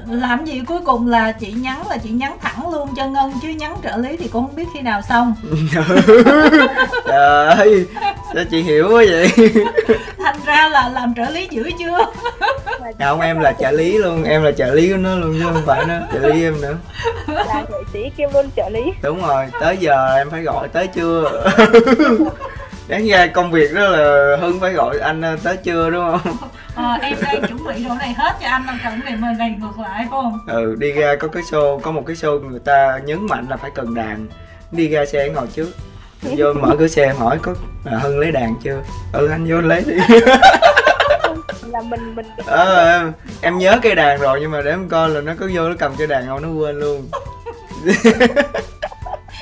Làm 0.07 0.45
gì 0.45 0.63
cuối 0.67 0.79
cùng 0.85 1.09
là 1.09 1.33
chị 1.33 1.53
nhắn 1.53 1.83
là 1.91 1.97
chị 1.97 2.11
nhắn 2.11 2.37
thẳng 2.43 2.73
luôn 2.73 2.89
cho 2.97 3.07
ngân 3.07 3.33
chứ 3.43 3.49
nhắn 3.49 3.77
trợ 3.83 3.97
lý 3.97 4.17
thì 4.17 4.29
cũng 4.29 4.47
không 4.47 4.57
biết 4.57 4.65
khi 4.75 4.81
nào 4.81 5.03
xong. 5.03 5.35
Trời 7.07 7.47
ơi 7.47 7.87
sao 8.35 8.45
chị 8.51 8.63
hiểu 8.63 8.89
quá 8.89 9.05
vậy? 9.11 9.33
Thành 10.19 10.37
ra 10.47 10.69
là 10.69 10.89
làm 10.89 11.15
trợ 11.17 11.31
lý 11.31 11.49
dữ 11.51 11.71
chưa? 11.79 11.99
Không 12.99 13.21
em 13.21 13.41
là 13.41 13.53
trợ 13.53 13.71
lý 13.71 13.99
luôn 13.99 14.25
em 14.25 14.43
là 14.43 14.53
trợ 14.53 14.75
lý 14.75 14.91
của 14.91 14.97
nó 14.97 15.17
luôn 15.17 15.35
chứ 15.39 15.45
không 15.45 15.63
phải 15.67 15.85
nó 15.87 15.95
trợ 16.13 16.19
lý 16.19 16.43
em 16.43 16.61
nữa. 16.61 16.77
Là 17.27 17.65
nghệ 17.71 17.79
sĩ 17.93 18.11
kiêm 18.17 18.33
luôn 18.33 18.47
trợ 18.57 18.69
lý. 18.69 18.83
Đúng 19.03 19.23
rồi 19.27 19.47
tới 19.61 19.77
giờ 19.77 20.17
em 20.17 20.31
phải 20.31 20.43
gọi 20.43 20.69
tới 20.69 20.87
chưa 20.87 21.45
đáng 22.93 23.09
ra 23.09 23.27
công 23.27 23.51
việc 23.51 23.75
đó 23.75 23.89
là 23.89 24.37
hưng 24.41 24.61
phải 24.61 24.73
gọi 24.73 24.99
anh 24.99 25.23
tới 25.43 25.57
chưa 25.57 25.91
đúng 25.91 26.05
không? 26.11 26.37
Ờ, 26.75 26.99
em 27.03 27.17
đang 27.23 27.47
chuẩn 27.49 27.65
bị 27.65 27.85
đồ 27.85 27.95
này 27.95 28.15
hết 28.19 28.37
cho 28.41 28.49
anh 28.49 28.67
làm 28.67 28.79
cần 28.85 29.01
này 29.05 29.17
mời 29.17 29.35
này 29.39 29.57
ngược 29.61 29.79
lại 29.83 29.93
phải 29.97 30.07
không? 30.11 30.39
Ừ 30.47 30.75
đi 30.79 30.93
ra 30.93 31.17
có 31.21 31.29
cái 31.29 31.43
show 31.43 31.81
có 31.81 31.91
một 31.91 32.03
cái 32.07 32.17
show 32.17 32.41
người 32.41 32.61
ta 32.61 32.99
nhấn 33.05 33.27
mạnh 33.27 33.47
là 33.51 33.57
phải 33.57 33.71
cần 33.75 33.95
đàn. 33.95 34.27
Đi 34.71 34.89
ra 34.89 35.07
xe 35.07 35.29
ngồi 35.29 35.47
trước. 35.53 35.69
Vô 36.23 36.53
mở 36.53 36.77
cửa 36.79 36.89
xe 36.89 37.15
hỏi 37.19 37.39
có 37.43 37.55
à, 37.85 37.99
hưng 37.99 38.19
lấy 38.19 38.33
đàn 38.33 38.55
chưa? 38.63 38.83
Ừ 39.13 39.29
anh 39.29 39.47
vô 39.49 39.61
lấy 39.61 39.83
đi. 39.87 39.95
Là 41.67 41.81
mình 41.81 42.15
mình 42.15 42.27
ờ 42.47 42.99
em, 42.99 43.13
em 43.41 43.59
nhớ 43.59 43.79
cây 43.83 43.95
đàn 43.95 44.21
rồi 44.21 44.39
nhưng 44.41 44.51
mà 44.51 44.63
để 44.63 44.71
em 44.71 44.89
coi 44.89 45.09
là 45.09 45.21
nó 45.21 45.33
có 45.41 45.49
vô 45.55 45.69
nó 45.69 45.75
cầm 45.79 45.93
cây 45.99 46.07
đàn 46.07 46.27
không 46.27 46.43
nó 46.43 46.49
quên 46.49 46.81
luôn 46.81 47.09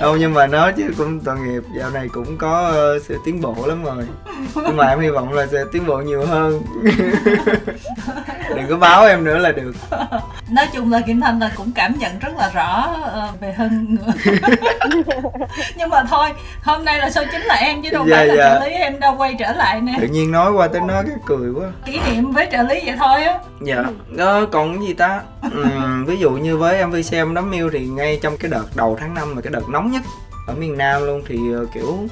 không 0.01 0.17
nhưng 0.19 0.35
mà 0.35 0.47
nói 0.47 0.73
chứ 0.77 0.91
cũng 0.99 1.21
tội 1.21 1.39
nghiệp. 1.39 1.63
Dạo 1.79 1.91
này 1.91 2.09
cũng 2.09 2.39
có 2.39 2.73
uh, 2.97 3.03
sự 3.03 3.19
tiến 3.25 3.41
bộ 3.41 3.55
lắm 3.67 3.85
rồi. 3.85 4.07
Nhưng 4.55 4.77
mà 4.77 4.87
em 4.87 5.01
hy 5.01 5.09
vọng 5.09 5.33
là 5.33 5.47
sẽ 5.47 5.59
tiến 5.73 5.87
bộ 5.87 5.97
nhiều 5.97 6.27
hơn. 6.27 6.63
Đừng 8.57 8.67
có 8.69 8.77
báo 8.77 9.05
em 9.05 9.25
nữa 9.25 9.39
là 9.39 9.53
được. 9.53 9.73
Nói 10.51 10.67
chung 10.73 10.93
là 10.93 11.01
kim 11.01 11.21
thanh 11.21 11.41
là 11.41 11.51
cũng 11.57 11.73
cảm 11.75 11.99
nhận 11.99 12.19
rất 12.19 12.33
là 12.37 12.51
rõ 12.55 12.97
uh, 13.35 13.41
về 13.41 13.53
hơn 13.53 13.97
nhưng 15.77 15.91
mà 15.91 16.03
thôi 16.11 16.29
hôm 16.63 16.85
nay 16.85 16.99
là 16.99 17.09
show 17.09 17.25
chính 17.33 17.43
là 17.43 17.55
em 17.55 17.83
chứ 17.83 17.91
đâu 17.91 18.05
dạ, 18.07 18.17
phải 18.17 18.27
là 18.27 18.35
dạ. 18.35 18.55
trợ 18.55 18.67
lý 18.67 18.73
em 18.73 19.01
đâu 19.01 19.15
quay 19.19 19.37
trở 19.39 19.53
lại 19.53 19.81
nè. 19.81 19.93
Tự 20.01 20.07
nhiên 20.07 20.33
nói 20.33 20.53
qua 20.53 20.69
tới 20.69 20.81
nói 20.81 21.05
cái 21.07 21.17
cười 21.27 21.51
quá. 21.51 21.67
Kỷ 21.85 22.01
niệm 22.07 22.33
với 22.33 22.49
trợ 22.53 22.63
lý 22.63 22.81
vậy 22.85 22.95
thôi 22.99 23.23
á. 23.23 23.39
Dạ. 23.61 23.85
Đó 24.17 24.41
còn 24.53 24.79
cái 24.79 24.87
gì 24.87 24.95
ta 24.95 25.21
ừ, 25.43 25.65
ví 26.07 26.17
dụ 26.17 26.31
như 26.31 26.57
với 26.57 26.87
mv 26.87 26.97
xem 27.05 27.35
đám 27.35 27.51
miêu 27.51 27.71
thì 27.71 27.87
ngay 27.87 28.19
trong 28.23 28.37
cái 28.37 28.51
đợt 28.51 28.65
đầu 28.75 28.97
tháng 29.01 29.15
5 29.15 29.37
là 29.37 29.43
cái 29.43 29.53
đợt 29.53 29.69
nóng 29.69 29.91
nhất 29.91 30.03
ở 30.47 30.55
miền 30.55 30.79
nam 30.79 31.03
luôn 31.03 31.23
thì 31.27 31.37
uh, 31.37 31.69
kiểu 31.75 32.09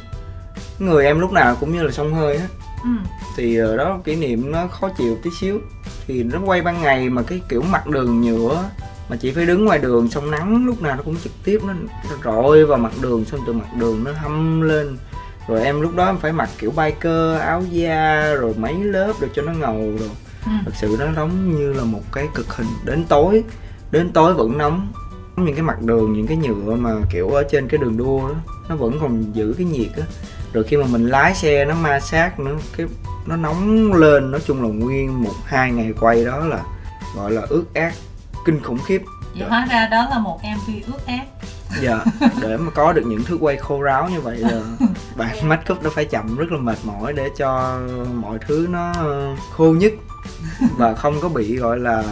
người 0.78 1.04
em 1.04 1.20
lúc 1.20 1.32
nào 1.32 1.56
cũng 1.60 1.72
như 1.72 1.82
là 1.82 1.92
sông 1.92 2.14
hơi 2.14 2.38
hết. 2.38 2.48
Ừ. 2.82 2.90
thì 3.36 3.62
uh, 3.62 3.78
đó 3.78 3.98
kỷ 4.04 4.16
niệm 4.16 4.52
nó 4.52 4.66
khó 4.66 4.88
chịu 4.88 5.18
tí 5.22 5.30
xíu. 5.40 5.60
Thì 6.06 6.22
nó 6.22 6.38
quay 6.44 6.62
ban 6.62 6.82
ngày 6.82 7.10
mà 7.10 7.22
cái 7.22 7.40
kiểu 7.48 7.62
mặt 7.62 7.86
đường 7.86 8.20
nhựa 8.20 8.64
mà 9.08 9.16
chỉ 9.16 9.32
phải 9.32 9.46
đứng 9.46 9.64
ngoài 9.64 9.78
đường 9.78 10.10
xong 10.10 10.30
nắng 10.30 10.66
lúc 10.66 10.82
nào 10.82 10.96
nó 10.96 11.02
cũng 11.02 11.16
trực 11.16 11.32
tiếp 11.44 11.60
nó, 11.66 11.72
nó 12.10 12.16
rọi 12.24 12.64
vào 12.64 12.78
mặt 12.78 12.92
đường 13.00 13.24
xong 13.24 13.40
từ 13.46 13.52
mặt 13.52 13.66
đường 13.78 14.04
nó 14.04 14.12
hâm 14.12 14.60
lên. 14.60 14.96
Rồi 15.48 15.64
em 15.64 15.80
lúc 15.80 15.96
đó 15.96 16.06
em 16.06 16.18
phải 16.18 16.32
mặc 16.32 16.50
kiểu 16.58 16.70
biker 16.70 17.40
áo 17.40 17.62
da 17.70 18.34
rồi 18.34 18.54
mấy 18.56 18.74
lớp 18.74 19.12
để 19.20 19.28
cho 19.34 19.42
nó 19.42 19.52
ngầu 19.52 19.76
rồi 19.76 20.10
ừ. 20.48 20.56
thật 20.64 20.72
sự 20.74 20.96
nó 20.98 21.06
giống 21.16 21.56
như 21.56 21.72
là 21.72 21.84
một 21.84 22.02
cái 22.12 22.28
cực 22.34 22.56
hình. 22.56 22.68
Đến 22.84 23.04
tối 23.08 23.44
đến 23.90 24.12
tối 24.12 24.34
vẫn 24.34 24.58
nóng. 24.58 24.92
Những 25.36 25.54
cái 25.54 25.62
mặt 25.62 25.82
đường 25.82 26.12
những 26.12 26.26
cái 26.26 26.36
nhựa 26.36 26.74
mà 26.74 26.90
kiểu 27.10 27.28
ở 27.28 27.42
trên 27.50 27.68
cái 27.68 27.78
đường 27.78 27.96
đua 27.96 28.28
đó 28.28 28.34
nó 28.68 28.76
vẫn 28.76 28.98
còn 29.00 29.32
giữ 29.32 29.54
cái 29.58 29.66
nhiệt 29.66 29.90
á. 29.96 30.02
Rồi 30.52 30.64
khi 30.64 30.76
mà 30.76 30.86
mình 30.86 31.06
lái 31.06 31.34
xe 31.34 31.64
nó 31.64 31.74
ma 31.74 32.00
sát 32.00 32.40
nữa 32.40 32.56
cái 32.76 32.86
nó 33.26 33.36
nóng 33.36 33.92
lên. 33.92 34.30
Nói 34.30 34.40
chung 34.46 34.62
là 34.62 34.68
nguyên 34.68 35.22
một 35.22 35.34
hai 35.44 35.72
ngày 35.72 35.92
quay 36.00 36.24
đó 36.24 36.38
là 36.38 36.62
gọi 37.16 37.30
là 37.30 37.42
ướt 37.48 37.64
át 37.74 37.92
kinh 38.44 38.62
khủng 38.62 38.78
khiếp. 38.86 39.02
Vậy 39.38 39.48
hóa 39.48 39.66
ra 39.70 39.88
đó 39.90 40.06
là 40.10 40.18
một 40.18 40.40
mv 40.44 40.74
ướt 40.86 41.06
át. 41.06 41.26
Dạ 41.80 42.04
để 42.42 42.56
mà 42.56 42.70
có 42.70 42.92
được 42.92 43.02
những 43.06 43.24
thước 43.24 43.36
quay 43.40 43.56
khô 43.56 43.82
ráo 43.82 44.08
như 44.08 44.20
vậy 44.20 44.36
là 44.36 44.60
bạn 45.16 45.48
make 45.48 45.72
up 45.72 45.82
nó 45.82 45.90
phải 45.90 46.04
chậm 46.04 46.36
rất 46.36 46.52
là 46.52 46.58
mệt 46.58 46.78
mỏi 46.84 47.12
để 47.12 47.28
cho 47.36 47.80
mọi 48.14 48.38
thứ 48.46 48.66
nó 48.70 48.92
khô 49.52 49.72
nhất 49.72 49.92
và 50.76 50.94
không 50.94 51.14
có 51.22 51.28
bị 51.28 51.56
gọi 51.56 51.78
là 51.78 52.02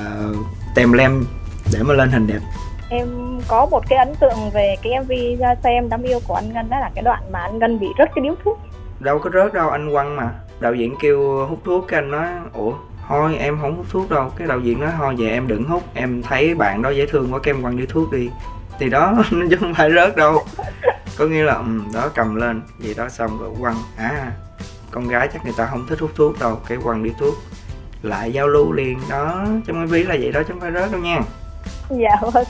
tèm 0.75 0.93
lem 0.93 1.25
để 1.73 1.83
mà 1.83 1.95
lên 1.95 2.11
hình 2.11 2.27
đẹp. 2.27 2.41
Em 2.89 3.09
có 3.49 3.67
một 3.71 3.83
cái 3.89 3.99
ấn 3.99 4.15
tượng 4.15 4.51
về 4.55 4.77
cái 4.83 4.93
mv 5.01 5.41
ra 5.41 5.55
xem 5.65 5.89
đám 5.89 6.03
yêu 6.03 6.21
của 6.29 6.35
anh 6.35 6.53
ngân 6.53 6.71
đó 6.71 6.79
là 6.81 6.91
cái 6.95 7.05
đoạn 7.05 7.23
mà 7.33 7.39
anh 7.41 7.59
ngân 7.59 7.81
bị 7.81 7.87
rớt 7.99 8.11
cái 8.15 8.25
điếu 8.25 8.35
thuốc. 8.45 8.59
Đâu 9.01 9.19
có 9.19 9.31
rớt 9.35 9.55
đâu 9.55 9.71
anh 9.71 9.91
quăng 9.93 10.17
mà. 10.17 10.31
Đạo 10.61 10.75
diễn 10.75 10.95
kêu 11.01 11.47
hút 11.47 11.59
thuốc 11.65 11.85
cái 11.89 12.01
anh 12.01 12.11
nói 12.11 12.27
ủa 12.53 12.73
thôi 13.09 13.37
em 13.39 13.59
không 13.61 13.77
hút 13.77 13.87
thuốc 13.91 14.11
đâu. 14.11 14.33
Cái 14.37 14.49
đạo 14.49 14.61
diễn 14.61 14.81
nói 14.81 14.91
thôi 14.99 15.15
về 15.19 15.31
em 15.31 15.49
đừng 15.49 15.65
hút 15.65 15.83
em 15.95 16.23
thấy 16.23 16.55
bạn 16.55 16.83
đó 16.83 16.91
dễ 16.91 17.07
thương 17.07 17.33
quá 17.33 17.39
cái 17.43 17.55
em 17.55 17.63
quăng 17.63 17.77
điếu 17.77 17.87
thuốc 17.87 18.13
đi. 18.13 18.31
Thì 18.79 18.89
đó 18.89 19.15
chứ 19.51 19.57
không 19.61 19.75
phải 19.75 19.91
rớt 19.93 20.17
đâu. 20.17 20.45
Có 21.19 21.27
nghĩa 21.27 21.43
là 21.43 21.55
um, 21.55 21.93
đó 21.95 22.11
cầm 22.15 22.35
lên. 22.35 22.63
Vậy 22.79 22.95
đó 22.97 23.09
xong 23.09 23.39
rồi 23.41 23.51
quăng. 23.61 23.77
À 23.97 24.33
con 24.91 25.09
gái 25.09 25.29
chắc 25.33 25.45
người 25.45 25.55
ta 25.57 25.67
không 25.67 25.87
thích 25.87 26.01
hút 26.01 26.11
thuốc 26.15 26.39
đâu 26.41 26.61
cái 26.69 26.79
quăng 26.85 27.03
điếu 27.03 27.13
thuốc 27.19 27.35
lại 28.03 28.33
giao 28.33 28.49
lưu 28.49 28.73
liền 28.73 28.99
đó 29.11 29.45
trong 29.67 29.77
cái 29.77 29.87
ví 29.87 30.03
là 30.03 30.17
vậy 30.21 30.33
đó 30.33 30.41
chứ 30.43 30.49
không 30.49 30.61
phải 30.61 30.73
rớt 30.73 30.93
đâu 30.93 31.01
nha 31.01 31.21
dạ 31.91 32.17
vâng 32.33 32.45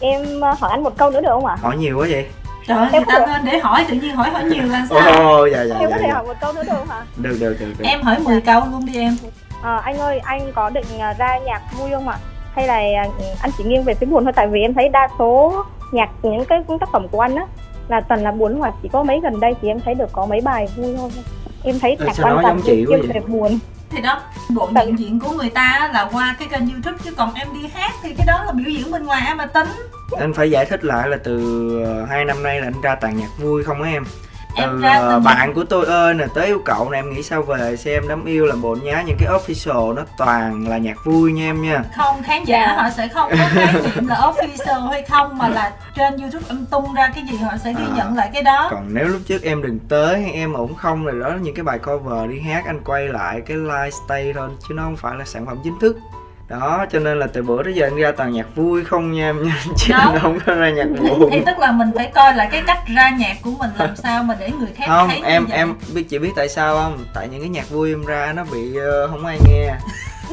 em 0.00 0.40
ờ, 0.40 0.54
hỏi 0.58 0.70
anh 0.70 0.82
một 0.82 0.96
câu 0.96 1.10
nữa 1.10 1.20
được 1.20 1.28
không 1.28 1.46
ạ 1.46 1.56
hỏi 1.60 1.76
nhiều 1.76 1.98
quá 1.98 2.06
vậy 2.10 2.26
Trời 2.66 2.78
ơi, 2.78 2.88
người 2.92 3.04
ta 3.06 3.18
lên 3.18 3.44
để 3.44 3.58
hỏi 3.58 3.84
tự 3.88 3.94
nhiên 3.94 4.14
hỏi 4.14 4.30
hỏi 4.30 4.44
nhiều 4.44 4.64
là 4.64 4.86
sao? 4.90 4.98
Ồ, 4.98 5.42
oh, 5.42 5.52
dạ, 5.52 5.62
dạ, 5.62 5.74
em 5.78 5.90
dạ, 5.90 5.96
có 5.96 6.02
thể 6.02 6.08
dạ. 6.08 6.14
hỏi 6.14 6.24
một 6.24 6.34
câu 6.40 6.52
nữa 6.52 6.62
được 6.62 6.72
không 6.72 6.88
hả? 6.88 7.02
Được, 7.16 7.36
được, 7.40 7.56
được, 7.60 7.66
được. 7.78 7.84
Em 7.84 8.02
hỏi 8.02 8.16
10 8.24 8.40
câu 8.40 8.62
luôn 8.70 8.86
đi 8.86 8.98
em. 8.98 9.16
À, 9.62 9.80
anh 9.84 9.98
ơi, 9.98 10.18
anh 10.18 10.52
có 10.54 10.70
định 10.70 10.84
ờ, 10.98 11.12
ra 11.18 11.38
nhạc 11.38 11.60
vui 11.78 11.90
không 11.90 12.08
ạ? 12.08 12.18
Hay 12.54 12.66
là 12.66 12.82
anh 13.40 13.50
chỉ 13.58 13.64
nghiêng 13.64 13.84
về 13.84 13.94
phía 13.94 14.06
buồn 14.06 14.24
thôi? 14.24 14.32
Tại 14.36 14.48
vì 14.48 14.60
em 14.60 14.74
thấy 14.74 14.88
đa 14.88 15.08
số 15.18 15.64
nhạc 15.92 16.10
những 16.22 16.44
cái 16.44 16.62
tác 16.80 16.88
phẩm 16.92 17.08
của 17.08 17.20
anh 17.20 17.34
á 17.34 17.46
là 17.88 18.00
toàn 18.00 18.22
là 18.22 18.32
buồn 18.32 18.58
hoặc 18.58 18.74
chỉ 18.82 18.88
có 18.92 19.02
mấy 19.02 19.20
gần 19.20 19.40
đây 19.40 19.54
thì 19.62 19.68
em 19.68 19.80
thấy 19.80 19.94
được 19.94 20.12
có 20.12 20.26
mấy 20.26 20.40
bài 20.40 20.68
vui 20.76 20.94
thôi. 20.96 21.10
Em 21.64 21.78
thấy 21.80 21.96
nhạc 22.06 22.12
của 22.16 22.28
anh 22.28 22.38
toàn 22.42 22.60
yêu 22.64 22.92
về 23.14 23.20
buồn 23.26 23.58
thì 23.90 24.00
đó 24.00 24.20
bộ 24.48 24.70
nhận 24.72 24.98
diện 24.98 25.20
của 25.20 25.30
người 25.32 25.50
ta 25.50 25.90
là 25.92 26.08
qua 26.12 26.36
cái 26.38 26.48
kênh 26.48 26.72
youtube 26.72 26.98
chứ 27.04 27.10
còn 27.16 27.34
em 27.34 27.48
đi 27.54 27.68
hát 27.74 27.92
thì 28.02 28.14
cái 28.14 28.26
đó 28.26 28.44
là 28.44 28.52
biểu 28.52 28.70
diễn 28.70 28.90
bên 28.90 29.04
ngoài 29.04 29.34
mà 29.34 29.46
tính. 29.46 29.68
Anh 30.20 30.34
phải 30.34 30.50
giải 30.50 30.66
thích 30.66 30.84
lại 30.84 31.08
là 31.08 31.16
từ 31.24 31.70
hai 32.08 32.24
năm 32.24 32.42
nay 32.42 32.60
là 32.60 32.66
anh 32.66 32.80
ra 32.82 32.94
tàn 32.94 33.16
nhạc 33.16 33.28
vui 33.38 33.64
không 33.64 33.82
á 33.82 33.90
em 33.90 33.94
em 33.98 34.04
uh, 34.64 35.22
bạn 35.24 35.54
của 35.54 35.64
tôi 35.64 35.86
ơi 35.86 36.14
nè 36.14 36.24
tới 36.34 36.46
yêu 36.46 36.62
cậu 36.64 36.90
nè 36.90 36.98
em 36.98 37.12
nghĩ 37.12 37.22
sao 37.22 37.42
về 37.42 37.76
xem 37.76 38.08
đám 38.08 38.24
yêu 38.24 38.46
làm 38.46 38.62
bộ 38.62 38.76
nhá 38.82 39.02
những 39.06 39.16
cái 39.18 39.28
official 39.28 39.94
nó 39.94 40.02
toàn 40.18 40.68
là 40.68 40.78
nhạc 40.78 41.04
vui 41.04 41.32
nha 41.32 41.44
em 41.44 41.62
nha. 41.62 41.82
Không 41.96 42.22
khán 42.22 42.44
giả 42.44 42.74
họ 42.76 42.90
sẽ 42.96 43.08
không 43.08 43.30
có 43.30 43.44
khái 43.50 43.72
niệm 43.72 44.06
là 44.06 44.14
official 44.14 44.88
hay 44.88 45.02
không 45.02 45.38
mà 45.38 45.48
là 45.48 45.72
trên 45.94 46.16
youtube 46.16 46.44
em 46.48 46.66
tung 46.70 46.94
ra 46.94 47.12
cái 47.14 47.24
gì 47.30 47.36
họ 47.36 47.56
sẽ 47.64 47.72
ghi 47.72 47.84
à, 47.84 47.96
nhận 47.96 48.16
lại 48.16 48.30
cái 48.34 48.42
đó. 48.42 48.68
còn 48.70 48.94
nếu 48.94 49.08
lúc 49.08 49.20
trước 49.26 49.42
em 49.42 49.62
đừng 49.62 49.78
tới 49.88 50.22
hay 50.22 50.32
em 50.32 50.52
ổn 50.52 50.74
không 50.74 51.04
rồi 51.04 51.20
đó 51.20 51.30
những 51.42 51.54
cái 51.54 51.64
bài 51.64 51.78
cover 51.78 52.30
đi 52.30 52.40
hát 52.40 52.64
anh 52.66 52.80
quay 52.84 53.08
lại 53.08 53.40
cái 53.46 53.56
live 53.56 53.90
stay 53.90 54.32
thôi 54.32 54.48
chứ 54.68 54.74
nó 54.74 54.82
không 54.82 54.96
phải 54.96 55.16
là 55.16 55.24
sản 55.24 55.46
phẩm 55.46 55.58
chính 55.64 55.78
thức 55.80 55.96
đó 56.48 56.86
cho 56.92 56.98
nên 56.98 57.18
là 57.18 57.26
từ 57.26 57.42
bữa 57.42 57.62
tới 57.62 57.74
giờ 57.74 57.86
anh 57.86 57.96
ra 57.96 58.12
toàn 58.12 58.32
nhạc 58.32 58.46
vui 58.54 58.84
không 58.84 59.12
nha 59.12 59.28
em 59.28 59.42
nha. 59.42 59.62
Chứ 59.76 59.94
anh 59.94 60.18
không 60.22 60.38
có 60.46 60.54
ra 60.54 60.70
nhạc 60.70 60.86
buồn. 61.00 61.28
Thì 61.32 61.40
tức 61.46 61.58
là 61.58 61.72
mình 61.72 61.88
phải 61.96 62.10
coi 62.14 62.34
lại 62.34 62.48
cái 62.52 62.62
cách 62.66 62.78
ra 62.94 63.10
nhạc 63.10 63.36
của 63.42 63.50
mình 63.58 63.70
làm 63.78 63.96
sao 64.02 64.22
mà 64.22 64.36
để 64.40 64.50
người 64.58 64.70
khác 64.76 64.84
không 64.88 65.08
thấy 65.08 65.20
em 65.24 65.46
em 65.50 65.74
biết 65.94 66.08
chị 66.08 66.18
biết 66.18 66.32
tại 66.36 66.48
sao 66.48 66.76
không? 66.76 67.04
Tại 67.14 67.28
những 67.28 67.40
cái 67.40 67.48
nhạc 67.48 67.70
vui 67.70 67.90
em 67.90 68.04
ra 68.04 68.32
nó 68.36 68.44
bị 68.52 68.70
uh, 68.70 69.10
không 69.10 69.26
ai 69.26 69.38
nghe. 69.48 69.74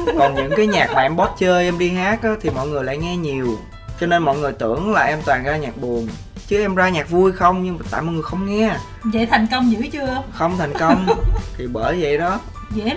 Còn 0.18 0.34
những 0.34 0.50
cái 0.56 0.66
nhạc 0.66 0.90
mà 0.94 1.02
em 1.02 1.16
bót 1.16 1.30
chơi 1.38 1.64
em 1.64 1.78
đi 1.78 1.90
hát 1.90 2.22
á, 2.22 2.30
thì 2.40 2.50
mọi 2.50 2.68
người 2.68 2.84
lại 2.84 2.96
nghe 2.96 3.16
nhiều. 3.16 3.58
Cho 4.00 4.06
nên 4.06 4.22
mọi 4.22 4.38
người 4.38 4.52
tưởng 4.52 4.92
là 4.92 5.02
em 5.02 5.18
toàn 5.26 5.44
ra 5.44 5.56
nhạc 5.56 5.76
buồn. 5.76 6.08
Chứ 6.46 6.60
em 6.60 6.74
ra 6.74 6.88
nhạc 6.88 7.10
vui 7.10 7.32
không 7.32 7.64
nhưng 7.64 7.78
mà 7.78 7.84
tại 7.90 8.02
mọi 8.02 8.14
người 8.14 8.22
không 8.22 8.46
nghe. 8.46 8.70
Vậy 9.04 9.26
thành 9.26 9.46
công 9.50 9.72
dữ 9.72 9.78
chưa? 9.92 10.22
Không 10.32 10.56
thành 10.58 10.72
công. 10.78 11.06
Thì 11.56 11.66
bởi 11.66 11.96
vậy 12.00 12.18
đó. 12.18 12.40
Dễ 12.70 12.96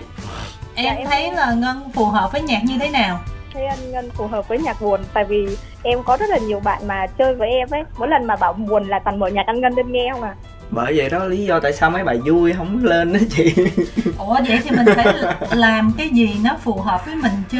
em, 0.79 0.85
dạ, 0.85 1.01
em 1.01 1.07
thấy 1.07 1.31
là 1.31 1.53
ngân 1.53 1.89
phù 1.93 2.05
hợp 2.05 2.31
với 2.31 2.41
nhạc 2.41 2.61
như 2.63 2.77
thế 2.79 2.89
nào? 2.89 3.19
Thấy 3.53 3.65
anh 3.65 3.91
ngân 3.91 4.09
phù 4.13 4.27
hợp 4.27 4.47
với 4.47 4.57
nhạc 4.59 4.81
buồn 4.81 5.01
tại 5.13 5.25
vì 5.25 5.57
em 5.83 6.03
có 6.03 6.17
rất 6.17 6.29
là 6.29 6.37
nhiều 6.37 6.59
bạn 6.59 6.87
mà 6.87 7.07
chơi 7.17 7.35
với 7.35 7.49
em 7.49 7.69
ấy. 7.71 7.83
Mỗi 7.97 8.07
lần 8.07 8.27
mà 8.27 8.35
bảo 8.35 8.53
buồn 8.53 8.87
là 8.87 8.99
toàn 8.99 9.19
mở 9.19 9.27
nhạc 9.27 9.45
anh 9.45 9.61
ngân 9.61 9.73
lên 9.73 9.91
nghe 9.91 10.09
không 10.11 10.21
à? 10.21 10.35
Bởi 10.71 10.97
vậy 10.97 11.09
đó 11.09 11.25
lý 11.25 11.45
do 11.45 11.59
tại 11.59 11.73
sao 11.73 11.89
mấy 11.89 12.03
bài 12.03 12.17
vui 12.25 12.53
không 12.53 12.85
lên 12.85 13.13
đó 13.13 13.19
chị. 13.29 13.53
Ủa 14.17 14.37
vậy 14.47 14.59
thì 14.63 14.71
mình 14.71 14.85
phải 14.95 15.13
làm 15.51 15.93
cái 15.97 16.09
gì 16.09 16.35
nó 16.43 16.57
phù 16.63 16.81
hợp 16.81 17.05
với 17.05 17.15
mình 17.15 17.31
chứ? 17.49 17.59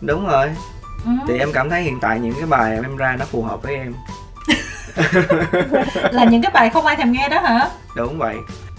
Đúng 0.00 0.26
rồi. 0.26 0.50
Ừ. 1.04 1.10
thì 1.28 1.38
em 1.38 1.52
cảm 1.52 1.70
thấy 1.70 1.82
hiện 1.82 1.98
tại 2.00 2.20
những 2.20 2.34
cái 2.34 2.46
bài 2.46 2.78
em 2.82 2.96
ra 2.96 3.16
nó 3.18 3.24
phù 3.24 3.42
hợp 3.42 3.62
với 3.62 3.74
em. 3.74 3.94
Là 6.12 6.24
những 6.24 6.42
cái 6.42 6.50
bài 6.54 6.70
không 6.70 6.86
ai 6.86 6.96
thèm 6.96 7.12
nghe 7.12 7.28
đó 7.28 7.40
hả? 7.40 7.68
Đúng 7.96 8.18
vậy. 8.18 8.36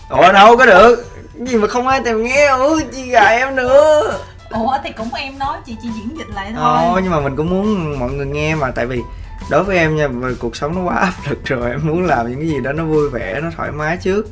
Ủa 0.10 0.32
đâu 0.32 0.58
có 0.58 0.66
được 0.66 1.06
gì 1.46 1.58
mà 1.58 1.68
không 1.68 1.88
ai 1.88 2.02
thèm 2.06 2.24
nghe 2.24 2.48
ủa 2.48 2.80
chi 2.92 3.10
gà 3.10 3.22
em 3.22 3.56
nữa. 3.56 4.18
Ủa 4.50 4.78
thì 4.84 4.92
cũng 4.92 5.14
em 5.14 5.40
nói 5.40 5.58
chị 5.66 5.76
chỉ 5.82 5.90
diễn 5.96 6.18
dịch 6.18 6.30
lại 6.36 6.52
thôi. 6.56 6.64
Ồ 6.64 7.00
nhưng 7.04 7.12
mà 7.12 7.20
mình 7.20 7.36
cũng 7.36 7.50
muốn 7.50 8.00
mọi 8.00 8.12
người 8.12 8.26
nghe 8.26 8.56
mà 8.56 8.72
tại 8.72 8.86
vì 8.86 9.02
đối 9.50 9.64
với 9.64 9.78
em 9.78 9.96
nha 9.96 10.08
về 10.08 10.34
cuộc 10.40 10.56
sống 10.56 10.76
nó 10.76 10.82
quá 10.82 10.96
áp 10.96 11.14
lực 11.30 11.46
rồi 11.46 11.72
em 11.72 11.80
muốn 11.84 12.06
làm 12.06 12.30
những 12.30 12.40
cái 12.40 12.48
gì 12.48 12.60
đó 12.60 12.72
nó 12.72 12.86
vui 12.86 13.10
vẻ 13.10 13.40
nó 13.44 13.50
thoải 13.58 13.72
mái 13.72 13.98
trước. 13.98 14.28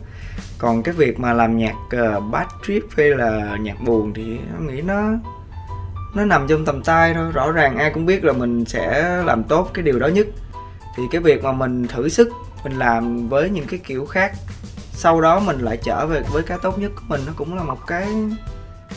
Còn 0.58 0.84
cái 0.84 0.94
việc 0.94 1.20
mà 1.20 1.34
làm 1.34 1.58
nhạc 1.58 1.76
uh, 1.76 2.24
bad 2.32 2.48
trip 2.68 2.84
hay 2.98 3.10
là 3.10 3.58
nhạc 3.60 3.82
buồn 3.82 4.14
thì 4.14 4.24
em 4.58 4.68
nghĩ 4.68 4.82
nó 4.82 5.02
nó 6.16 6.26
nằm 6.26 6.48
trong 6.48 6.66
tầm 6.66 6.84
tay 6.84 7.14
thôi. 7.14 7.32
Rõ 7.34 7.52
ràng 7.52 7.78
ai 7.78 7.92
cũng 7.94 8.06
biết 8.06 8.24
là 8.24 8.34
mình 8.34 8.66
sẽ 8.66 9.18
làm 9.26 9.44
tốt 9.44 9.70
cái 9.74 9.84
điều 9.84 10.00
đó 10.00 10.08
nhất. 10.08 10.28
Thì 10.98 11.04
cái 11.12 11.22
việc 11.22 11.44
mà 11.44 11.52
mình 11.52 11.88
thử 11.88 12.10
sức 12.10 12.30
mình 12.64 12.80
làm 12.80 13.28
với 13.28 13.50
những 13.50 13.68
cái 13.68 13.80
kiểu 13.84 14.06
khác 14.06 14.32
sau 14.96 15.22
đó 15.22 15.40
mình 15.40 15.60
lại 15.60 15.78
trở 15.84 16.06
về 16.08 16.22
với 16.32 16.44
cái 16.44 16.58
tốt 16.62 16.80
nhất 16.80 16.92
của 16.96 17.04
mình. 17.08 17.22
Nó 17.26 17.34
cũng 17.36 17.56
là 17.56 17.64
một 17.64 17.88
cái 17.88 18.08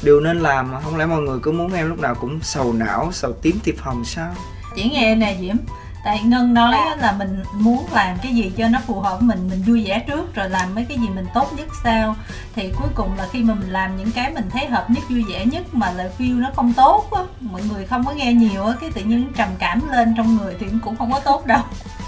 điều 0.02 0.20
nên 0.20 0.40
làm 0.40 0.72
mà 0.72 0.80
không 0.80 0.96
lẽ 0.96 1.06
mọi 1.06 1.22
người 1.22 1.38
cứ 1.42 1.52
muốn 1.52 1.72
em 1.72 1.88
lúc 1.88 1.98
nào 1.98 2.14
cũng 2.14 2.38
sầu 2.42 2.72
não, 2.72 3.08
sầu 3.12 3.32
tím 3.32 3.58
tiệp 3.64 3.78
hồng 3.78 4.04
sao? 4.04 4.34
Chỉ 4.76 4.90
nghe 4.90 5.14
nè 5.14 5.37
diễm. 5.40 5.56
Tại 6.04 6.22
ngân 6.24 6.54
nói 6.54 6.76
là 6.98 7.12
mình 7.12 7.42
muốn 7.54 7.87
làm 7.92 8.16
cái 8.22 8.34
gì 8.34 8.52
cho 8.56 8.68
nó 8.68 8.78
phù 8.87 9.00
hợp 9.00 9.20
với 9.20 9.28
mình 9.28 9.48
mình 9.50 9.62
vui 9.66 9.84
vẻ 9.84 10.04
trước 10.08 10.34
rồi 10.34 10.50
làm 10.50 10.74
mấy 10.74 10.84
cái 10.84 10.98
gì 10.98 11.08
mình 11.08 11.26
tốt 11.34 11.52
nhất 11.56 11.66
sau 11.84 12.16
thì 12.54 12.72
cuối 12.78 12.88
cùng 12.94 13.18
là 13.18 13.28
khi 13.32 13.42
mà 13.42 13.54
mình 13.54 13.70
làm 13.70 13.96
những 13.96 14.11
cái 14.11 14.32
mình 14.32 14.50
thấy 14.50 14.66
hợp 14.66 14.90
nhất, 14.90 15.04
vui 15.08 15.24
vẻ 15.30 15.46
nhất 15.46 15.74
mà 15.74 15.92
lại 15.92 16.11
feel 16.18 16.40
nó 16.40 16.50
không 16.56 16.72
tốt 16.72 17.08
á, 17.11 17.22
mọi 17.40 17.62
người 17.62 17.87
không 17.87 18.04
có 18.04 18.12
nghe 18.12 18.32
nhiều 18.32 18.64
á, 18.64 18.74
cái 18.80 18.90
tự 18.90 19.00
nhiên 19.00 19.32
trầm 19.37 19.48
cảm 19.58 19.82
lên 19.90 20.14
trong 20.16 20.37
người 20.37 20.56
thì 20.61 20.66
cũng 20.84 20.96
không 20.96 21.12
có 21.12 21.20
tốt 21.20 21.46
đâu 21.46 21.62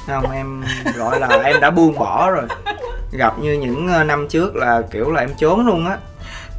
không 0.07 0.31
em 0.31 0.65
gọi 0.97 1.21
là 1.21 1.29
em 1.45 1.61
đã 1.61 1.71
buông 1.71 1.99
bỏ 1.99 2.31
rồi. 2.31 2.45
Gặp 3.13 3.39
như 3.39 3.53
những 3.53 3.89
ờ, 3.89 4.05
năm 4.05 4.27
trước 4.29 4.57
là 4.57 4.83
kiểu 4.91 5.11
là 5.13 5.21
em 5.21 5.31
trốn 5.39 5.67
luôn 5.67 5.87
á. 5.87 5.97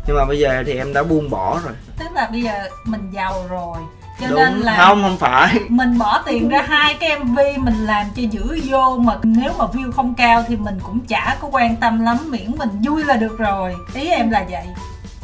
Nhưng 0.07 0.17
mà 0.17 0.25
bây 0.25 0.39
giờ 0.39 0.63
thì 0.65 0.77
em 0.77 0.93
đã 0.93 1.03
buông 1.03 1.29
bỏ 1.29 1.59
rồi. 1.63 1.73
Tức 1.99 2.07
là 2.15 2.27
bây 2.31 2.41
giờ 2.41 2.53
mình 2.85 3.11
giàu 3.11 3.45
rồi 3.49 3.77
cho 4.21 4.27
Đúng. 4.27 4.39
nên 4.39 4.59
là 4.59 4.77
không 4.77 5.01
không 5.03 5.17
phải. 5.17 5.59
mình 5.69 5.97
bỏ 5.97 6.23
tiền 6.25 6.49
ra 6.49 6.61
hai 6.61 6.97
cái 6.99 7.19
mv 7.19 7.39
mình 7.57 7.85
làm 7.85 8.05
cho 8.15 8.21
dữ 8.31 8.59
vô 8.69 8.97
mà 8.97 9.17
nếu 9.23 9.51
mà 9.59 9.65
view 9.65 9.91
không 9.91 10.13
cao 10.17 10.43
thì 10.47 10.55
mình 10.55 10.79
cũng 10.83 10.99
chả 10.99 11.37
có 11.41 11.47
quan 11.51 11.75
tâm 11.75 12.01
lắm 12.01 12.17
miễn 12.29 12.51
mình 12.57 12.69
vui 12.83 13.03
là 13.03 13.15
được 13.15 13.37
rồi. 13.37 13.75
Ý 13.93 14.07
em 14.09 14.29
là 14.29 14.45
vậy. 14.49 14.65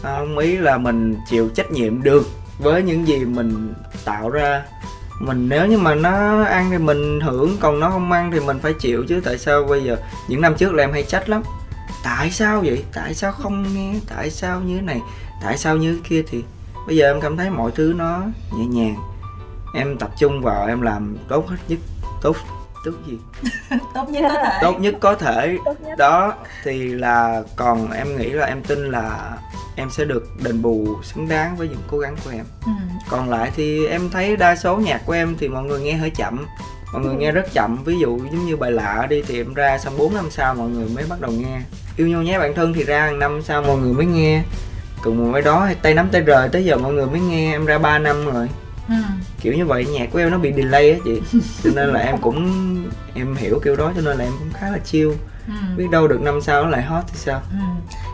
Không 0.04 0.38
ý 0.38 0.58
là 0.58 0.78
mình 0.78 1.18
chịu 1.30 1.50
trách 1.56 1.72
nhiệm 1.72 2.04
được 2.04 2.28
với 2.60 2.82
những 2.84 3.08
gì 3.08 3.26
mình 3.26 3.74
tạo 4.06 4.30
ra 4.30 4.62
mình 5.20 5.50
nếu 5.50 5.68
như 5.68 5.78
mà 5.78 5.96
nó 5.96 6.44
ăn 6.44 6.72
thì 6.72 6.78
mình 6.78 7.20
hưởng 7.20 7.58
còn 7.60 7.80
nó 7.80 7.90
không 7.90 8.12
ăn 8.12 8.32
thì 8.32 8.40
mình 8.40 8.60
phải 8.60 8.74
chịu 8.74 9.06
chứ. 9.08 9.22
Tại 9.24 9.38
sao 9.38 9.64
bây 9.64 9.84
giờ, 9.84 9.98
những 10.28 10.42
năm 10.42 10.56
trước 10.56 10.74
là 10.74 10.84
em 10.84 10.92
hay 10.92 11.04
trách 11.04 11.30
lắm. 11.30 11.44
Tại 12.04 12.32
sao 12.32 12.62
vậy? 12.66 12.84
Tại 12.94 13.14
sao 13.14 13.32
không 13.32 13.74
nghe? 13.74 13.94
Tại 14.10 14.30
sao 14.30 14.62
như 14.62 14.76
thế 14.76 14.82
này? 14.82 15.02
Tại 15.44 15.58
sao 15.58 15.78
như 15.78 15.94
thế 15.94 16.02
kia 16.10 16.24
thì 16.30 16.44
bây 16.88 16.96
giờ 16.96 17.12
em 17.12 17.22
cảm 17.22 17.38
thấy 17.38 17.50
mọi 17.50 17.72
thứ 17.76 17.94
nó 17.98 18.22
nhẹ 18.58 18.66
nhàng. 18.66 18.96
Em 19.74 19.98
tập 19.98 20.12
trung 20.20 20.42
vào, 20.42 20.68
em 20.68 20.82
làm 20.82 21.18
tốt 21.28 21.48
hết 21.48 21.58
nhất, 21.68 21.80
tốt 22.22 22.36
tốt 22.92 22.98
gì? 23.08 23.18
Tốt 23.94 24.10
nhất 24.10 24.26
có 24.30 24.36
thể. 24.36 24.60
Tốt 24.62 24.82
nhất 24.82 24.96
có 25.00 25.16
thể. 25.16 25.58
Đó 25.98 26.34
thì 26.64 26.88
là 26.88 27.42
còn 27.56 27.92
em 27.92 28.18
nghĩ 28.18 28.30
là 28.30 28.46
em 28.46 28.62
tin 28.64 28.92
là 28.92 29.38
em 29.76 29.90
sẽ 29.90 30.06
được 30.06 30.28
đền 30.44 30.62
bù 30.62 30.88
xứng 31.04 31.28
đáng 31.28 31.56
với 31.56 31.68
những 31.68 31.82
cố 31.92 31.98
gắng 32.00 32.16
của 32.26 32.32
em. 32.32 32.46
Ừ. 32.66 32.72
còn 33.10 33.30
lại 33.30 33.52
thì 33.56 33.88
em 33.88 34.10
thấy 34.10 34.36
đa 34.38 34.56
số 34.56 34.78
nhạc 34.78 35.02
của 35.06 35.14
em 35.14 35.36
thì 35.40 35.48
mọi 35.48 35.64
người 35.64 35.82
nghe 35.82 35.94
hơi 35.94 36.10
chậm. 36.10 36.46
Mọi 36.94 37.02
người 37.02 37.16
nghe 37.16 37.32
rất 37.32 37.54
chậm. 37.54 37.84
Ví 37.84 38.00
dụ 38.00 38.18
giống 38.18 38.46
như 38.46 38.58
bài 38.58 38.72
lạ 38.72 39.08
đi 39.10 39.22
thì 39.28 39.42
em 39.42 39.54
ra 39.54 39.78
xong 39.78 39.98
4 39.98 40.14
năm 40.16 40.26
sau 40.32 40.56
mọi 40.56 40.70
người 40.70 40.90
mới 40.96 41.06
bắt 41.10 41.22
đầu 41.22 41.32
nghe. 41.32 41.62
Yêu 41.98 42.08
nhau 42.08 42.22
nhé 42.22 42.40
bạn 42.40 42.56
thân 42.56 42.74
thì 42.74 42.84
ra 42.84 43.02
hàng 43.02 43.20
năm 43.20 43.42
sau 43.44 43.62
mọi 43.62 43.78
người 43.78 43.94
mới 43.94 44.06
nghe. 44.06 44.44
Cùng 45.04 45.32
với 45.32 45.42
đó 45.42 45.70
tay 45.82 45.94
nắm 45.94 46.10
tay 46.12 46.22
rời 46.22 46.50
tới 46.50 46.66
giờ 46.66 46.78
mọi 46.78 46.94
người 46.94 47.06
mới 47.06 47.20
nghe. 47.20 47.52
Em 47.52 47.66
ra 47.66 47.78
3 47.78 48.00
năm 48.00 48.26
rồi. 48.26 48.50
Ừ. 48.90 48.96
kiểu 49.42 49.54
như 49.54 49.66
vậy 49.66 49.86
nhạc 49.86 50.10
của 50.12 50.20
em 50.20 50.32
nó 50.32 50.38
bị 50.38 50.54
delay 50.54 50.92
á 50.92 50.98
chị. 51.06 51.22
Cho 51.64 51.70
nên 51.76 51.94
là 51.94 52.00
em 52.00 52.18
cũng 52.18 52.48
em 53.16 53.36
hiểu 53.36 53.60
kiểu 53.64 53.76
đó 53.76 53.92
cho 53.96 54.02
nên 54.02 54.18
là 54.18 54.24
em 54.24 54.34
cũng 54.40 54.50
khá 54.54 54.70
là 54.70 54.78
chill. 54.78 55.12
Ừ. 55.48 55.54
biết 55.78 55.86
đâu 55.92 56.08
được 56.08 56.22
năm 56.22 56.42
sau 56.42 56.64
nó 56.64 56.70
lại 56.70 56.82
hot 56.82 57.04
thì 57.08 57.14
sao? 57.18 57.42
Ừ. 57.52 57.58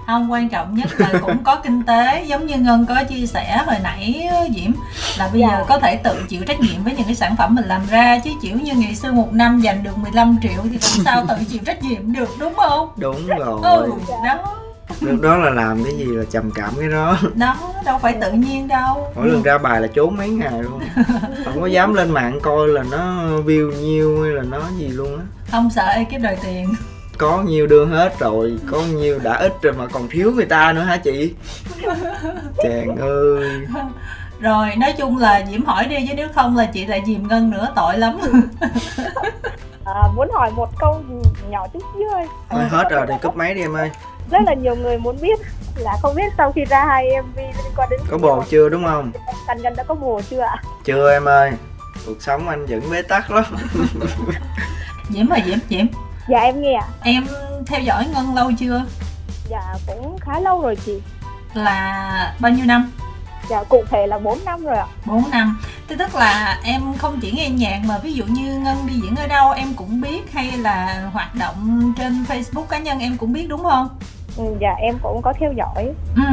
không 0.07 0.31
quan 0.31 0.49
trọng 0.49 0.75
nhất 0.75 0.89
là 0.99 1.13
cũng 1.21 1.43
có 1.43 1.55
kinh 1.55 1.83
tế 1.83 2.25
giống 2.27 2.47
như 2.47 2.57
ngân 2.57 2.85
có 2.85 3.03
chia 3.03 3.25
sẻ 3.25 3.63
hồi 3.65 3.75
nãy 3.83 4.29
diễm 4.55 4.71
là 5.17 5.27
bây 5.27 5.41
dạ. 5.41 5.47
giờ 5.47 5.65
có 5.67 5.79
thể 5.79 5.95
tự 5.95 6.23
chịu 6.29 6.41
trách 6.47 6.59
nhiệm 6.59 6.83
với 6.83 6.93
những 6.95 7.05
cái 7.05 7.15
sản 7.15 7.35
phẩm 7.35 7.55
mình 7.55 7.65
làm 7.65 7.81
ra. 7.89 8.19
Chứ 8.23 8.31
kiểu 8.41 8.57
như 8.63 8.73
ngày 8.73 8.95
xưa 8.95 9.11
một 9.11 9.33
năm 9.33 9.59
dành 9.61 9.83
được 9.83 9.97
15 9.97 10.37
triệu 10.41 10.61
thì 10.63 10.69
làm 10.69 11.05
sao 11.05 11.25
tự 11.29 11.35
chịu 11.49 11.59
trách 11.65 11.83
nhiệm 11.83 12.13
được 12.13 12.29
đúng 12.39 12.53
không? 12.55 12.89
Đúng 12.97 13.27
rồi. 13.37 13.61
ừ, 13.63 13.91
đó 14.25 14.62
lúc 15.01 15.21
đó 15.21 15.37
là 15.37 15.49
làm 15.49 15.83
cái 15.83 15.93
gì 15.93 16.05
là 16.05 16.23
trầm 16.29 16.51
cảm 16.51 16.73
cái 16.79 16.89
đó. 16.89 17.17
Đó 17.35 17.55
đâu 17.85 17.97
phải 18.01 18.13
tự 18.21 18.31
nhiên 18.31 18.67
đâu. 18.67 19.13
Mỗi 19.15 19.27
lần 19.27 19.43
ra 19.43 19.57
bài 19.57 19.81
là 19.81 19.87
trốn 19.87 20.17
mấy 20.17 20.29
ngày 20.29 20.63
luôn. 20.63 20.79
Không 21.45 21.61
có 21.61 21.67
dám 21.67 21.93
lên 21.93 22.11
mạng 22.11 22.39
coi 22.41 22.67
là 22.67 22.83
nó 22.91 23.27
view 23.45 23.71
nhiêu 23.71 24.23
hay 24.23 24.31
là 24.31 24.43
nó 24.43 24.61
gì 24.77 24.87
luôn 24.87 25.17
á. 25.17 25.23
Không 25.51 25.69
sợ 25.69 25.85
ekip 25.85 26.21
đòi 26.21 26.37
tiền. 26.43 26.73
Có 27.17 27.41
nhiều 27.41 27.67
đưa 27.67 27.85
hết 27.85 28.19
rồi 28.19 28.57
có 28.71 28.81
nhiều 28.81 29.19
đã 29.23 29.33
ít 29.33 29.53
rồi 29.61 29.73
mà 29.73 29.87
còn 29.87 30.07
thiếu 30.09 30.31
người 30.35 30.45
ta 30.45 30.73
nữa 30.73 30.81
hả 30.81 30.97
chị? 30.97 31.33
Chàng 32.63 32.95
ơi. 32.95 33.67
Rồi 34.39 34.75
nói 34.77 34.93
chung 34.97 35.17
là 35.17 35.45
diễm 35.51 35.65
hỏi 35.65 35.85
đi 35.85 35.95
chứ 36.07 36.13
nếu 36.17 36.27
không 36.35 36.57
là 36.57 36.65
chị 36.65 36.85
lại 36.85 37.01
dìm 37.07 37.27
ngân 37.27 37.49
nữa 37.49 37.67
tội 37.75 37.97
lắm. 37.97 38.17
À, 39.85 40.01
muốn 40.15 40.29
hỏi 40.33 40.51
một 40.55 40.69
câu 40.79 41.03
nhỏ 41.49 41.67
chút 41.73 41.83
xíu 41.93 42.07
thôi. 42.11 42.27
Thôi 42.49 42.63
hết 42.69 42.87
rồi 42.91 43.05
thì 43.09 43.13
cúp 43.21 43.35
máy 43.35 43.53
đi 43.53 43.61
em 43.61 43.75
ơi 43.75 43.91
rất 44.31 44.39
là 44.45 44.53
nhiều 44.53 44.75
người 44.75 44.97
muốn 44.97 45.17
biết 45.21 45.39
là 45.75 45.97
không 46.01 46.15
biết 46.15 46.33
sau 46.37 46.51
khi 46.51 46.65
ra 46.65 46.85
hai 46.85 47.21
mv 47.21 47.37
liên 47.37 47.73
quan 47.75 47.89
đến 47.89 47.99
có 48.09 48.17
bồ 48.17 48.43
chưa 48.49 48.69
đúng 48.69 48.85
không? 48.85 49.11
Thành 49.47 49.61
Ngân 49.61 49.75
đã 49.75 49.83
có 49.83 49.95
bồ 49.95 50.21
chưa 50.29 50.39
ạ? 50.39 50.63
Chưa 50.85 51.11
em 51.11 51.25
ơi. 51.25 51.51
Cuộc 52.05 52.21
sống 52.21 52.49
anh 52.49 52.65
vẫn 52.65 52.81
bế 52.91 53.01
tắc 53.01 53.31
lắm. 53.31 53.45
Diễm 55.09 55.29
ơi 55.29 55.41
Diễm 55.45 55.57
Diễm. 55.69 55.85
Dạ 56.29 56.39
em 56.39 56.61
nghe 56.61 56.73
ạ. 56.73 56.87
Em 57.03 57.27
theo 57.65 57.79
dõi 57.79 58.07
Ngân 58.13 58.35
lâu 58.35 58.51
chưa? 58.59 58.85
Dạ 59.49 59.75
cũng 59.87 60.17
khá 60.21 60.39
lâu 60.39 60.61
rồi 60.61 60.75
chị. 60.85 61.01
Là 61.53 62.35
bao 62.39 62.51
nhiêu 62.51 62.65
năm 62.65 62.91
Dạ 63.49 63.63
cụ 63.69 63.83
thể 63.89 64.07
là 64.07 64.19
4 64.19 64.37
năm 64.45 64.63
rồi 64.63 64.77
ạ. 64.77 64.85
4 65.05 65.23
năm. 65.31 65.59
Thế 65.87 65.95
tức 65.95 66.15
là 66.15 66.59
em 66.63 66.81
không 66.97 67.19
chỉ 67.21 67.31
nghe 67.31 67.49
nhạc 67.49 67.81
mà 67.85 67.97
ví 67.97 68.13
dụ 68.13 68.25
như 68.25 68.59
Ngân 68.59 68.77
đi 68.87 68.93
diễn 68.93 69.15
ở 69.15 69.27
đâu 69.27 69.51
em 69.51 69.73
cũng 69.73 70.01
biết 70.01 70.31
Hay 70.33 70.51
là 70.51 71.09
hoạt 71.13 71.35
động 71.35 71.93
trên 71.97 72.23
Facebook 72.23 72.65
cá 72.65 72.79
nhân 72.79 72.99
em 72.99 73.17
cũng 73.17 73.33
biết 73.33 73.47
đúng 73.49 73.63
không? 73.63 73.89
Ừ, 74.37 74.43
dạ 74.61 74.73
em 74.79 74.97
cũng 75.03 75.21
có 75.21 75.33
theo 75.39 75.53
dõi. 75.57 75.93
Ừ. 76.15 76.23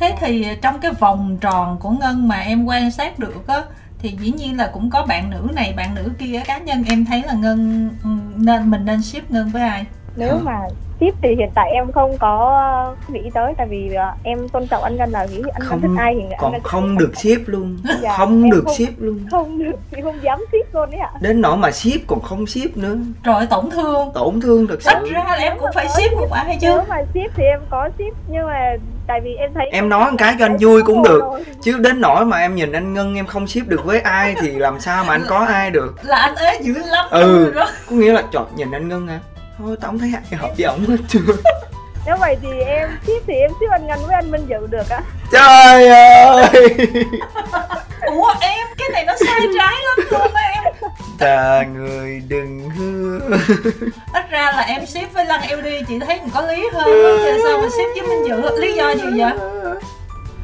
Thế 0.00 0.16
thì 0.20 0.46
trong 0.62 0.80
cái 0.80 0.92
vòng 0.92 1.36
tròn 1.40 1.78
của 1.80 1.90
Ngân 1.90 2.28
mà 2.28 2.36
em 2.40 2.64
quan 2.64 2.90
sát 2.90 3.18
được 3.18 3.48
á 3.48 3.62
thì 3.98 4.16
dĩ 4.20 4.32
nhiên 4.32 4.56
là 4.56 4.70
cũng 4.72 4.90
có 4.90 5.06
bạn 5.06 5.30
nữ 5.30 5.48
này 5.54 5.72
bạn 5.76 5.94
nữ 5.94 6.12
kia. 6.18 6.42
Cá 6.46 6.58
nhân 6.58 6.84
em 6.88 7.04
thấy 7.04 7.22
là 7.22 7.32
ngân 7.32 7.90
ừ, 8.02 8.08
nên 8.36 8.70
mình 8.70 8.84
nên 8.84 9.02
ship 9.02 9.30
ngân 9.30 9.48
với 9.48 9.62
ai? 9.62 9.84
Nếu 10.16 10.38
mà 10.44 10.60
ship 11.00 11.14
thì 11.22 11.34
hiện 11.34 11.50
tại 11.54 11.70
em 11.70 11.92
không 11.92 12.18
có 12.18 12.94
nghĩ 13.08 13.30
tới 13.34 13.54
tại 13.56 13.66
vì 13.70 13.90
uh, 13.92 14.24
em 14.24 14.48
tôn 14.48 14.66
trọng 14.66 14.82
anh 14.82 14.96
Ngân 14.96 15.10
là 15.10 15.26
nghĩ 15.26 15.42
anh 15.52 15.62
không, 15.62 15.80
thích 15.80 15.90
ai 15.98 16.14
thì 16.14 16.36
còn 16.38 16.52
anh 16.52 16.62
không 16.62 16.98
được 16.98 17.16
ship 17.16 17.48
luôn. 17.48 17.76
Dạ, 18.00 18.14
không 18.16 18.50
được 18.50 18.62
không, 18.64 18.74
ship 18.74 18.92
luôn. 18.98 19.26
không 19.30 19.58
được 19.58 19.76
thì 19.90 20.02
không 20.02 20.22
dám 20.22 20.38
ship 20.52 20.74
luôn 20.74 20.90
đấy 20.90 21.00
ạ. 21.00 21.10
Đến 21.20 21.40
nỗi 21.40 21.56
mà 21.56 21.70
ship 21.70 22.06
còn 22.06 22.20
không 22.20 22.46
ship 22.46 22.76
nữa. 22.76 22.96
Rồi 23.24 23.46
tổn 23.46 23.70
thương. 23.70 24.10
Tổn 24.14 24.40
thương 24.40 24.66
thật 24.66 24.82
sự. 24.82 24.90
Ít 25.02 25.10
ra 25.10 25.24
là 25.24 25.34
em 25.34 25.58
cũng 25.60 25.70
phải 25.74 25.88
ship 25.88 26.12
một 26.16 26.30
ai 26.30 26.44
hay 26.44 26.58
chứ. 26.60 26.68
Nếu 26.68 26.82
mà 26.88 27.02
ship 27.14 27.36
thì 27.36 27.44
em 27.44 27.60
có 27.70 27.88
ship 27.98 28.16
nhưng 28.28 28.46
mà 28.46 28.76
tại 29.06 29.20
vì 29.20 29.34
em 29.34 29.50
thấy 29.54 29.66
em 29.72 29.88
nói 29.88 30.10
một 30.10 30.16
cái 30.18 30.34
cho 30.38 30.44
anh 30.44 30.56
vui 30.60 30.82
cũng 30.82 31.02
được. 31.02 31.20
rồi. 31.20 31.44
chứ 31.62 31.78
đến 31.78 32.00
nỗi 32.00 32.24
mà 32.24 32.38
em 32.38 32.54
nhìn 32.54 32.72
anh 32.72 32.94
ngân 32.94 33.14
em 33.14 33.26
không 33.26 33.46
ship 33.46 33.68
được 33.68 33.84
với 33.84 34.00
ai 34.00 34.34
thì 34.40 34.50
làm 34.50 34.80
sao 34.80 35.04
mà 35.04 35.14
anh 35.14 35.24
có 35.28 35.38
ai 35.38 35.70
được. 35.70 35.94
là 36.02 36.16
anh 36.16 36.34
ế 36.36 36.58
dữ 36.62 36.74
lắm 36.86 37.06
ừ 37.10 37.52
có 37.90 37.96
nghĩa 37.96 38.12
là 38.12 38.22
trời 38.32 38.42
nhìn 38.56 38.70
anh 38.70 38.88
ngân 38.88 39.08
à 39.08 39.20
thôi 39.58 39.76
tao 39.80 39.90
không 39.90 39.98
thấy 39.98 40.12
ai 40.14 40.40
hợp 40.40 40.50
với 40.56 40.66
ổng 40.66 40.86
hết 40.86 40.96
chưa 41.08 41.20
nếu 42.06 42.16
vậy 42.16 42.36
thì 42.42 42.48
em 42.60 42.90
ship 43.06 43.26
thì 43.26 43.34
em 43.34 43.50
ship 43.50 43.70
anh 43.70 43.86
ngân 43.86 43.98
với 44.06 44.14
anh 44.14 44.30
minh 44.30 44.46
dự 44.48 44.66
được 44.66 44.88
á. 44.88 45.00
Trời 45.32 45.88
ơi! 45.88 46.76
Ủa 48.06 48.34
em 48.40 48.66
cái 48.78 48.88
này 48.92 49.04
nó 49.04 49.12
sai 49.26 49.40
trái 49.58 49.74
lắm 49.84 50.06
luôn 50.10 50.34
á 50.34 50.42
em. 50.42 50.74
Ta 51.18 51.62
người 51.74 52.22
đừng 52.28 52.70
hứa. 52.70 53.20
Ít 54.12 54.30
ra 54.30 54.52
là 54.56 54.62
em 54.62 54.86
ship 54.86 55.12
với 55.14 55.24
lăng 55.24 55.58
ld 55.58 55.66
chị 55.88 55.98
thấy 55.98 56.18
còn 56.18 56.30
có 56.30 56.40
lý 56.40 56.68
hơn 56.72 57.18
chứ 57.24 57.42
sao 57.44 57.58
mà 57.62 57.68
ship 57.68 58.00
với 58.00 58.02
minh 58.08 58.28
dự? 58.28 58.58
Lý 58.60 58.74
do 58.74 58.90
gì 58.90 59.20
vậy? 59.20 59.32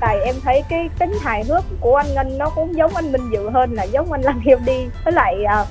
Tại 0.01 0.21
em 0.25 0.35
thấy 0.45 0.63
cái 0.69 0.89
tính 0.99 1.13
hài 1.23 1.45
hước 1.45 1.65
của 1.81 1.97
anh 1.97 2.15
ngân 2.15 2.39
nó 2.39 2.49
cũng 2.49 2.77
giống 2.77 2.95
anh 2.95 3.13
minh 3.13 3.31
dự 3.33 3.51
hơn 3.51 3.73
là 3.75 3.83
giống 3.83 4.13
anh 4.13 4.23
lăng 4.23 4.41
ld 4.45 4.71
với 5.05 5.13
lại 5.13 5.35
uh, 5.63 5.69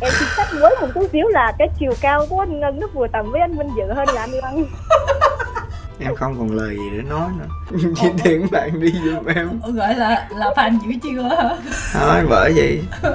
em 0.00 0.12
xin 0.18 0.28
sách 0.36 0.46
với 0.60 0.76
một 0.80 0.86
chút 0.94 1.06
xíu 1.12 1.28
là 1.28 1.52
cái 1.58 1.68
chiều 1.78 1.92
cao 2.00 2.26
của 2.30 2.40
anh 2.40 2.60
ngân 2.60 2.80
nó 2.80 2.86
vừa 2.94 3.06
tầm 3.12 3.32
với 3.32 3.40
anh 3.40 3.56
minh 3.56 3.68
dự 3.76 3.92
hơn 3.92 4.08
là 4.14 4.20
anh 4.20 4.30
lăng. 4.30 4.64
em 5.98 6.14
không 6.14 6.38
còn 6.38 6.50
lời 6.50 6.76
gì 6.76 6.90
để 6.96 7.02
nói 7.02 7.30
nữa. 7.38 7.78
Chỉ 8.00 8.08
tiện 8.24 8.46
bạn 8.50 8.80
đi 8.80 8.92
giùm 9.04 9.24
em 9.26 9.60
gọi 9.74 9.94
là 9.94 10.28
là 10.30 10.50
fan 10.56 10.78
dữ 10.80 10.98
chưa? 11.02 11.28
Hả 11.92 12.00
thôi 12.00 12.22
bởi 12.28 12.52
vậy. 12.56 12.82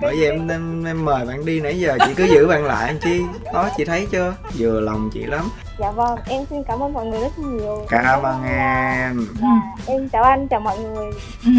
Bởi 0.00 0.16
vậy 0.20 0.30
em, 0.30 0.48
em 0.48 0.84
em 0.84 1.04
mời 1.04 1.26
bạn 1.26 1.44
đi 1.44 1.60
nãy 1.60 1.78
giờ. 1.80 1.98
Chị 2.06 2.14
cứ 2.16 2.24
giữ 2.24 2.46
bạn 2.46 2.64
lại 2.64 2.86
anh 2.86 2.98
chi? 2.98 3.22
Đó 3.54 3.68
chị 3.76 3.84
thấy 3.84 4.06
chưa? 4.10 4.34
Vừa 4.58 4.80
lòng 4.80 5.10
chị 5.12 5.26
lắm. 5.26 5.50
Dạ 5.78 5.90
vâng 5.90 6.18
em 6.26 6.44
xin 6.50 6.64
cảm 6.64 6.82
ơn 6.82 6.92
mọi 6.92 7.06
người 7.06 7.20
rất 7.20 7.38
nhiều. 7.38 7.86
Cảm 7.88 8.22
ơn 8.22 8.44
em. 8.44 9.26
Dạ, 9.42 9.60
em 9.86 10.08
chào 10.08 10.22
anh 10.22 10.48
chào 10.48 10.60
mọi 10.60 10.78
người. 10.78 11.10
Ừ. 11.44 11.50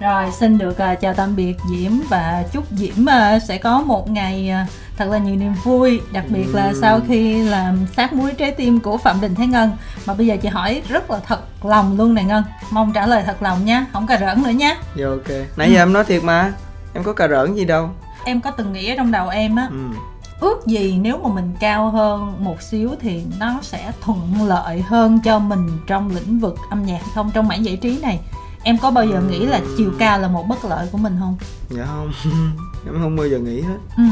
rồi 0.00 0.24
xin 0.32 0.58
được 0.58 0.76
uh, 0.92 1.00
chào 1.00 1.14
tạm 1.14 1.36
biệt 1.36 1.54
diễm 1.70 1.92
và 2.10 2.44
chúc 2.52 2.64
diễm 2.70 2.94
uh, 3.02 3.42
sẽ 3.48 3.58
có 3.58 3.80
một 3.80 4.10
ngày 4.10 4.52
uh, 4.64 4.70
thật 4.98 5.08
là 5.10 5.18
nhiều 5.18 5.36
niềm 5.36 5.54
vui 5.64 6.00
đặc 6.12 6.24
biệt 6.28 6.46
là 6.52 6.68
ừ. 6.68 6.78
sau 6.80 7.00
khi 7.08 7.42
làm 7.42 7.86
sát 7.96 8.12
muối 8.12 8.32
trái 8.32 8.52
tim 8.52 8.80
của 8.80 8.98
phạm 8.98 9.20
đình 9.20 9.34
thái 9.34 9.46
ngân. 9.46 9.70
Mà 10.06 10.14
bây 10.14 10.26
giờ 10.26 10.36
chị 10.42 10.48
hỏi 10.48 10.82
rất 10.88 11.10
là 11.10 11.20
thật 11.26 11.64
lòng 11.64 11.98
luôn 11.98 12.14
này 12.14 12.24
ngân. 12.24 12.44
Mong 12.70 12.92
trả 12.92 13.06
lời 13.06 13.22
thật 13.26 13.42
lòng 13.42 13.64
nha 13.64 13.86
không 13.92 14.06
cà 14.06 14.18
rỡn 14.18 14.42
nữa 14.42 14.50
nhé 14.50 14.76
dạ 14.96 15.06
ok. 15.06 15.46
Nãy 15.56 15.72
giờ 15.72 15.82
em 15.82 15.92
nói 15.92 16.04
thiệt 16.04 16.24
mà 16.24 16.52
em 16.94 17.04
có 17.04 17.12
cà 17.12 17.28
rỡn 17.28 17.54
gì 17.54 17.64
đâu. 17.64 17.90
Em 18.24 18.40
có 18.40 18.50
từng 18.50 18.72
nghĩ 18.72 18.88
ở 18.88 18.94
trong 18.96 19.12
đầu 19.12 19.28
em 19.28 19.56
á 19.56 19.68
ừ. 19.70 19.96
ước 20.40 20.66
gì 20.66 20.98
nếu 21.02 21.18
mà 21.18 21.34
mình 21.34 21.54
cao 21.60 21.90
hơn 21.90 22.44
một 22.44 22.62
xíu 22.62 22.90
thì 23.00 23.22
nó 23.40 23.58
sẽ 23.62 23.92
thuận 24.00 24.46
lợi 24.46 24.82
hơn 24.82 25.20
cho 25.24 25.38
mình 25.38 25.68
trong 25.86 26.10
lĩnh 26.10 26.38
vực 26.38 26.56
âm 26.70 26.86
nhạc 26.86 27.00
không? 27.14 27.30
Trong 27.34 27.48
mảng 27.48 27.64
giải 27.64 27.76
trí 27.76 27.98
này 28.02 28.20
em 28.62 28.78
có 28.78 28.90
bao 28.90 29.04
giờ 29.04 29.22
nghĩ 29.30 29.46
là 29.46 29.60
chiều 29.76 29.92
cao 29.98 30.18
là 30.18 30.28
một 30.28 30.48
bất 30.48 30.64
lợi 30.64 30.88
của 30.92 30.98
mình 30.98 31.16
không? 31.20 31.36
Dạ 31.70 31.84
không 31.86 32.12
em 32.86 32.94
không 33.02 33.16
bao 33.16 33.28
giờ 33.28 33.38
nghĩ 33.38 33.60
hết. 33.60 33.78
Ừ 33.96 34.02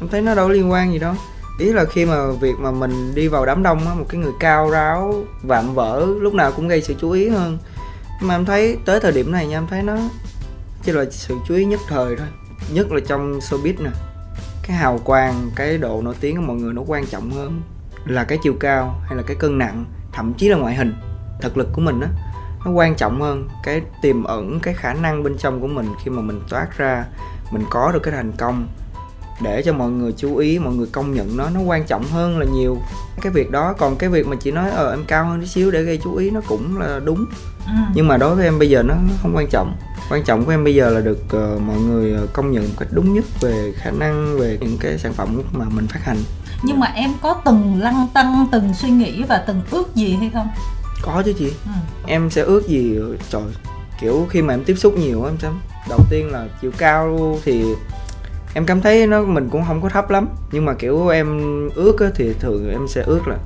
em 0.00 0.08
thấy 0.08 0.22
nó 0.22 0.34
đâu 0.34 0.48
liên 0.48 0.70
quan 0.70 0.92
gì 0.92 0.98
đâu 0.98 1.14
ý 1.60 1.72
là 1.72 1.84
khi 1.84 2.06
mà 2.06 2.30
việc 2.40 2.58
mà 2.58 2.70
mình 2.70 3.14
đi 3.14 3.28
vào 3.28 3.46
đám 3.46 3.62
đông 3.62 3.88
á, 3.88 3.94
một 3.94 4.04
cái 4.08 4.20
người 4.20 4.32
cao 4.40 4.70
ráo, 4.70 5.14
vạm 5.42 5.74
vỡ, 5.74 6.06
lúc 6.20 6.34
nào 6.34 6.52
cũng 6.52 6.68
gây 6.68 6.82
sự 6.82 6.94
chú 7.00 7.10
ý 7.10 7.28
hơn. 7.28 7.58
Nhưng 8.20 8.28
mà 8.28 8.34
em 8.34 8.44
thấy 8.44 8.78
tới 8.84 9.00
thời 9.00 9.12
điểm 9.12 9.32
này 9.32 9.46
nha, 9.46 9.56
em 9.56 9.66
thấy 9.66 9.82
nó 9.82 9.96
chỉ 10.82 10.92
là 10.92 11.04
sự 11.10 11.36
chú 11.48 11.54
ý 11.54 11.64
nhất 11.64 11.80
thời 11.88 12.16
thôi. 12.16 12.26
Nhất 12.72 12.92
là 12.92 13.00
trong 13.06 13.38
showbiz 13.38 13.74
nè. 13.78 13.90
Cái 14.62 14.76
hào 14.76 14.98
quang, 15.04 15.50
cái 15.56 15.78
độ 15.78 16.02
nổi 16.02 16.14
tiếng 16.20 16.36
của 16.36 16.42
mọi 16.42 16.56
người 16.56 16.72
nó 16.72 16.82
quan 16.86 17.06
trọng 17.06 17.30
hơn. 17.30 17.62
Là 18.04 18.24
cái 18.24 18.38
chiều 18.42 18.54
cao 18.60 19.00
hay 19.04 19.16
là 19.16 19.22
cái 19.26 19.36
cân 19.36 19.58
nặng, 19.58 19.84
thậm 20.12 20.34
chí 20.34 20.48
là 20.48 20.56
ngoại 20.56 20.74
hình, 20.74 20.94
thực 21.40 21.56
lực 21.56 21.68
của 21.72 21.80
mình 21.80 22.00
á, 22.00 22.08
nó 22.64 22.70
quan 22.70 22.94
trọng 22.94 23.20
hơn. 23.20 23.48
Cái 23.64 23.82
tiềm 24.02 24.24
ẩn, 24.24 24.60
cái 24.62 24.74
khả 24.74 24.94
năng 24.94 25.22
bên 25.22 25.38
trong 25.38 25.60
của 25.60 25.68
mình 25.68 25.86
khi 26.04 26.10
mà 26.10 26.22
mình 26.22 26.40
toát 26.48 26.78
ra, 26.78 27.04
mình 27.50 27.64
có 27.70 27.92
được 27.92 28.00
cái 28.02 28.14
thành 28.14 28.32
công 28.32 28.68
để 29.42 29.62
cho 29.62 29.72
mọi 29.72 29.90
người 29.90 30.12
chú 30.16 30.36
ý 30.36 30.58
mọi 30.58 30.74
người 30.74 30.86
công 30.92 31.14
nhận 31.14 31.36
nó 31.36 31.50
nó 31.50 31.60
quan 31.60 31.84
trọng 31.86 32.04
hơn 32.04 32.38
là 32.38 32.46
nhiều. 32.46 32.78
Cái 33.20 33.32
việc 33.32 33.50
đó 33.50 33.74
còn 33.78 33.96
cái 33.96 34.10
việc 34.10 34.26
mà 34.26 34.36
chị 34.36 34.50
nói 34.50 34.70
ờ 34.70 34.90
em 34.90 35.04
cao 35.04 35.24
hơn 35.24 35.40
tí 35.40 35.46
xíu 35.46 35.70
để 35.70 35.82
gây 35.82 36.00
chú 36.04 36.14
ý 36.14 36.30
nó 36.30 36.40
cũng 36.48 36.78
là 36.78 37.00
đúng. 37.04 37.26
Ừ. 37.66 37.72
nhưng 37.94 38.08
mà 38.08 38.16
đối 38.16 38.34
với 38.34 38.44
em 38.44 38.58
bây 38.58 38.70
giờ 38.70 38.82
nó, 38.82 38.94
nó 38.94 39.14
không 39.22 39.36
quan 39.36 39.46
trọng. 39.50 39.76
Quan 40.10 40.24
trọng 40.24 40.44
của 40.44 40.50
em 40.50 40.64
bây 40.64 40.74
giờ 40.74 40.90
là 40.90 41.00
được 41.00 41.18
uh, 41.24 41.60
mọi 41.60 41.78
người 41.78 42.12
ờ, 42.12 42.26
công 42.32 42.52
nhận 42.52 42.64
một 42.64 42.74
cách 42.78 42.88
đúng 42.92 43.14
nhất 43.14 43.24
về 43.40 43.72
khả 43.76 43.90
năng 43.90 44.38
về 44.38 44.58
những 44.60 44.76
cái 44.80 44.98
sản 44.98 45.12
phẩm 45.12 45.42
mà 45.52 45.64
mình 45.70 45.86
phát 45.86 46.00
hành. 46.04 46.18
Nhưng 46.62 46.80
mà 46.80 46.86
em 46.86 47.10
có 47.22 47.34
từng 47.44 47.80
lăn 47.80 48.06
tăng 48.14 48.46
từng 48.52 48.74
suy 48.74 48.90
nghĩ 48.90 49.22
và 49.22 49.44
từng 49.46 49.60
ước 49.70 49.94
gì 49.94 50.14
hay 50.14 50.30
không? 50.34 50.48
Có 51.02 51.22
chứ 51.24 51.32
chị. 51.38 51.52
Ừ. 51.64 51.70
em 52.06 52.30
sẽ 52.30 52.42
ước 52.42 52.68
gì? 52.68 52.98
Trời 53.30 53.42
kiểu 54.00 54.26
khi 54.30 54.42
mà 54.42 54.54
em 54.54 54.64
tiếp 54.64 54.74
xúc 54.78 54.94
nhiều 54.98 55.24
em 55.24 55.36
sẽ 55.38 55.48
đầu 55.88 56.00
tiên 56.10 56.30
là 56.30 56.46
chiều 56.62 56.70
cao 56.78 57.38
thì 57.44 57.64
em 58.54 58.66
cảm 58.66 58.80
thấy 58.80 59.06
nó 59.06 59.22
mình 59.22 59.48
cũng 59.50 59.64
không 59.66 59.82
có 59.82 59.88
thấp 59.88 60.10
lắm 60.10 60.28
nhưng 60.52 60.64
mà 60.64 60.74
kiểu 60.74 61.08
em 61.08 61.38
ước 61.74 62.00
á, 62.00 62.06
thì 62.14 62.32
thường 62.40 62.70
em 62.70 62.88
sẽ 62.88 63.02
ước 63.02 63.28
là 63.28 63.36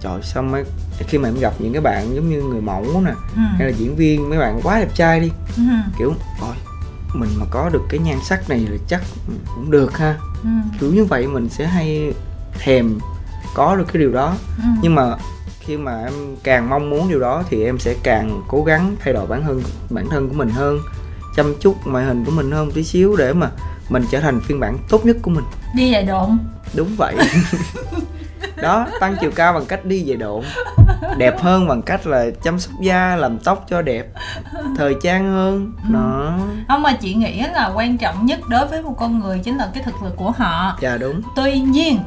trời 0.00 0.22
sao 0.22 0.42
mấy 0.42 0.64
khi 0.98 1.18
mà 1.18 1.28
em 1.28 1.38
gặp 1.40 1.54
những 1.58 1.72
cái 1.72 1.82
bạn 1.82 2.14
giống 2.14 2.30
như 2.30 2.42
người 2.42 2.60
mẫu 2.60 3.02
nè 3.04 3.12
ừ. 3.36 3.42
hay 3.58 3.66
là 3.68 3.72
diễn 3.76 3.96
viên 3.96 4.30
mấy 4.30 4.38
bạn 4.38 4.60
quá 4.62 4.80
đẹp 4.80 4.94
trai 4.94 5.20
đi 5.20 5.30
ừ. 5.56 5.62
kiểu 5.98 6.14
ôi 6.40 6.54
mình 7.14 7.30
mà 7.36 7.46
có 7.50 7.70
được 7.72 7.82
cái 7.88 8.00
nhan 8.00 8.18
sắc 8.28 8.50
này 8.50 8.66
là 8.70 8.76
chắc 8.88 9.02
cũng 9.54 9.70
được 9.70 9.98
ha 9.98 10.18
ừ. 10.42 10.48
kiểu 10.80 10.92
như 10.92 11.04
vậy 11.04 11.26
mình 11.26 11.48
sẽ 11.48 11.66
hay 11.66 12.12
thèm 12.58 12.98
có 13.54 13.76
được 13.76 13.84
cái 13.92 14.00
điều 14.00 14.12
đó 14.12 14.34
ừ. 14.58 14.64
nhưng 14.82 14.94
mà 14.94 15.16
khi 15.60 15.76
mà 15.76 16.04
em 16.04 16.12
càng 16.42 16.68
mong 16.68 16.90
muốn 16.90 17.08
điều 17.08 17.20
đó 17.20 17.42
thì 17.50 17.64
em 17.64 17.78
sẽ 17.78 17.94
càng 18.02 18.42
cố 18.48 18.64
gắng 18.64 18.96
thay 19.00 19.12
đổi 19.12 19.26
bản 19.26 19.42
thân 19.42 19.62
bản 19.90 20.08
thân 20.08 20.28
của 20.28 20.34
mình 20.34 20.48
hơn 20.48 20.78
chăm 21.36 21.54
chút 21.60 21.86
ngoại 21.86 22.04
hình 22.04 22.24
của 22.24 22.32
mình 22.32 22.50
hơn 22.50 22.70
tí 22.70 22.84
xíu 22.84 23.16
để 23.16 23.32
mà 23.32 23.50
mình 23.88 24.04
trở 24.10 24.20
thành 24.20 24.40
phiên 24.40 24.60
bản 24.60 24.78
tốt 24.88 25.06
nhất 25.06 25.16
của 25.22 25.30
mình. 25.30 25.44
Đi 25.74 25.92
giày 25.92 26.02
độn. 26.02 26.38
Đúng 26.74 26.88
vậy. 26.96 27.14
Đó 28.56 28.86
tăng 29.00 29.16
chiều 29.20 29.30
cao 29.34 29.52
bằng 29.52 29.66
cách 29.66 29.84
đi 29.84 30.04
về 30.06 30.16
độn. 30.16 30.44
Đẹp 31.18 31.40
hơn 31.40 31.68
bằng 31.68 31.82
cách 31.82 32.06
là 32.06 32.26
chăm 32.42 32.60
sóc 32.60 32.72
da 32.80 33.16
làm 33.16 33.38
tóc 33.38 33.64
cho 33.68 33.82
đẹp. 33.82 34.06
Thời 34.76 34.94
trang 35.02 35.32
hơn. 35.32 35.72
Nó 35.88 36.34
ừ. 36.38 36.42
không 36.68 36.82
mà 36.82 36.92
chị 36.92 37.14
nghĩ 37.14 37.42
là 37.54 37.72
quan 37.74 37.98
trọng 37.98 38.26
nhất 38.26 38.40
đối 38.48 38.66
với 38.66 38.82
một 38.82 38.94
con 38.98 39.20
người 39.20 39.38
chính 39.38 39.56
là 39.56 39.70
cái 39.74 39.82
thực 39.82 40.02
lực 40.02 40.16
của 40.16 40.30
họ. 40.30 40.78
Dạ 40.80 40.96
đúng. 40.96 41.22
Tuy 41.36 41.60
nhiên 41.60 41.98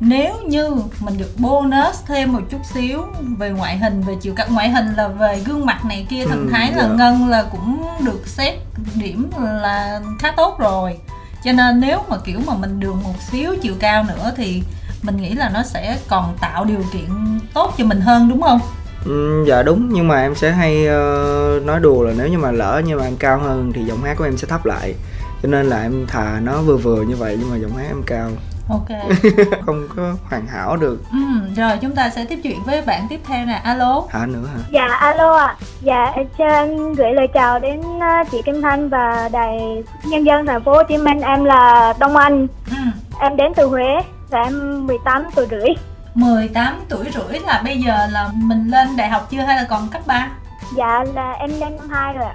nếu 0.00 0.34
như 0.46 0.76
mình 1.00 1.18
được 1.18 1.30
bonus 1.38 2.04
thêm 2.06 2.32
một 2.32 2.40
chút 2.50 2.60
xíu 2.74 3.02
về 3.38 3.50
ngoại 3.50 3.78
hình 3.78 4.02
về 4.02 4.14
chiều 4.20 4.32
cao 4.36 4.46
ngoại 4.50 4.70
hình 4.70 4.94
là 4.96 5.08
về 5.08 5.42
gương 5.44 5.66
mặt 5.66 5.84
này 5.84 6.06
kia 6.10 6.24
thần 6.26 6.46
ừ, 6.46 6.50
thái 6.52 6.72
là 6.72 6.88
dạ. 6.88 6.94
ngân 6.94 7.28
là 7.28 7.44
cũng 7.50 7.86
được 8.00 8.26
xét 8.26 8.54
điểm 8.94 9.30
là 9.40 10.00
khá 10.18 10.30
tốt 10.30 10.58
rồi 10.58 10.98
cho 11.44 11.52
nên 11.52 11.80
nếu 11.80 11.98
mà 12.08 12.16
kiểu 12.24 12.40
mà 12.46 12.54
mình 12.54 12.80
được 12.80 12.94
một 13.04 13.14
xíu 13.30 13.54
chiều 13.62 13.74
cao 13.80 14.04
nữa 14.04 14.32
thì 14.36 14.62
mình 15.02 15.16
nghĩ 15.16 15.34
là 15.34 15.50
nó 15.54 15.62
sẽ 15.62 15.98
còn 16.08 16.36
tạo 16.40 16.64
điều 16.64 16.80
kiện 16.92 17.08
tốt 17.54 17.74
cho 17.78 17.84
mình 17.84 18.00
hơn 18.00 18.28
đúng 18.28 18.42
không? 18.42 18.60
Ừ, 19.04 19.44
dạ 19.48 19.62
đúng. 19.62 19.88
Nhưng 19.92 20.08
mà 20.08 20.20
em 20.20 20.34
sẽ 20.34 20.50
hay 20.50 20.86
uh, 20.86 21.62
nói 21.62 21.80
đùa 21.80 22.02
là 22.02 22.12
nếu 22.18 22.28
như 22.28 22.38
mà 22.38 22.50
lỡ 22.50 22.82
như 22.86 22.96
mà 22.96 23.04
em 23.04 23.16
cao 23.16 23.38
hơn 23.38 23.72
thì 23.74 23.84
giọng 23.84 24.02
hát 24.02 24.14
của 24.18 24.24
em 24.24 24.36
sẽ 24.36 24.46
thấp 24.48 24.66
lại. 24.66 24.94
Cho 25.42 25.48
nên 25.48 25.66
là 25.66 25.82
em 25.82 26.06
thà 26.06 26.40
nó 26.40 26.62
vừa 26.62 26.76
vừa 26.76 27.02
như 27.02 27.16
vậy 27.16 27.36
nhưng 27.40 27.50
mà 27.50 27.56
giọng 27.56 27.76
hát 27.76 27.86
em 27.88 28.02
cao 28.06 28.30
ok 28.68 28.88
không 29.66 29.88
có 29.96 30.14
hoàn 30.30 30.46
hảo 30.46 30.76
được 30.76 31.02
ừ, 31.12 31.18
rồi 31.56 31.78
chúng 31.80 31.94
ta 31.94 32.10
sẽ 32.10 32.24
tiếp 32.24 32.38
chuyện 32.42 32.62
với 32.64 32.82
bạn 32.82 33.06
tiếp 33.08 33.20
theo 33.26 33.46
nè 33.46 33.60
alo 33.64 34.02
hả 34.10 34.26
nữa 34.26 34.46
hả 34.54 34.60
dạ 34.70 34.86
alo 34.86 35.36
ạ 35.36 35.46
à. 35.46 35.56
dạ 35.80 36.12
cho 36.38 36.44
em 36.46 36.94
gửi 36.94 37.12
lời 37.12 37.26
chào 37.34 37.58
đến 37.58 37.80
ờ, 38.00 38.24
chị 38.30 38.42
Kim 38.42 38.62
Thanh 38.62 38.88
và 38.88 39.28
đài 39.32 39.82
nhân 40.04 40.26
dân 40.26 40.46
thành 40.46 40.64
phố 40.64 40.72
Hồ 40.72 40.82
Chí 40.88 40.96
Minh 40.96 41.20
em 41.20 41.44
là 41.44 41.94
Đông 41.98 42.16
Anh 42.16 42.46
ừ. 42.70 42.76
em 43.20 43.36
đến 43.36 43.52
từ 43.56 43.66
Huế 43.66 44.00
và 44.30 44.42
em 44.42 44.86
18 44.86 45.24
tuổi 45.34 45.46
rưỡi 45.50 45.68
18 46.14 46.80
tuổi 46.88 47.04
rưỡi 47.14 47.40
là 47.40 47.62
bây 47.64 47.78
giờ 47.78 48.06
là 48.10 48.30
mình 48.34 48.68
lên 48.70 48.96
đại 48.96 49.08
học 49.08 49.26
chưa 49.30 49.40
hay 49.40 49.56
là 49.56 49.66
còn 49.70 49.88
cấp 49.88 50.02
3? 50.06 50.28
Dạ 50.76 51.04
là 51.14 51.32
em 51.32 51.50
lên 51.60 51.76
năm 51.76 51.88
2 51.88 52.12
rồi 52.12 52.24
ạ 52.24 52.34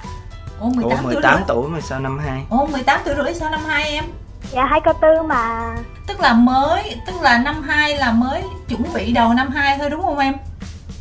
Ủa 0.59 0.69
18, 0.69 1.03
Ủa, 1.03 1.09
18 1.09 1.35
tuổi, 1.35 1.43
tuổi 1.47 1.69
mà 1.69 1.81
sao 1.81 1.99
năm 1.99 2.19
2? 2.19 2.45
Ủa 2.49 2.65
18 2.65 2.99
tuổi 3.05 3.15
rưỡi 3.15 3.33
sao 3.33 3.49
năm 3.49 3.59
2 3.67 3.89
em? 3.91 4.03
Dạ 4.51 4.65
2 4.65 4.81
cao 4.81 4.93
tư 5.01 5.21
mà 5.25 5.75
Tức 6.07 6.19
là 6.19 6.33
mới, 6.33 6.95
tức 7.07 7.21
là 7.21 7.37
năm 7.37 7.61
2 7.61 7.95
là 7.95 8.11
mới 8.11 8.43
chuẩn 8.67 8.83
bị 8.93 9.13
đầu 9.13 9.33
năm 9.33 9.49
2 9.49 9.77
thôi 9.77 9.89
đúng 9.89 10.01
không 10.01 10.19
em? 10.19 10.33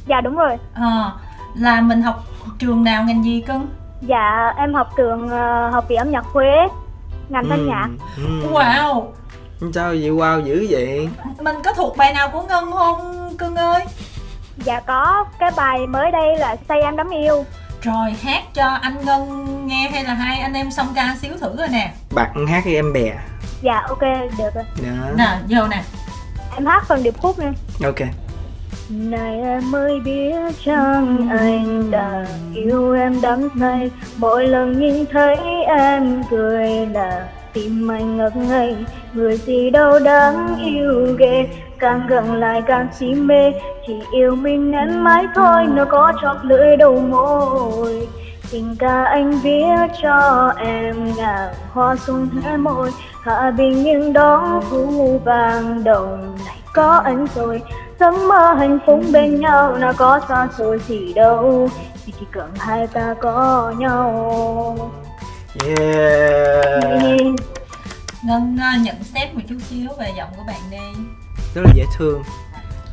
Dạ 0.07 0.21
đúng 0.21 0.37
rồi 0.37 0.57
à, 0.75 1.13
Là 1.55 1.81
mình 1.81 2.03
học 2.03 2.25
trường 2.59 2.85
nào 2.85 3.05
ngành 3.05 3.25
gì 3.25 3.41
cưng? 3.47 3.69
Dạ 4.01 4.53
em 4.57 4.75
học 4.75 4.89
trường 4.97 5.25
uh, 5.25 5.73
học 5.73 5.85
viện 5.89 5.99
âm 5.99 6.11
nhạc 6.11 6.25
Huế 6.33 6.57
Ngành 7.29 7.45
thanh 7.49 7.59
ừ, 7.59 7.67
nhạc 7.69 7.89
ừ. 8.17 8.53
Wow 8.53 9.05
Sao 9.75 9.89
vậy 9.89 10.11
wow 10.11 10.45
dữ 10.45 10.67
vậy? 10.71 11.09
Mình 11.41 11.57
có 11.65 11.73
thuộc 11.73 11.97
bài 11.97 12.15
nào 12.15 12.29
của 12.29 12.43
Ngân 12.43 12.73
không 12.73 13.35
cưng 13.39 13.57
ơi? 13.57 13.85
Dạ 14.57 14.81
có, 14.81 15.25
cái 15.39 15.51
bài 15.57 15.87
mới 15.87 16.11
đây 16.11 16.37
là 16.39 16.57
Say 16.69 16.81
Em 16.81 16.97
Đắm 16.97 17.11
Yêu 17.11 17.45
Rồi 17.83 18.11
hát 18.23 18.43
cho 18.55 18.67
anh 18.67 19.05
Ngân 19.05 19.47
nghe 19.67 19.91
hay 19.93 20.05
là 20.05 20.15
hai 20.15 20.39
anh 20.39 20.55
em 20.55 20.71
song 20.71 20.87
ca 20.95 21.17
xíu 21.21 21.33
thử 21.41 21.57
rồi 21.57 21.69
nè 21.69 21.93
Bạn 22.15 22.47
hát 22.47 22.65
với 22.65 22.75
em 22.75 22.93
bè 22.93 23.13
Dạ 23.63 23.83
ok, 23.89 24.03
được 24.39 24.55
rồi. 24.55 24.65
Đó. 24.83 25.09
Nè, 25.17 25.39
vô 25.49 25.67
nè. 25.69 25.83
Em 26.57 26.67
hát 26.67 26.85
phần 26.89 27.03
điệp 27.03 27.19
khúc 27.19 27.39
nha. 27.39 27.53
Ok. 27.85 28.09
Này 28.91 29.41
em 29.43 29.71
mới 29.71 30.01
biết 30.01 30.35
chăng 30.65 31.29
anh 31.31 31.91
đã 31.91 32.27
yêu 32.55 32.95
em 32.95 33.21
đắm 33.21 33.49
say. 33.61 33.91
Mỗi 34.17 34.47
lần 34.47 34.81
nhìn 34.81 35.07
thấy 35.13 35.37
em 35.67 36.23
cười 36.31 36.87
là 36.87 37.29
tim 37.53 37.89
anh 37.91 38.17
ngất 38.17 38.37
ngây. 38.37 38.77
Người 39.13 39.37
gì 39.37 39.71
đâu 39.71 39.99
đáng 39.99 40.57
yêu 40.65 41.17
ghê. 41.19 41.49
Càng 41.79 42.07
gần 42.09 42.35
lại 42.35 42.63
càng 42.67 42.89
si 42.99 43.15
mê. 43.15 43.53
Chỉ 43.87 43.95
yêu 44.13 44.35
mình 44.35 44.73
em 44.73 45.05
mãi 45.05 45.25
thôi 45.35 45.67
nó 45.67 45.85
có 45.85 46.13
chót 46.23 46.37
lưỡi 46.43 46.77
đầu 46.77 47.01
môi. 47.01 48.09
Tình 48.51 48.77
ca 48.79 49.05
anh 49.05 49.31
viết 49.31 49.89
cho 50.03 50.53
em 50.59 51.17
ngàn 51.17 51.49
hoa 51.73 51.97
xuân 51.97 52.29
hé 52.43 52.57
môi 52.57 52.91
hạ 53.29 53.51
bình 53.51 53.83
nhưng 53.83 54.13
đó 54.13 54.63
thu 54.71 55.21
vàng 55.25 55.85
đồng 55.85 56.37
này 56.47 56.57
có 56.75 57.03
anh 57.05 57.27
rồi. 57.35 57.63
Giấc 58.01 58.15
mơ 58.29 58.55
hạnh 58.59 58.79
phúc 58.87 59.01
bên 59.13 59.41
nhau 59.41 59.79
nào 59.79 59.93
có 59.97 60.21
xa 60.29 60.49
xôi 60.59 60.81
gì 60.89 61.13
đâu? 61.13 61.69
Chỉ 62.07 62.13
cần 62.33 62.51
hai 62.59 62.87
ta 62.87 63.15
có 63.21 63.73
nhau. 63.79 64.93
Yeah. 65.67 66.85
Ngân 68.25 68.55
uh, 68.55 68.83
nhận 68.83 68.97
xét 69.15 69.35
một 69.35 69.41
chút 69.49 69.57
xíu 69.69 69.89
về 69.99 70.13
giọng 70.17 70.29
của 70.37 70.43
bạn 70.47 70.61
đi. 70.71 71.03
Rất 71.55 71.63
là 71.65 71.73
dễ 71.75 71.85
thương 71.99 72.23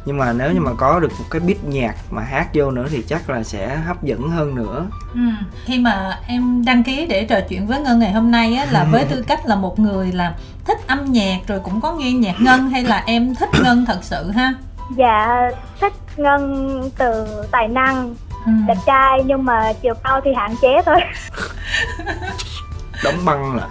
nhưng 0.05 0.17
mà 0.17 0.33
nếu 0.33 0.51
như 0.51 0.59
mà 0.59 0.71
có 0.77 0.99
được 0.99 1.11
một 1.19 1.25
cái 1.31 1.39
beat 1.39 1.63
nhạc 1.63 1.95
mà 2.09 2.21
hát 2.21 2.47
vô 2.53 2.71
nữa 2.71 2.87
thì 2.89 3.03
chắc 3.07 3.29
là 3.29 3.43
sẽ 3.43 3.75
hấp 3.75 4.03
dẫn 4.03 4.29
hơn 4.29 4.55
nữa 4.55 4.85
ừ. 5.13 5.19
khi 5.65 5.79
mà 5.79 6.19
em 6.27 6.65
đăng 6.65 6.83
ký 6.83 7.05
để 7.05 7.25
trò 7.25 7.39
chuyện 7.49 7.67
với 7.67 7.81
ngân 7.81 7.99
ngày 7.99 8.11
hôm 8.11 8.31
nay 8.31 8.55
á, 8.55 8.65
là 8.71 8.83
với 8.91 9.05
tư 9.05 9.21
cách 9.27 9.45
là 9.45 9.55
một 9.55 9.79
người 9.79 10.11
là 10.11 10.35
thích 10.65 10.77
âm 10.87 11.05
nhạc 11.05 11.37
rồi 11.47 11.59
cũng 11.59 11.81
có 11.81 11.93
nghe 11.93 12.11
nhạc 12.11 12.35
ngân 12.39 12.69
hay 12.69 12.83
là 12.83 13.03
em 13.05 13.35
thích 13.35 13.49
ngân 13.63 13.85
thật 13.85 13.99
sự 14.01 14.31
ha 14.31 14.53
dạ 14.97 15.49
thích 15.81 15.93
ngân 16.17 16.81
từ 16.97 17.25
tài 17.51 17.67
năng 17.67 18.15
ừ. 18.45 18.51
đẹp 18.67 18.77
trai 18.85 19.23
nhưng 19.25 19.45
mà 19.45 19.73
chiều 19.81 19.93
cao 20.03 20.21
thì 20.25 20.33
hạn 20.33 20.55
chế 20.61 20.81
thôi 20.85 20.99
đóng 23.05 23.25
băng 23.25 23.55
lại 23.55 23.69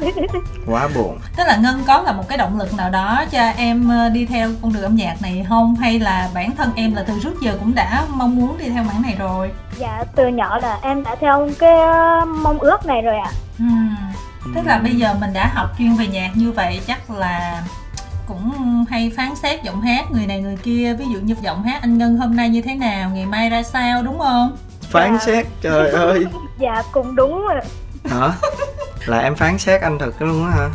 quá 0.66 0.88
buồn. 0.94 1.18
Tức 1.36 1.44
là 1.46 1.56
ngân 1.56 1.82
có 1.86 2.02
là 2.02 2.12
một 2.12 2.28
cái 2.28 2.38
động 2.38 2.58
lực 2.58 2.74
nào 2.74 2.90
đó 2.90 3.24
cho 3.30 3.40
em 3.56 3.88
ờ, 3.88 4.08
đi 4.08 4.26
theo 4.26 4.50
con 4.62 4.72
đường 4.72 4.82
âm 4.82 4.96
nhạc 4.96 5.22
này 5.22 5.46
không? 5.48 5.76
Hay 5.76 5.98
là 5.98 6.28
bản 6.34 6.56
thân 6.56 6.70
em 6.76 6.94
là 6.94 7.04
từ 7.06 7.14
trước 7.22 7.40
giờ 7.42 7.56
cũng 7.60 7.74
đã 7.74 8.04
mong 8.08 8.36
muốn 8.36 8.58
đi 8.58 8.68
theo 8.68 8.84
mảng 8.84 9.02
này 9.02 9.16
rồi? 9.18 9.50
Dạ 9.78 10.04
từ 10.14 10.28
nhỏ 10.28 10.58
là 10.58 10.78
em 10.82 11.04
đã 11.04 11.16
theo 11.20 11.48
cái 11.58 11.80
ờ, 11.80 12.24
mong 12.24 12.58
ước 12.58 12.86
này 12.86 13.02
rồi 13.02 13.16
ạ. 13.16 13.30
À. 13.30 13.64
ừ. 14.44 14.50
tức 14.54 14.60
là 14.66 14.78
bây 14.78 14.94
giờ 14.94 15.14
mình 15.20 15.32
đã 15.32 15.50
học 15.54 15.70
chuyên 15.78 15.94
về 15.94 16.06
nhạc 16.06 16.30
như 16.34 16.52
vậy 16.52 16.80
chắc 16.86 17.10
là 17.10 17.62
cũng 18.26 18.84
hay 18.90 19.12
phán 19.16 19.36
xét 19.36 19.62
giọng 19.62 19.80
hát 19.80 20.10
người 20.10 20.26
này 20.26 20.42
người 20.42 20.56
kia. 20.56 20.94
Ví 20.98 21.04
dụ 21.12 21.18
như 21.18 21.34
giọng 21.42 21.62
hát 21.62 21.82
anh 21.82 21.98
ngân 21.98 22.16
hôm 22.16 22.36
nay 22.36 22.48
như 22.48 22.62
thế 22.62 22.74
nào 22.74 23.10
ngày 23.10 23.26
mai 23.26 23.50
ra 23.50 23.62
sao 23.62 24.02
đúng 24.02 24.18
không 24.18 24.56
phán 24.90 25.12
dạ. 25.12 25.18
xét 25.18 25.46
trời 25.60 25.90
ơi. 26.10 26.26
Dạ 26.58 26.82
cũng 26.92 27.16
đúng 27.16 27.42
rồi. 27.46 27.60
Hả? 28.04 28.32
Là 29.06 29.18
em 29.18 29.34
phán 29.34 29.58
xét 29.58 29.80
anh 29.82 29.98
thật 29.98 30.22
luôn 30.22 30.46
á 30.46 30.50
hả? 30.50 30.68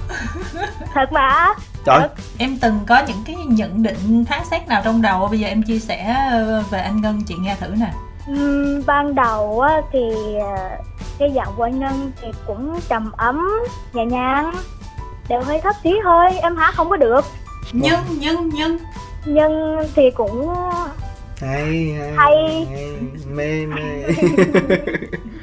Thật 0.93 1.12
mà. 1.12 1.53
Trời. 1.86 2.01
Em 2.38 2.57
từng 2.62 2.80
có 2.88 3.03
những 3.07 3.24
cái 3.26 3.36
nhận 3.36 3.84
định 3.84 4.26
phán 4.30 4.41
xét 4.51 4.68
nào 4.68 4.82
trong 4.86 5.01
đầu 5.01 5.28
bây 5.28 5.39
giờ 5.39 5.47
em 5.47 5.64
chia 5.64 5.80
sẻ 5.80 6.16
ờ, 6.32 6.64
về 6.70 6.80
anh 6.80 7.01
ngân 7.01 7.22
chị 7.28 7.36
nghe 7.39 7.55
thử 7.59 7.68
nè. 7.68 7.93
Uhm, 8.32 8.86
ban 8.86 9.16
đầu 9.16 9.59
á, 9.59 9.82
thì 9.91 9.99
ờ, 10.41 10.70
cái 11.20 11.32
giọng 11.32 11.53
của 11.57 11.64
anh 11.64 11.80
ngân 11.80 12.12
thì 12.22 12.28
cũng 12.47 12.80
trầm 12.89 13.12
ấm 13.12 13.49
nhẹ 13.93 14.05
nhàng 14.05 14.51
đều 15.28 15.41
hơi 15.41 15.62
thấp 15.62 15.76
tí 15.84 15.91
thôi 16.03 16.26
em 16.41 16.55
hát 16.55 16.74
không 16.76 16.89
có 16.89 16.95
được. 16.95 17.26
Nhưng 17.72 17.99
nhưng 18.09 18.49
nhưng. 18.49 18.78
Nhưng 19.26 19.78
thì 19.95 20.12
cũng 20.12 20.53
hay 21.42 21.96
hay, 22.00 22.12
hay. 22.18 22.68
hay. 22.72 22.96
mê 23.28 23.66
mê 23.66 24.04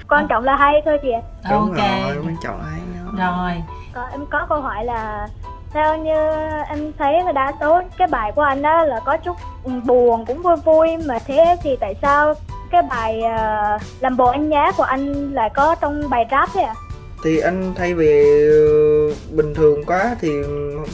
quan 0.09 0.27
trọng 0.29 0.45
là 0.45 0.57
hay 0.57 0.83
thôi 0.85 0.99
chị 1.03 1.09
đúng 1.51 1.61
ok 1.61 1.77
rồi 1.77 2.17
quan 2.25 2.37
trọng 2.43 2.59
là 2.59 2.65
hay 2.65 2.81
đó. 3.05 3.13
rồi 3.19 3.63
còn 3.95 4.11
em 4.11 4.27
có 4.31 4.47
câu 4.49 4.61
hỏi 4.61 4.85
là 4.85 5.29
theo 5.73 5.99
như 5.99 6.15
em 6.69 6.93
thấy 6.99 7.23
là 7.25 7.33
đa 7.33 7.53
số 7.61 7.83
cái 7.99 8.09
bài 8.09 8.33
của 8.35 8.43
anh 8.43 8.63
đó 8.63 8.85
là 8.85 9.01
có 9.05 9.17
chút 9.17 9.37
buồn 9.85 10.25
cũng 10.27 10.43
vui 10.43 10.57
vui 10.65 10.97
mà 11.07 11.19
thế 11.27 11.57
thì 11.63 11.77
tại 11.81 11.95
sao 12.03 12.35
cái 12.71 12.83
bài 12.91 13.23
uh, 13.25 13.83
làm 14.01 14.17
bộ 14.17 14.27
anh 14.27 14.49
nhá 14.49 14.73
của 14.77 14.83
anh 14.83 15.33
lại 15.33 15.51
có 15.55 15.75
trong 15.81 16.11
bài 16.11 16.27
rap 16.31 16.49
thế 16.55 16.63
à 16.63 16.75
thì 17.25 17.39
anh 17.39 17.75
thay 17.77 17.95
vì 17.95 18.23
bình 19.31 19.55
thường 19.55 19.85
quá 19.87 20.17
thì 20.21 20.29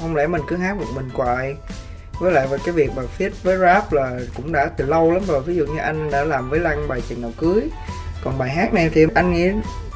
không 0.00 0.16
lẽ 0.16 0.26
mình 0.26 0.42
cứ 0.48 0.56
hát 0.56 0.76
một 0.76 0.86
mình 0.94 1.08
hoài 1.14 1.56
với 2.20 2.32
lại 2.32 2.46
về 2.46 2.58
cái 2.64 2.74
việc 2.74 2.90
mà 2.96 3.02
fit 3.18 3.30
với 3.42 3.58
rap 3.58 3.92
là 3.92 4.18
cũng 4.36 4.52
đã 4.52 4.70
từ 4.76 4.86
lâu 4.86 5.12
lắm 5.12 5.22
rồi. 5.26 5.40
Ví 5.40 5.56
dụ 5.56 5.66
như 5.66 5.78
anh 5.78 6.10
đã 6.10 6.24
làm 6.24 6.50
với 6.50 6.60
lăng 6.60 6.88
bài 6.88 7.02
chừng 7.08 7.22
nào 7.22 7.32
cưới. 7.38 7.70
Còn 8.24 8.38
bài 8.38 8.50
hát 8.50 8.74
này 8.74 8.90
thì 8.94 9.06
anh 9.14 9.32
nghĩ 9.32 9.50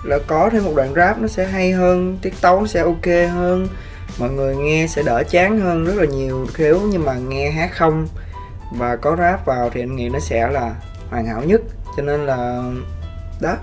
là 0.05 0.19
có 0.27 0.51
thêm 0.53 0.65
một 0.65 0.73
đoạn 0.77 0.95
rap 0.95 1.19
nó 1.19 1.29
sẽ 1.29 1.47
hay 1.47 1.73
hơn 1.73 2.19
tiết 2.23 2.35
tấu 2.41 2.61
nó 2.61 2.67
sẽ 2.67 2.81
ok 2.81 3.07
hơn. 3.33 3.69
Mọi 4.19 4.31
người 4.31 4.57
nghe 4.57 4.87
sẽ 4.87 5.03
đỡ 5.03 5.23
chán 5.31 5.61
hơn 5.61 5.85
rất 5.85 5.95
là 5.97 6.05
nhiều. 6.05 6.47
Nếu 6.59 6.81
nhưng 6.91 7.05
mà 7.05 7.15
nghe 7.15 7.51
hát 7.51 7.71
không 7.75 8.09
và 8.73 8.97
có 8.97 9.17
rap 9.17 9.47
vào 9.47 9.71
thì 9.71 9.83
anh 9.83 9.97
nghĩ 9.97 10.09
nó 10.09 10.19
sẽ 10.21 10.49
là 10.49 10.75
hoàn 11.11 11.27
hảo 11.27 11.43
nhất. 11.43 11.61
Cho 11.97 12.03
nên 12.03 12.27
là, 12.27 12.63
đó, 13.41 13.57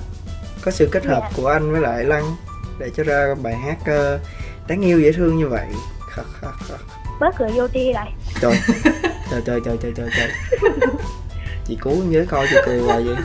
có 0.62 0.72
sự 0.72 0.90
kết 0.92 1.06
hợp 1.06 1.30
của 1.36 1.48
anh 1.48 1.72
với 1.72 1.82
lại 1.82 2.04
lăng 2.04 2.36
để 2.80 2.90
cho 2.98 3.04
ra 3.04 3.36
bài 3.44 3.56
hát 3.56 3.78
ờ, 3.86 4.20
đáng 4.68 4.82
yêu 4.82 5.00
dễ 5.02 5.12
thương 5.12 5.38
như 5.38 5.48
vậy 5.48 5.66
bớt 7.20 7.36
cười 7.38 7.50
vô 7.50 7.68
tri 7.68 7.94
lại. 7.94 8.12
Trời 8.42 8.60
trời 9.32 9.42
trời 9.46 9.60
trời 9.66 9.78
trời 9.82 9.94
trời 9.96 10.10
trời. 10.18 10.30
Chị 11.68 11.78
cứu 11.82 11.94
em 11.94 12.12
với 12.12 12.26
coi 12.26 12.48
chị 12.50 12.56
cười 12.66 12.82
hoài 12.82 13.04
vậy. 13.04 13.16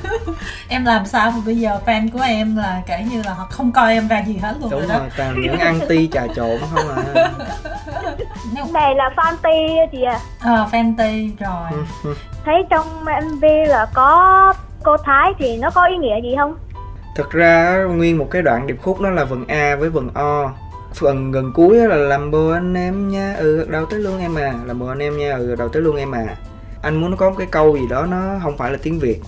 Em 0.69 0.85
làm 0.85 1.07
sao 1.07 1.31
mà 1.31 1.39
bây 1.47 1.57
giờ 1.57 1.79
fan 1.87 2.09
của 2.13 2.21
em 2.21 2.57
là 2.57 2.83
kể 2.87 3.05
như 3.11 3.23
là 3.23 3.35
họ 3.35 3.47
không 3.51 3.73
coi 3.73 3.93
em 3.93 4.09
ra 4.09 4.23
gì 4.27 4.37
hết 4.37 4.55
luôn 4.61 4.71
đúng 4.71 4.81
rồi, 4.81 4.89
rồi 4.89 4.99
đó 4.99 5.15
toàn 5.17 5.41
những 5.41 5.59
ăn 5.59 5.81
ti 5.89 6.09
trà 6.13 6.27
trộn 6.37 6.61
không 6.75 6.89
à. 6.89 7.31
Này 8.73 8.95
là 8.95 9.11
fanti 9.17 9.87
chị 9.93 10.03
à 10.03 10.19
ờ 10.41 10.69
fanti 10.73 11.31
rồi. 11.41 11.85
Thấy 12.45 12.55
trong 12.71 13.05
mv 13.05 13.45
là 13.69 13.87
có 13.95 14.55
cô 14.83 14.97
thái 14.97 15.33
thì 15.39 15.57
nó 15.57 15.71
có 15.71 15.87
ý 15.87 15.97
nghĩa 15.97 16.21
gì 16.23 16.35
không? 16.37 16.57
Thực 17.17 17.31
ra 17.31 17.85
nguyên 17.91 18.19
một 18.19 18.27
cái 18.31 18.43
đoạn 18.43 18.67
điệp 18.67 18.77
khúc 18.83 19.01
đó 19.01 19.11
là 19.11 19.25
vần 19.25 19.45
a 19.49 19.77
với 19.77 19.89
vần 19.89 20.11
o 20.15 20.53
phần 20.95 21.33
gần 21.33 21.53
cuối 21.53 21.77
là 21.77 21.97
làm 21.97 22.31
bồ 22.31 22.49
anh 22.49 22.75
em 22.75 23.09
nha. 23.09 23.35
Ừ 23.39 23.57
gật 23.57 23.69
đầu 23.69 23.87
tới 23.87 24.01
luôn 24.01 24.19
em 24.19 24.35
à. 24.35 24.55
Làm 24.65 24.79
bồ 24.79 24.87
anh 24.87 24.99
em 24.99 25.19
nha. 25.19 25.37
Ừ 25.37 25.47
gật 25.47 25.59
đầu 25.59 25.69
tới 25.69 25.83
luôn 25.83 25.97
em 25.97 26.15
à. 26.15 26.37
Anh 26.83 26.97
muốn 26.97 27.11
nó 27.11 27.17
có 27.17 27.31
một 27.31 27.37
cái 27.39 27.47
câu 27.51 27.77
gì 27.77 27.87
đó 27.91 28.07
nó 28.07 28.39
không 28.43 28.57
phải 28.57 28.71
là 28.71 28.79
tiếng 28.83 28.99
việt. 28.99 29.21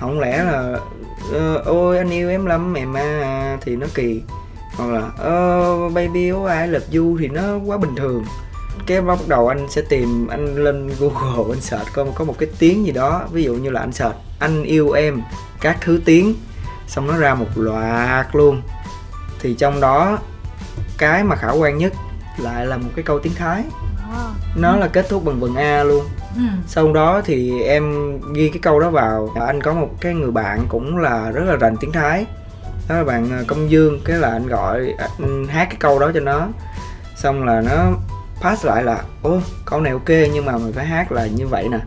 Không 0.00 0.20
lẽ 0.20 0.44
là 0.44 0.78
ờ, 1.32 1.62
ôi 1.64 1.98
anh 1.98 2.10
yêu 2.10 2.30
em 2.30 2.46
lắm 2.46 2.74
em 2.74 2.96
à 2.96 3.58
thì 3.60 3.76
nó 3.76 3.86
kỳ. 3.94 4.22
Hoặc 4.76 4.86
là 4.86 5.06
uh, 5.06 5.92
baby 5.92 6.32
oh 6.32 6.48
I 6.48 6.66
love 6.66 6.86
you 6.98 7.16
thì 7.18 7.28
nó 7.28 7.42
quá 7.66 7.76
bình 7.76 7.94
thường. 7.96 8.24
Cái 8.86 9.00
bắt 9.00 9.18
đầu 9.28 9.48
anh 9.48 9.66
sẽ 9.70 9.82
tìm 9.82 10.26
anh 10.26 10.54
lên 10.54 10.90
google 11.00 11.54
anh 11.54 11.60
search 11.60 11.92
coi 11.92 12.06
có 12.14 12.24
một 12.24 12.34
cái 12.38 12.48
tiếng 12.58 12.86
gì 12.86 12.92
đó. 12.92 13.22
Ví 13.32 13.42
dụ 13.42 13.54
như 13.54 13.70
là 13.70 13.80
anh 13.80 13.92
search 13.92 14.16
anh 14.38 14.62
yêu 14.62 14.90
em 14.90 15.22
các 15.60 15.76
thứ 15.80 16.00
tiếng. 16.04 16.34
Xong 16.86 17.06
nó 17.06 17.16
ra 17.16 17.34
một 17.34 17.46
loạt 17.54 18.26
luôn. 18.32 18.62
Thì 19.40 19.54
trong 19.54 19.80
đó 19.80 20.18
cái 20.98 21.24
mà 21.24 21.36
khả 21.36 21.50
quan 21.50 21.78
nhất 21.78 21.92
lại 22.38 22.66
là 22.66 22.76
một 22.76 22.88
cái 22.96 23.02
câu 23.02 23.18
tiếng 23.18 23.34
thái. 23.34 23.64
Nó 24.56 24.76
là 24.76 24.88
kết 24.88 25.06
thúc 25.08 25.24
bằng 25.24 25.40
vần 25.40 25.54
a 25.54 25.82
luôn. 25.82 26.04
Ừ. 26.36 26.42
sau 26.66 26.92
đó 26.92 27.20
thì 27.24 27.62
em 27.62 28.12
ghi 28.32 28.48
cái 28.48 28.58
câu 28.62 28.80
đó 28.80 28.90
vào. 28.90 29.28
Anh 29.46 29.62
có 29.62 29.74
một 29.74 29.88
cái 30.00 30.14
người 30.14 30.30
bạn 30.30 30.66
cũng 30.68 30.98
là 30.98 31.30
rất 31.30 31.44
là 31.44 31.56
rành 31.56 31.76
tiếng 31.76 31.92
thái. 31.92 32.26
Đó 32.88 32.96
là 32.96 33.04
bạn 33.04 33.30
à, 33.32 33.42
công 33.46 33.70
dương. 33.70 34.00
Cái 34.04 34.16
là 34.16 34.30
anh 34.30 34.46
gọi 34.46 34.94
anh 34.98 35.46
hát 35.48 35.64
cái 35.64 35.76
câu 35.78 35.98
đó 35.98 36.10
cho 36.14 36.20
nó. 36.20 36.48
Xong 37.16 37.44
là 37.44 37.60
nó 37.60 37.92
pass 38.40 38.66
lại 38.66 38.82
là 38.82 39.02
ô 39.22 39.40
câu 39.64 39.80
này 39.80 39.92
ok 39.92 40.08
nhưng 40.32 40.44
mà 40.44 40.56
mình 40.56 40.72
phải 40.72 40.86
hát 40.86 41.12
là 41.12 41.26
như 41.26 41.46
vậy 41.46 41.68
nè. 41.68 41.78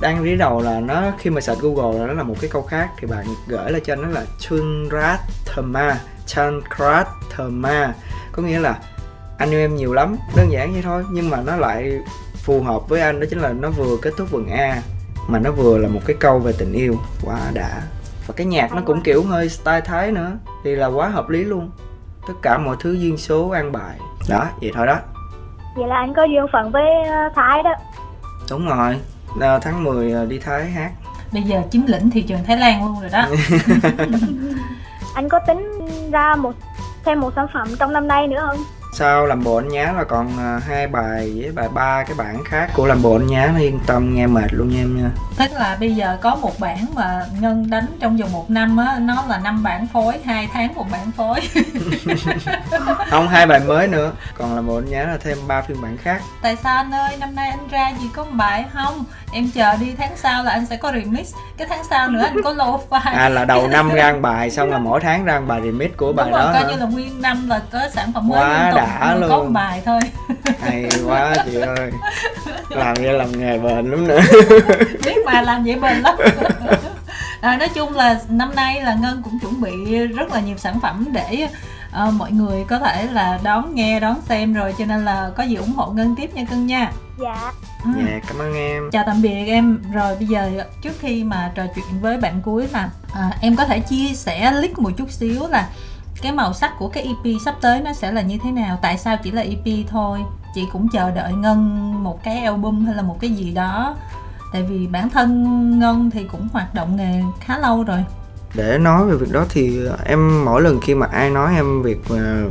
Đang 0.00 0.22
lý 0.22 0.36
đầu 0.36 0.60
là 0.60 0.80
nó 0.80 1.12
khi 1.18 1.30
mà 1.30 1.40
search 1.40 1.62
google 1.62 1.98
là 1.98 2.06
nó 2.06 2.12
là 2.12 2.22
một 2.22 2.34
cái 2.40 2.50
câu 2.50 2.62
khác. 2.62 2.88
Thì 2.98 3.06
bạn 3.06 3.26
gửi 3.46 3.70
lại 3.70 3.80
cho 3.84 3.92
anh 3.92 4.02
nó 4.02 4.08
là 4.08 4.24
chunrat 4.38 5.20
thama 5.46 6.00
chankrat 6.26 7.08
thama 7.36 7.94
có 8.36 8.42
nghĩa 8.42 8.60
là 8.60 8.78
anh 9.38 9.50
yêu 9.50 9.60
em 9.60 9.76
nhiều 9.76 9.92
lắm 9.92 10.16
đơn 10.36 10.52
giản 10.52 10.72
vậy 10.72 10.82
thôi 10.82 11.04
nhưng 11.10 11.30
mà 11.30 11.40
nó 11.46 11.56
lại 11.56 11.98
phù 12.36 12.62
hợp 12.62 12.88
với 12.88 13.00
anh 13.00 13.20
đó 13.20 13.26
chính 13.30 13.38
là 13.38 13.52
nó 13.52 13.70
vừa 13.70 13.96
kết 14.02 14.12
thúc 14.16 14.30
vần 14.30 14.48
a 14.48 14.82
mà 15.28 15.38
nó 15.38 15.50
vừa 15.50 15.78
là 15.78 15.88
một 15.88 16.00
cái 16.06 16.16
câu 16.20 16.38
về 16.38 16.52
tình 16.58 16.72
yêu. 16.72 16.96
Quá 17.24 17.38
đã. 17.54 17.82
Và 18.26 18.34
cái 18.36 18.46
nhạc 18.46 18.72
nó 18.74 18.82
cũng 18.86 19.00
kiểu 19.00 19.22
hơi 19.22 19.48
style 19.48 19.80
thái 19.80 20.12
nữa 20.12 20.32
thì 20.64 20.76
là 20.76 20.86
quá 20.86 21.08
hợp 21.08 21.28
lý 21.28 21.44
luôn. 21.44 21.70
Tất 22.28 22.34
cả 22.42 22.58
mọi 22.58 22.76
thứ 22.80 22.92
duyên 22.92 23.16
số 23.16 23.50
an 23.50 23.72
bài. 23.72 23.98
Đó 24.28 24.46
vậy 24.60 24.70
thôi 24.74 24.86
đó. 24.86 24.98
Vậy 25.76 25.86
là 25.88 25.96
anh 25.96 26.14
có 26.14 26.24
duyên 26.24 26.46
phận 26.52 26.70
với 26.70 27.02
ờ, 27.08 27.28
thái 27.34 27.62
đó. 27.62 27.74
Đúng 28.50 28.66
rồi. 28.66 29.00
À, 29.40 29.58
tháng 29.58 29.84
10 29.84 30.12
à, 30.12 30.24
đi 30.24 30.38
thái 30.38 30.64
hát. 30.64 30.90
Bây 31.32 31.42
giờ 31.42 31.62
chiếm 31.70 31.82
lĩnh 31.86 32.10
thị 32.10 32.22
trường 32.22 32.44
thái 32.44 32.56
lan 32.56 32.86
luôn 32.86 33.00
rồi 33.00 33.10
đó. 33.12 33.26
Anh 35.14 35.28
có 35.28 35.38
tính 35.46 35.88
ra 36.12 36.36
một 36.36 36.52
thêm 37.06 37.20
một 37.20 37.32
sản 37.36 37.46
phẩm 37.54 37.68
trong 37.78 37.92
năm 37.92 38.08
nay 38.08 38.28
nữa 38.28 38.46
không? 38.46 38.75
Sau 38.96 39.26
làm 39.26 39.44
bộ 39.44 39.56
anh 39.56 39.68
nhá 39.68 39.92
là 39.96 40.04
còn 40.04 40.38
à, 40.38 40.60
hai 40.66 40.86
bài 40.86 41.32
với 41.36 41.52
bài 41.52 41.68
ba 41.74 42.04
cái 42.04 42.16
bản 42.18 42.44
khác 42.44 42.70
của 42.74 42.86
làm 42.86 43.02
bộ 43.02 43.12
anh 43.12 43.26
nhá 43.26 43.50
nó 43.54 43.60
yên 43.60 43.78
tâm 43.86 44.14
nghe 44.14 44.26
mệt 44.26 44.46
luôn 44.50 44.68
nha 44.68 44.80
em 44.80 44.96
nha. 45.02 45.10
Tức 45.36 45.52
là 45.52 45.76
bây 45.80 45.94
giờ 45.94 46.18
có 46.20 46.34
một 46.34 46.60
bản 46.60 46.86
mà 46.94 47.24
ngân 47.40 47.70
đánh 47.70 47.86
trong 48.00 48.16
vòng 48.16 48.32
một 48.32 48.50
năm 48.50 48.76
á 48.76 48.98
nó 49.00 49.24
là 49.28 49.38
năm 49.38 49.62
bản 49.62 49.86
phối 49.86 50.14
hai 50.24 50.48
tháng 50.52 50.74
một 50.74 50.86
bản 50.92 51.10
phối. 51.16 51.40
Không 53.10 53.28
hai 53.28 53.46
bài 53.46 53.60
mới 53.60 53.88
nữa. 53.88 54.12
Còn 54.38 54.54
làm 54.54 54.66
bộ 54.66 54.76
anh 54.76 54.90
nhá 54.90 55.02
là 55.02 55.18
thêm 55.24 55.38
ba 55.48 55.62
phiên 55.62 55.82
bản 55.82 55.96
khác. 55.96 56.22
Tại 56.42 56.56
sao 56.56 56.76
anh 56.76 56.94
ơi? 56.94 57.16
Năm 57.20 57.34
nay 57.34 57.48
anh 57.50 57.68
ra 57.70 57.92
gì 58.00 58.06
có 58.14 58.24
một 58.24 58.30
bài 58.34 58.64
không? 58.72 59.04
Em 59.32 59.50
chờ 59.54 59.76
đi 59.76 59.94
tháng 59.98 60.16
sau 60.16 60.44
là 60.44 60.50
anh 60.50 60.66
sẽ 60.66 60.76
có 60.76 60.92
remix. 60.92 61.34
Cái 61.56 61.66
tháng 61.70 61.84
sau 61.90 62.08
nữa 62.08 62.22
anh 62.22 62.42
có 62.44 62.52
lo 62.52 62.78
file. 62.90 63.16
À 63.16 63.28
là 63.28 63.44
đầu 63.44 63.68
năm 63.68 63.90
ra 63.90 64.14
bài 64.20 64.50
xong 64.50 64.70
là 64.70 64.78
mỗi 64.78 65.00
tháng 65.00 65.24
ra 65.24 65.40
bài 65.40 65.60
remix 65.64 65.90
của 65.96 66.12
bài 66.12 66.26
Đúng 66.26 66.38
rồi, 66.38 66.44
đó 66.44 66.52
coi 66.52 66.62
hả? 66.62 66.70
như 66.70 66.76
là 66.76 66.86
nguyên 66.86 67.22
năm 67.22 67.48
là 67.48 67.60
có 67.72 67.80
sản 67.94 68.12
phẩm 68.12 68.28
mới 68.28 68.40
Quá 68.40 68.62
liên 68.64 68.72
tục 68.72 68.85
đã 68.86 69.14
luôn. 69.14 69.30
một 69.30 69.46
bài 69.52 69.82
thôi. 69.84 70.00
Hay 70.60 70.88
quá 71.06 71.34
chị 71.44 71.54
ơi. 71.54 71.90
Làm 72.70 72.94
vậy 72.94 73.12
làm 73.12 73.32
nghề 73.32 73.58
bền 73.58 73.90
lắm 73.90 74.08
nữa. 74.08 74.20
Biết 75.04 75.16
mà 75.24 75.42
làm 75.42 75.64
vậy 75.64 75.74
bền 75.74 75.96
lắm. 75.96 76.14
À, 77.40 77.56
nói 77.56 77.68
chung 77.74 77.94
là 77.94 78.20
năm 78.28 78.54
nay 78.54 78.82
là 78.82 78.94
ngân 78.94 79.22
cũng 79.22 79.38
chuẩn 79.38 79.60
bị 79.60 80.06
rất 80.06 80.32
là 80.32 80.40
nhiều 80.40 80.56
sản 80.56 80.80
phẩm 80.80 81.04
để 81.12 81.48
ờ, 81.92 82.10
mọi 82.10 82.32
người 82.32 82.64
có 82.68 82.78
thể 82.78 83.08
là 83.12 83.40
đón 83.42 83.74
nghe 83.74 84.00
đón 84.00 84.20
xem 84.28 84.54
rồi 84.54 84.74
cho 84.78 84.84
nên 84.84 85.04
là 85.04 85.30
có 85.36 85.42
gì 85.42 85.54
ủng 85.54 85.72
hộ 85.76 85.90
ngân 85.90 86.14
tiếp 86.16 86.34
nha 86.34 86.44
cưng 86.50 86.66
nha. 86.66 86.92
Dạ. 87.18 87.52
Ừ. 87.84 87.90
dạ 87.96 88.20
cảm 88.28 88.38
ơn 88.38 88.54
em. 88.54 88.90
Chào 88.92 89.04
tạm 89.06 89.22
biệt 89.22 89.44
em. 89.46 89.82
Rồi 89.92 90.16
bây 90.16 90.26
giờ 90.26 90.50
trước 90.82 90.92
khi 91.00 91.24
mà 91.24 91.52
trò 91.54 91.62
chuyện 91.74 92.00
với 92.00 92.16
bạn 92.16 92.42
cuối 92.44 92.68
là 92.72 92.90
à, 93.14 93.30
em 93.40 93.56
có 93.56 93.64
thể 93.64 93.80
chia 93.80 94.14
sẻ 94.14 94.52
list 94.52 94.78
một 94.78 94.90
chút 94.96 95.10
xíu 95.10 95.48
là 95.48 95.68
cái 96.22 96.32
màu 96.32 96.52
sắc 96.52 96.72
của 96.78 96.88
cái 96.88 97.02
EP 97.02 97.34
sắp 97.44 97.54
tới 97.60 97.80
nó 97.80 97.92
sẽ 97.92 98.12
là 98.12 98.22
như 98.22 98.38
thế 98.44 98.50
nào? 98.50 98.78
Tại 98.82 98.98
sao 98.98 99.16
chỉ 99.22 99.30
là 99.30 99.42
EP 99.42 99.86
thôi? 99.90 100.18
Chị 100.54 100.66
cũng 100.72 100.88
chờ 100.88 101.10
đợi 101.10 101.32
ngân 101.32 101.92
một 102.04 102.22
cái 102.22 102.38
album 102.38 102.86
hay 102.86 102.94
là 102.94 103.02
một 103.02 103.16
cái 103.20 103.30
gì 103.30 103.50
đó. 103.50 103.96
Tại 104.52 104.62
vì 104.62 104.86
bản 104.86 105.10
thân 105.10 105.78
ngân 105.78 106.10
thì 106.10 106.24
cũng 106.24 106.48
hoạt 106.52 106.74
động 106.74 106.96
nghề 106.96 107.22
khá 107.40 107.58
lâu 107.58 107.84
rồi. 107.84 108.04
Để 108.54 108.78
nói 108.78 109.04
về 109.06 109.16
việc 109.16 109.32
đó 109.32 109.44
thì 109.48 109.80
em 110.04 110.44
mỗi 110.44 110.62
lần 110.62 110.80
khi 110.80 110.94
mà 110.94 111.06
ai 111.12 111.30
nói 111.30 111.54
em 111.54 111.82
việc 111.82 112.10
mà 112.10 112.44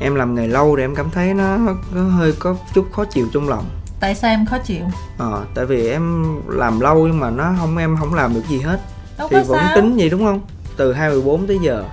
em 0.00 0.14
làm 0.14 0.34
nghề 0.34 0.46
lâu 0.46 0.76
thì 0.76 0.82
em 0.82 0.94
cảm 0.94 1.10
thấy 1.10 1.34
nó, 1.34 1.56
nó 1.92 2.02
hơi 2.02 2.32
có 2.38 2.56
chút 2.74 2.86
khó 2.92 3.04
chịu 3.04 3.28
trong 3.32 3.48
lòng. 3.48 3.64
Tại 4.00 4.14
sao 4.14 4.30
em 4.30 4.46
khó 4.46 4.58
chịu? 4.58 4.84
Ờ 5.18 5.44
tại 5.54 5.66
vì 5.66 5.88
em 5.88 6.36
làm 6.48 6.80
lâu 6.80 7.06
nhưng 7.06 7.20
mà 7.20 7.30
nó 7.30 7.54
không 7.60 7.76
em 7.76 7.96
không 7.96 8.14
làm 8.14 8.34
được 8.34 8.48
gì 8.48 8.60
hết. 8.60 8.80
Đâu 9.18 9.28
thì 9.30 9.36
có 9.36 9.42
vẫn 9.42 9.58
sao. 9.58 9.76
tính 9.76 9.96
vậy 9.96 10.10
đúng 10.10 10.24
không? 10.24 10.40
Từ 10.76 10.92
2014 10.92 11.46
tới 11.46 11.58
giờ 11.62 11.84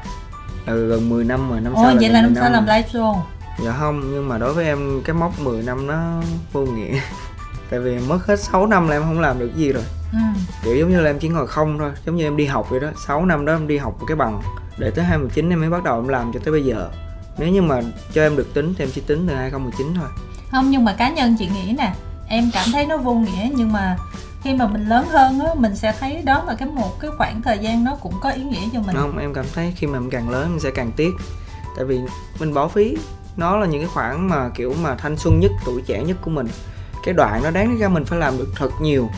là 0.65 0.73
gần 0.73 1.09
10 1.09 1.23
năm 1.23 1.49
rồi 1.49 1.61
năm 1.61 1.73
sau 1.75 1.83
ồ 1.83 1.89
là 1.89 1.95
vậy 1.99 2.09
là 2.09 2.21
10 2.21 2.31
năm 2.31 2.35
sau 2.35 2.51
làm 2.51 2.65
live 2.65 2.89
show 2.93 3.17
dạ 3.65 3.71
không 3.79 4.01
nhưng 4.11 4.29
mà 4.29 4.37
đối 4.37 4.53
với 4.53 4.65
em 4.65 5.01
cái 5.05 5.13
mốc 5.13 5.39
10 5.39 5.63
năm 5.63 5.87
nó 5.87 6.21
vô 6.53 6.61
nghĩa. 6.61 6.99
Tại 7.69 7.79
vì 7.79 7.99
mất 7.99 8.27
hết 8.27 8.39
6 8.39 8.67
năm 8.67 8.87
là 8.87 8.95
em 8.95 9.01
không 9.01 9.19
làm 9.19 9.39
được 9.39 9.55
gì 9.55 9.73
rồi. 9.73 9.83
Ừ. 10.13 10.19
kiểu 10.63 10.75
giống 10.75 10.89
như 10.89 10.99
là 10.99 11.09
em 11.09 11.19
chỉ 11.19 11.29
ngồi 11.29 11.47
không 11.47 11.77
thôi 11.79 11.91
giống 12.05 12.15
như 12.15 12.23
em 12.23 12.37
đi 12.37 12.45
học 12.45 12.67
vậy 12.69 12.79
đó. 12.79 12.87
6 13.07 13.25
năm 13.25 13.45
đó 13.45 13.53
em 13.53 13.67
đi 13.67 13.77
học 13.77 13.95
một 13.99 14.05
cái 14.07 14.15
bằng 14.15 14.41
để 14.77 14.91
tới 14.91 15.05
2019 15.05 15.49
em 15.49 15.59
mới 15.59 15.69
bắt 15.69 15.83
đầu 15.83 15.95
em 15.95 16.07
làm 16.07 16.31
cho 16.33 16.39
tới 16.43 16.51
bây 16.51 16.65
giờ. 16.65 16.89
Nếu 17.37 17.49
như 17.49 17.61
mà 17.61 17.81
cho 18.13 18.21
em 18.21 18.35
được 18.35 18.53
tính 18.53 18.73
thì 18.77 18.83
em 18.83 18.89
chỉ 18.93 19.01
tính 19.01 19.27
từ 19.27 19.35
2019 19.35 19.93
thôi. 19.95 20.09
Không 20.51 20.69
nhưng 20.69 20.85
mà 20.85 20.93
cá 20.93 21.09
nhân 21.09 21.35
chị 21.39 21.47
nghĩ 21.47 21.75
nè 21.77 21.93
em 22.27 22.49
cảm 22.53 22.71
thấy 22.73 22.85
nó 22.85 22.97
vô 22.97 23.13
nghĩa 23.13 23.49
nhưng 23.55 23.73
mà 23.73 23.97
khi 24.43 24.53
mà 24.53 24.67
mình 24.67 24.85
lớn 24.85 25.05
hơn 25.09 25.39
á, 25.39 25.53
mình 25.57 25.75
sẽ 25.75 25.93
thấy 25.99 26.21
đó 26.21 26.43
là 26.47 26.55
cái 26.55 26.69
một 26.69 26.99
cái 26.99 27.11
khoảng 27.17 27.41
thời 27.41 27.59
gian 27.59 27.83
nó 27.83 27.95
cũng 28.01 28.13
có 28.21 28.29
ý 28.29 28.43
nghĩa 28.43 28.69
cho 28.73 28.79
mình. 28.79 28.95
Không, 28.95 29.17
em 29.17 29.33
cảm 29.33 29.45
thấy 29.53 29.73
khi 29.77 29.87
mà 29.87 29.97
em 29.97 30.09
càng 30.09 30.29
lớn, 30.29 30.49
em 30.51 30.59
sẽ 30.59 30.71
càng 30.71 30.91
tiếc. 30.91 31.11
Tại 31.75 31.85
vì 31.85 31.99
mình 32.39 32.53
bỏ 32.53 32.67
phí, 32.67 32.97
nó 33.37 33.57
là 33.57 33.65
những 33.65 33.81
cái 33.81 33.89
khoảng 33.93 34.29
mà 34.29 34.49
kiểu 34.49 34.73
mà 34.83 34.95
thanh 34.95 35.17
xuân 35.17 35.39
nhất, 35.39 35.51
tuổi 35.65 35.81
trẻ 35.81 36.03
nhất 36.03 36.17
của 36.21 36.31
mình. 36.31 36.47
Cái 37.03 37.13
đoạn 37.13 37.43
nó 37.43 37.51
đáng 37.51 37.77
ra 37.77 37.89
mình 37.89 38.05
phải 38.05 38.19
làm 38.19 38.37
được 38.37 38.49
thật 38.55 38.71
nhiều, 38.81 39.09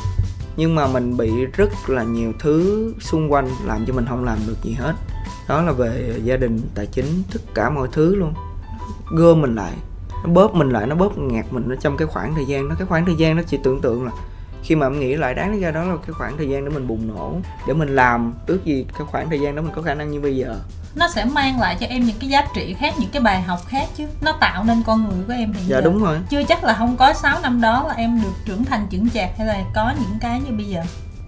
nhưng 0.57 0.75
mà 0.75 0.87
mình 0.87 1.17
bị 1.17 1.45
rất 1.45 1.69
là 1.87 2.03
nhiều 2.03 2.33
thứ 2.39 2.93
xung 2.99 3.31
quanh 3.31 3.49
làm 3.65 3.85
cho 3.85 3.93
mình 3.93 4.05
không 4.09 4.23
làm 4.23 4.37
được 4.47 4.57
gì 4.63 4.73
hết. 4.73 4.93
Đó 5.47 5.61
là 5.61 5.71
về 5.71 6.19
gia 6.23 6.37
đình, 6.37 6.61
tài 6.75 6.85
chính, 6.85 7.23
tất 7.33 7.39
cả 7.53 7.69
mọi 7.69 7.87
thứ 7.91 8.15
luôn. 8.15 8.33
Gom 9.11 9.41
mình 9.41 9.55
lại, 9.55 9.73
nó 10.23 10.33
bóp 10.33 10.55
mình 10.55 10.69
lại, 10.69 10.87
nó 10.87 10.95
bóp 10.95 11.17
nghẹt 11.17 11.45
mình 11.51 11.69
ở 11.69 11.75
trong 11.75 11.97
cái 11.97 12.07
khoảng 12.07 12.35
thời 12.35 12.45
gian 12.45 12.69
đó. 12.69 12.75
Cái 12.77 12.87
khoảng 12.87 13.05
thời 13.05 13.15
gian 13.15 13.37
đó 13.37 13.43
chỉ 13.47 13.59
tưởng 13.63 13.81
tượng 13.81 14.05
là 14.05 14.11
khi 14.63 14.75
mà 14.75 14.85
em 14.85 14.99
nghĩ 14.99 15.15
lại 15.15 15.33
đáng 15.33 15.53
lý 15.53 15.59
ra 15.59 15.71
đó 15.71 15.83
là 15.83 15.95
cái 15.95 16.13
khoảng 16.13 16.37
thời 16.37 16.49
gian 16.49 16.65
để 16.65 16.71
mình 16.71 16.87
bùng 16.87 17.07
nổ. 17.07 17.33
Để 17.67 17.73
mình 17.73 17.95
làm 17.95 18.33
ước 18.47 18.65
gì 18.65 18.85
cái 18.97 19.07
khoảng 19.11 19.29
thời 19.29 19.39
gian 19.39 19.55
đó 19.55 19.61
mình 19.61 19.71
có 19.75 19.81
khả 19.81 19.93
năng 19.93 20.11
như 20.11 20.19
bây 20.19 20.35
giờ. 20.35 20.55
Nó 20.95 21.07
sẽ 21.07 21.25
mang 21.25 21.59
lại 21.59 21.77
cho 21.79 21.85
em 21.85 22.03
những 22.03 22.15
cái 22.19 22.29
giá 22.29 22.45
trị 22.55 22.75
khác 22.79 22.93
những 22.99 23.09
cái 23.09 23.21
bài 23.21 23.41
học 23.41 23.59
khác 23.67 23.85
chứ. 23.97 24.07
Nó 24.21 24.37
tạo 24.41 24.63
nên 24.63 24.83
con 24.85 25.09
người 25.09 25.23
của 25.27 25.33
em 25.33 25.53
hiện 25.53 25.63
dạ 25.67 25.77
giờ. 25.77 25.81
đúng 25.81 26.03
rồi. 26.03 26.17
Chưa 26.29 26.43
chắc 26.43 26.63
là 26.63 26.73
không 26.73 26.97
có 26.97 27.13
6 27.13 27.39
năm 27.41 27.61
đó 27.61 27.85
là 27.87 27.93
em 27.93 28.21
được 28.23 28.33
trưởng 28.45 28.65
thành 28.65 28.87
chững 28.91 29.09
chạc 29.09 29.29
hay 29.37 29.47
là 29.47 29.63
có 29.75 29.93
những 29.99 30.19
cái 30.21 30.41
như 30.45 30.51
bây 30.57 30.65
giờ. 30.65 30.81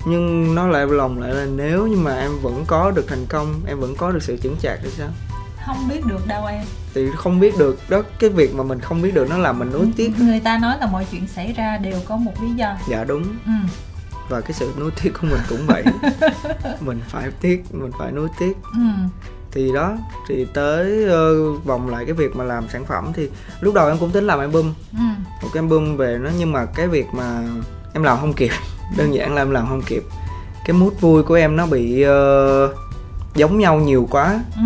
Nhưng 0.05 0.55
nó 0.55 0.67
lại 0.67 0.85
lòng 0.85 1.21
lại 1.21 1.33
là 1.33 1.45
nếu 1.45 1.87
như 1.87 1.95
mà 1.95 2.19
em 2.19 2.31
vẫn 2.41 2.63
có 2.67 2.91
được 2.91 3.05
thành 3.07 3.25
công 3.29 3.61
em 3.67 3.79
vẫn 3.79 3.95
có 3.95 4.11
được 4.11 4.23
sự 4.23 4.37
chững 4.37 4.55
chạc 4.61 4.79
thì 4.83 4.89
sao 4.89 5.07
không 5.65 5.87
biết 5.89 6.05
được 6.05 6.27
đâu 6.27 6.45
em. 6.45 6.65
Thì 6.93 7.09
không 7.15 7.39
biết 7.39 7.57
được. 7.57 7.79
Đó 7.89 8.01
cái 8.19 8.29
việc 8.29 8.55
mà 8.55 8.63
mình 8.63 8.79
không 8.79 9.01
biết 9.01 9.13
được 9.13 9.29
nó 9.29 9.37
làm 9.37 9.59
mình 9.59 9.71
nuối 9.71 9.87
tiếc. 9.95 10.19
Người 10.19 10.39
ta 10.39 10.57
nói 10.57 10.77
là 10.79 10.85
mọi 10.85 11.05
chuyện 11.11 11.27
xảy 11.27 11.53
ra 11.53 11.77
đều 11.77 11.99
có 12.07 12.17
một 12.17 12.33
lý 12.41 12.49
do. 12.55 12.77
Dạ 12.89 13.03
đúng. 13.03 13.23
Ừ. 13.45 13.51
và 14.29 14.41
cái 14.41 14.53
sự 14.53 14.73
nuối 14.79 14.91
tiếc 15.03 15.11
của 15.21 15.27
mình 15.27 15.39
cũng 15.49 15.65
vậy. 15.67 15.83
Mình 16.79 17.01
phải 17.07 17.31
tiếc 17.41 17.63
mình 17.71 17.91
phải 17.99 18.11
nuối 18.11 18.27
tiếc. 18.39 18.57
Ừ. 18.73 18.79
thì 19.51 19.71
đó 19.73 19.97
thì 20.27 20.45
tới 20.53 21.05
ờ, 21.05 21.51
vòng 21.51 21.89
lại 21.89 22.05
cái 22.05 22.13
việc 22.13 22.35
mà 22.35 22.43
làm 22.43 22.69
sản 22.69 22.85
phẩm 22.85 23.11
thì 23.13 23.29
lúc 23.59 23.73
đầu 23.73 23.87
em 23.87 23.97
cũng 23.97 24.11
tính 24.11 24.27
làm 24.27 24.39
album. 24.39 24.73
Ừ. 24.91 25.03
một 25.41 25.49
cái 25.53 25.61
album 25.61 25.97
về 25.97 26.17
nó 26.21 26.29
nhưng 26.39 26.51
mà 26.51 26.65
cái 26.65 26.87
việc 26.87 27.05
mà 27.13 27.43
em 27.93 28.03
làm 28.03 28.17
không 28.19 28.33
kịp 28.33 28.51
đơn 28.97 29.13
giản 29.13 29.35
là 29.35 29.41
em 29.41 29.51
làm 29.51 29.67
không 29.67 29.81
kịp. 29.81 30.03
Cái 30.65 30.73
mood 30.73 30.93
vui 30.99 31.23
của 31.23 31.33
em 31.33 31.55
nó 31.55 31.65
bị 31.65 32.05
uh, 32.05 32.75
giống 33.35 33.59
nhau 33.59 33.79
nhiều 33.79 34.07
quá. 34.11 34.39
Ừ. 34.55 34.63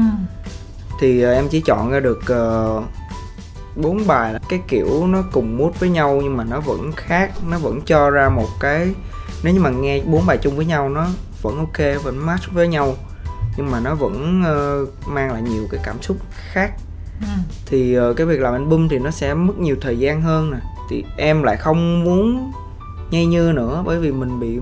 thì 0.99 1.25
uh, 1.25 1.31
em 1.31 1.47
chỉ 1.49 1.61
chọn 1.61 1.91
ra 1.91 1.99
được 1.99 2.19
uh, 2.19 2.83
bốn 3.75 4.07
bài 4.07 4.33
là 4.33 4.39
cái 4.49 4.59
kiểu 4.67 5.07
nó 5.07 5.23
cùng 5.31 5.57
mood 5.57 5.73
với 5.79 5.89
nhau 5.89 6.19
nhưng 6.23 6.37
mà 6.37 6.43
nó 6.43 6.59
vẫn 6.59 6.91
khác 6.95 7.31
nó 7.49 7.57
vẫn 7.57 7.81
cho 7.85 8.09
ra 8.09 8.29
một 8.29 8.47
cái 8.59 8.93
nếu 9.43 9.53
như 9.53 9.59
mà 9.59 9.69
nghe 9.69 10.01
bốn 10.05 10.25
bài 10.25 10.37
chung 10.37 10.55
với 10.55 10.65
nhau 10.65 10.89
nó 10.89 11.07
vẫn 11.41 11.57
ok 11.57 12.03
vẫn 12.03 12.25
match 12.25 12.51
với 12.51 12.67
nhau 12.67 12.95
nhưng 13.57 13.71
mà 13.71 13.79
nó 13.79 13.95
vẫn 13.95 14.43
uh, 14.43 15.07
mang 15.07 15.33
lại 15.33 15.41
nhiều 15.41 15.67
cái 15.71 15.81
cảm 15.83 16.01
xúc 16.01 16.17
khác. 16.51 16.71
Ừ. 17.21 17.27
thì 17.65 17.99
uh, 17.99 18.17
cái 18.17 18.27
việc 18.27 18.39
làm 18.39 18.53
album 18.53 18.87
thì 18.87 18.99
nó 18.99 19.11
sẽ 19.11 19.33
mất 19.33 19.59
nhiều 19.59 19.75
thời 19.81 19.99
gian 19.99 20.21
hơn 20.21 20.51
nè. 20.51 20.57
Thì 20.89 21.03
em 21.17 21.43
lại 21.43 21.57
không 21.57 22.03
muốn 22.03 22.51
nhây 23.11 23.25
như 23.25 23.51
nữa 23.51 23.83
bởi 23.85 23.99
vì 23.99 24.11
mình 24.11 24.39
bị 24.39 24.59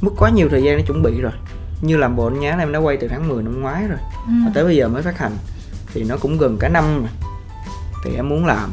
mất 0.00 0.10
quá 0.18 0.30
nhiều 0.30 0.48
thời 0.48 0.62
gian 0.62 0.76
để 0.76 0.84
chuẩn 0.86 1.02
bị 1.02 1.20
rồi 1.20 1.32
như 1.86 1.96
làm 1.96 2.16
bộ 2.16 2.30
nhá 2.30 2.56
em 2.58 2.72
đã 2.72 2.78
quay 2.78 2.96
từ 2.96 3.08
tháng 3.08 3.28
10 3.28 3.42
năm 3.42 3.60
ngoái 3.60 3.88
rồi. 3.88 3.98
Ừ. 4.26 4.32
và 4.44 4.50
tới 4.54 4.64
bây 4.64 4.76
giờ 4.76 4.88
mới 4.88 5.02
phát 5.02 5.18
hành. 5.18 5.36
Thì 5.92 6.04
nó 6.04 6.16
cũng 6.16 6.38
gần 6.38 6.56
cả 6.60 6.68
năm 6.68 6.98
rồi 7.00 7.10
thì 8.04 8.14
em 8.16 8.28
muốn 8.28 8.46
làm. 8.46 8.72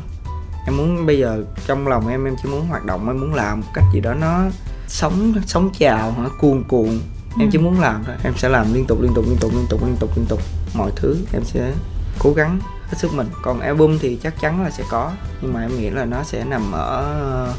Em 0.65 0.77
muốn 0.77 1.05
bây 1.05 1.19
giờ 1.19 1.43
trong 1.67 1.87
lòng 1.87 2.07
em 2.07 2.25
em 2.25 2.35
chỉ 2.43 2.49
muốn 2.49 2.67
hoạt 2.67 2.85
động 2.85 3.07
em 3.07 3.19
muốn 3.19 3.33
làm 3.33 3.59
một 3.59 3.67
cách 3.73 3.83
gì 3.93 3.99
đó 3.99 4.13
nó 4.13 4.43
sống 4.87 5.33
sống 5.45 5.69
chào 5.79 6.11
hả 6.11 6.29
cuồn 6.39 6.63
cuộn. 6.67 6.99
Em 7.39 7.47
ừ. 7.47 7.49
chỉ 7.51 7.57
muốn 7.57 7.79
làm 7.79 8.03
thôi. 8.03 8.15
Em 8.23 8.33
sẽ 8.37 8.49
làm 8.49 8.73
liên 8.73 8.85
tục 8.85 9.01
liên 9.01 9.13
tục 9.13 9.25
liên 9.27 9.37
tục 9.39 9.51
liên 9.53 9.65
tục 9.69 9.81
liên 9.85 9.95
tục 9.99 10.09
liên 10.15 10.25
tục. 10.25 10.39
Mọi 10.73 10.91
thứ 10.95 11.17
em 11.33 11.43
sẽ 11.43 11.73
cố 12.19 12.33
gắng 12.33 12.59
hết 12.87 12.97
sức 12.97 13.13
mình. 13.13 13.27
Còn 13.41 13.59
album 13.59 13.97
thì 14.01 14.19
chắc 14.23 14.41
chắn 14.41 14.63
là 14.63 14.69
sẽ 14.69 14.83
có. 14.89 15.11
Nhưng 15.41 15.53
mà 15.53 15.61
em 15.61 15.77
nghĩ 15.77 15.89
là 15.89 16.05
nó 16.05 16.23
sẽ 16.23 16.45
nằm 16.45 16.71
ở 16.71 17.53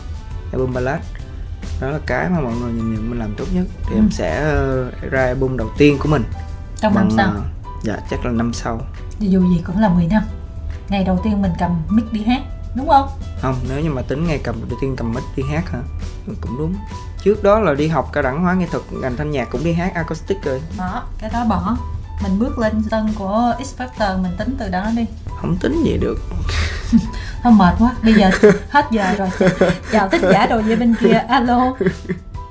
album 0.53 0.73
ballad 0.73 1.01
đó 1.83 1.91
là 1.91 1.99
cái 2.07 2.29
mà 2.29 2.41
mọi 2.41 2.53
người 2.55 2.73
nhìn 2.73 2.95
nhận 2.95 3.11
mình 3.11 3.19
làm 3.19 3.35
tốt 3.37 3.45
nhất. 3.53 3.67
Thì 3.83 3.95
ừ. 3.95 3.99
em 3.99 4.11
sẽ 4.11 4.41
ờ, 4.41 4.91
ra 5.11 5.25
album 5.25 5.57
đầu 5.57 5.69
tiên 5.79 5.99
của 6.01 6.09
mình. 6.09 6.25
Trong 6.77 6.95
năm 6.95 7.09
sau? 7.17 7.31
uh, 7.31 7.45
dạ 7.83 7.97
chắc 8.11 8.25
là 8.25 8.33
năm 8.33 8.53
sau. 8.53 8.81
Dù 9.19 9.41
gì 9.41 9.63
cũng 9.67 9.79
là 9.79 9.89
10 9.89 10.07
năm. 10.07 10.23
Ngày 10.89 11.05
đầu 11.05 11.21
tiên 11.25 11.43
mình 11.43 11.53
cầm 11.59 11.83
mic 11.89 12.13
đi 12.13 12.23
hát 12.23 12.43
đúng 12.75 12.89
không? 12.89 13.09
Không 13.41 13.55
nếu 13.69 13.81
như 13.81 13.91
mà 13.91 14.03
tính 14.03 14.27
ngày 14.27 14.41
cầm 14.45 14.55
đầu 14.69 14.79
tiên 14.81 14.97
cầm 14.97 15.13
mic 15.13 15.25
đi 15.37 15.43
hát 15.53 15.71
hả? 15.71 15.79
Cũng 16.41 16.59
đúng. 16.59 16.75
Trước 17.23 17.43
đó 17.43 17.59
là 17.61 17.75
đi 17.75 17.89
học 17.89 18.11
cao 18.13 18.23
đẳng 18.23 18.43
hóa 18.43 18.55
nghệ 18.55 18.67
thuật 18.71 18.83
ngành 18.93 19.17
thanh 19.17 19.31
nhạc 19.31 19.51
cũng 19.51 19.65
đi 19.65 19.73
hát 19.73 19.95
acoustic 19.95 20.43
rồi. 20.45 20.63
Đó 20.79 21.03
cái 21.19 21.31
đó 21.33 21.45
bỏ 21.49 21.77
mình 22.23 22.39
bước 22.39 22.59
lên 22.59 22.83
sân 22.91 23.09
của 23.19 23.55
X 23.65 23.81
Factor 23.81 24.23
mình 24.23 24.33
tính 24.39 24.57
từ 24.59 24.69
đó 24.69 24.87
đi 24.97 25.07
không 25.41 25.57
tính 25.57 25.83
gì 25.85 25.99
được 26.01 26.19
thôi 27.43 27.53
mệt 27.57 27.75
quá 27.79 27.93
bây 28.05 28.15
giờ 28.15 28.31
hết 28.71 28.85
giờ 28.91 29.05
rồi 29.19 29.29
chào 29.93 30.09
tất 30.09 30.19
giả 30.33 30.47
đồ 30.47 30.61
về 30.61 30.77
bên 30.77 30.95
kia 31.01 31.25
alo 31.29 31.75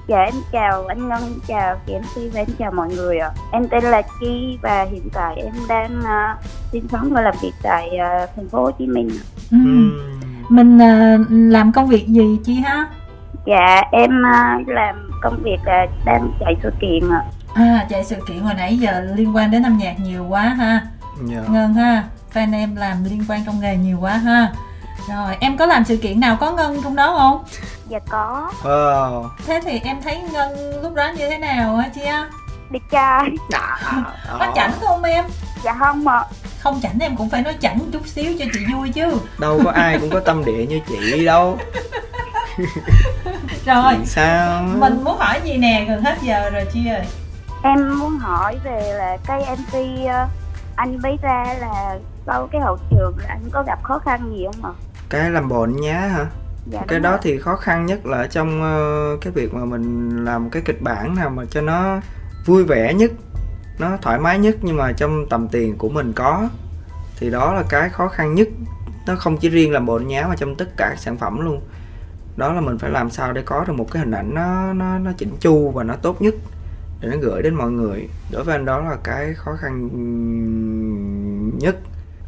Dạ 0.07 0.23
em 0.23 0.33
chào 0.51 0.85
anh 0.87 1.09
Ngân, 1.09 1.21
chào 1.47 1.79
chị 1.87 1.93
MC 1.93 2.33
và 2.33 2.39
em 2.39 2.47
chào 2.59 2.71
mọi 2.71 2.89
người 2.89 3.17
ạ. 3.17 3.31
Em 3.51 3.67
tên 3.67 3.83
là 3.83 4.01
Chi 4.19 4.57
và 4.61 4.87
hiện 4.91 5.09
tại 5.13 5.35
em 5.35 5.53
đang 5.69 5.99
uh, 5.99 6.43
sinh 6.71 6.87
sống 6.91 7.09
và 7.13 7.21
làm 7.21 7.35
việc 7.41 7.51
tại 7.63 7.89
uh, 7.93 8.29
thành 8.35 8.49
phố 8.49 8.63
Hồ 8.63 8.71
Chí 8.71 8.87
Minh. 8.87 9.09
Ừ. 9.51 9.57
Mình 10.49 10.77
uh, 10.77 11.27
làm 11.29 11.71
công 11.71 11.87
việc 11.87 12.07
gì 12.07 12.39
Chi 12.43 12.53
ha? 12.53 12.87
Dạ 13.45 13.81
em 13.91 14.11
uh, 14.21 14.67
làm 14.67 15.09
công 15.21 15.43
việc 15.43 15.59
uh, 15.61 16.05
đang 16.05 16.31
chạy 16.39 16.55
sự 16.63 16.69
kiện 16.81 17.09
ạ. 17.11 17.21
À 17.53 17.85
chạy 17.89 18.03
sự 18.05 18.15
kiện 18.27 18.39
hồi 18.39 18.53
nãy 18.53 18.77
giờ 18.77 19.01
liên 19.15 19.35
quan 19.35 19.51
đến 19.51 19.63
âm 19.63 19.77
nhạc 19.77 19.99
nhiều 19.99 20.25
quá 20.29 20.41
ha. 20.41 20.71
Yeah. 20.71 21.43
Dạ. 21.45 21.53
Ngân 21.53 21.73
ha, 21.73 22.03
fan 22.33 22.53
em 22.53 22.75
làm 22.75 23.03
liên 23.03 23.25
quan 23.29 23.45
trong 23.45 23.59
nghề 23.59 23.77
nhiều 23.77 23.97
quá 23.99 24.17
ha. 24.17 24.51
Rồi, 25.09 25.37
em 25.39 25.57
có 25.57 25.65
làm 25.65 25.85
sự 25.85 25.97
kiện 25.97 26.19
nào 26.19 26.35
có 26.35 26.51
Ngân 26.51 26.83
trong 26.83 26.95
đó 26.95 27.15
không? 27.17 27.43
Dạ 27.87 27.99
có 28.09 28.51
wow. 28.63 29.29
Thế 29.45 29.59
thì 29.63 29.79
em 29.83 30.01
thấy 30.03 30.21
Ngân 30.31 30.81
lúc 30.81 30.93
đó 30.93 31.11
như 31.17 31.29
thế 31.29 31.37
nào 31.37 31.75
hả 31.75 31.89
chị 31.95 32.01
á? 32.01 32.29
Đẹp 32.69 32.79
trai 32.91 33.29
Có 34.39 34.51
chảnh 34.55 34.71
không 34.81 35.03
em? 35.03 35.25
Dạ 35.63 35.75
không 35.79 36.07
ạ 36.07 36.23
Không 36.59 36.79
chảnh 36.81 36.99
em 36.99 37.15
cũng 37.15 37.29
phải 37.29 37.41
nói 37.41 37.55
chảnh 37.61 37.79
chút 37.91 38.07
xíu 38.07 38.33
cho 38.39 38.45
chị 38.53 38.59
vui 38.73 38.89
chứ 38.89 39.19
Đâu 39.39 39.61
có 39.65 39.71
ai 39.71 39.99
cũng 39.99 40.09
có 40.09 40.19
tâm 40.19 40.45
địa 40.45 40.65
như 40.65 40.79
chị 40.87 41.25
đâu 41.25 41.57
Rồi 43.65 43.93
Sao? 44.05 44.61
Mình 44.61 45.03
muốn 45.03 45.17
hỏi 45.17 45.41
gì 45.43 45.57
nè, 45.57 45.85
gần 45.87 46.03
hết 46.03 46.15
giờ 46.21 46.49
rồi 46.49 46.65
Chi 46.73 46.87
ơi 46.87 47.05
Em 47.63 47.99
muốn 47.99 48.17
hỏi 48.17 48.59
về 48.63 48.93
là 48.97 49.17
cái 49.25 49.57
MC 49.57 50.07
ờ, 50.07 50.27
anh 50.75 51.01
bấy 51.01 51.17
ra 51.21 51.55
là 51.59 51.99
sau 52.25 52.47
cái 52.51 52.61
hậu 52.61 52.77
trường 52.91 53.13
là 53.17 53.25
anh 53.29 53.49
có 53.51 53.63
gặp 53.63 53.83
khó 53.83 53.99
khăn 53.99 54.31
gì 54.37 54.45
không 54.45 54.65
ạ? 54.65 54.73
Cái 55.09 55.29
làm 55.29 55.49
bồn 55.49 55.75
nhá 55.81 55.99
hả? 55.99 56.25
dạ, 56.65 56.81
cái 56.87 56.99
đó 56.99 57.09
rồi. 57.09 57.19
thì 57.21 57.37
khó 57.37 57.55
khăn 57.55 57.85
nhất 57.85 58.05
là 58.05 58.27
trong 58.27 58.61
uh, 58.61 59.21
cái 59.21 59.33
việc 59.33 59.53
mà 59.53 59.65
mình 59.65 60.09
làm 60.25 60.49
cái 60.49 60.61
kịch 60.65 60.81
bản 60.81 61.15
nào 61.15 61.29
mà 61.29 61.45
cho 61.45 61.61
nó 61.61 61.99
vui 62.45 62.63
vẻ 62.63 62.93
nhất 62.93 63.11
nó 63.79 63.97
thoải 64.01 64.19
mái 64.19 64.39
nhất 64.39 64.55
nhưng 64.61 64.77
mà 64.77 64.91
trong 64.91 65.25
tầm 65.29 65.47
tiền 65.47 65.77
của 65.77 65.89
mình 65.89 66.13
có 66.13 66.49
thì 67.17 67.29
đó 67.29 67.53
là 67.53 67.63
cái 67.69 67.89
khó 67.89 68.07
khăn 68.07 68.35
nhất 68.35 68.47
nó 69.07 69.15
không 69.15 69.37
chỉ 69.37 69.49
riêng 69.49 69.71
làm 69.71 69.85
bộ 69.85 69.99
nháo 69.99 70.29
mà 70.29 70.35
trong 70.35 70.55
tất 70.55 70.77
cả 70.77 70.95
sản 70.97 71.17
phẩm 71.17 71.39
luôn 71.45 71.61
đó 72.37 72.53
là 72.53 72.61
mình 72.61 72.77
phải 72.77 72.89
làm 72.89 73.09
sao 73.09 73.33
để 73.33 73.41
có 73.41 73.65
được 73.67 73.73
một 73.73 73.91
cái 73.91 73.99
hình 73.99 74.11
ảnh 74.11 74.33
nó 74.33 74.73
nó 74.73 74.97
nó 74.97 75.11
chỉnh 75.17 75.37
chu 75.39 75.71
và 75.71 75.83
nó 75.83 75.95
tốt 75.95 76.21
nhất 76.21 76.35
để 77.01 77.09
nó 77.09 77.17
gửi 77.21 77.41
đến 77.41 77.55
mọi 77.55 77.71
người. 77.71 78.09
Đối 78.31 78.43
với 78.43 78.55
anh 78.55 78.65
đó 78.65 78.81
là 78.81 78.97
cái 79.03 79.33
khó 79.33 79.51
khăn 79.61 79.89
nhất. 81.57 81.75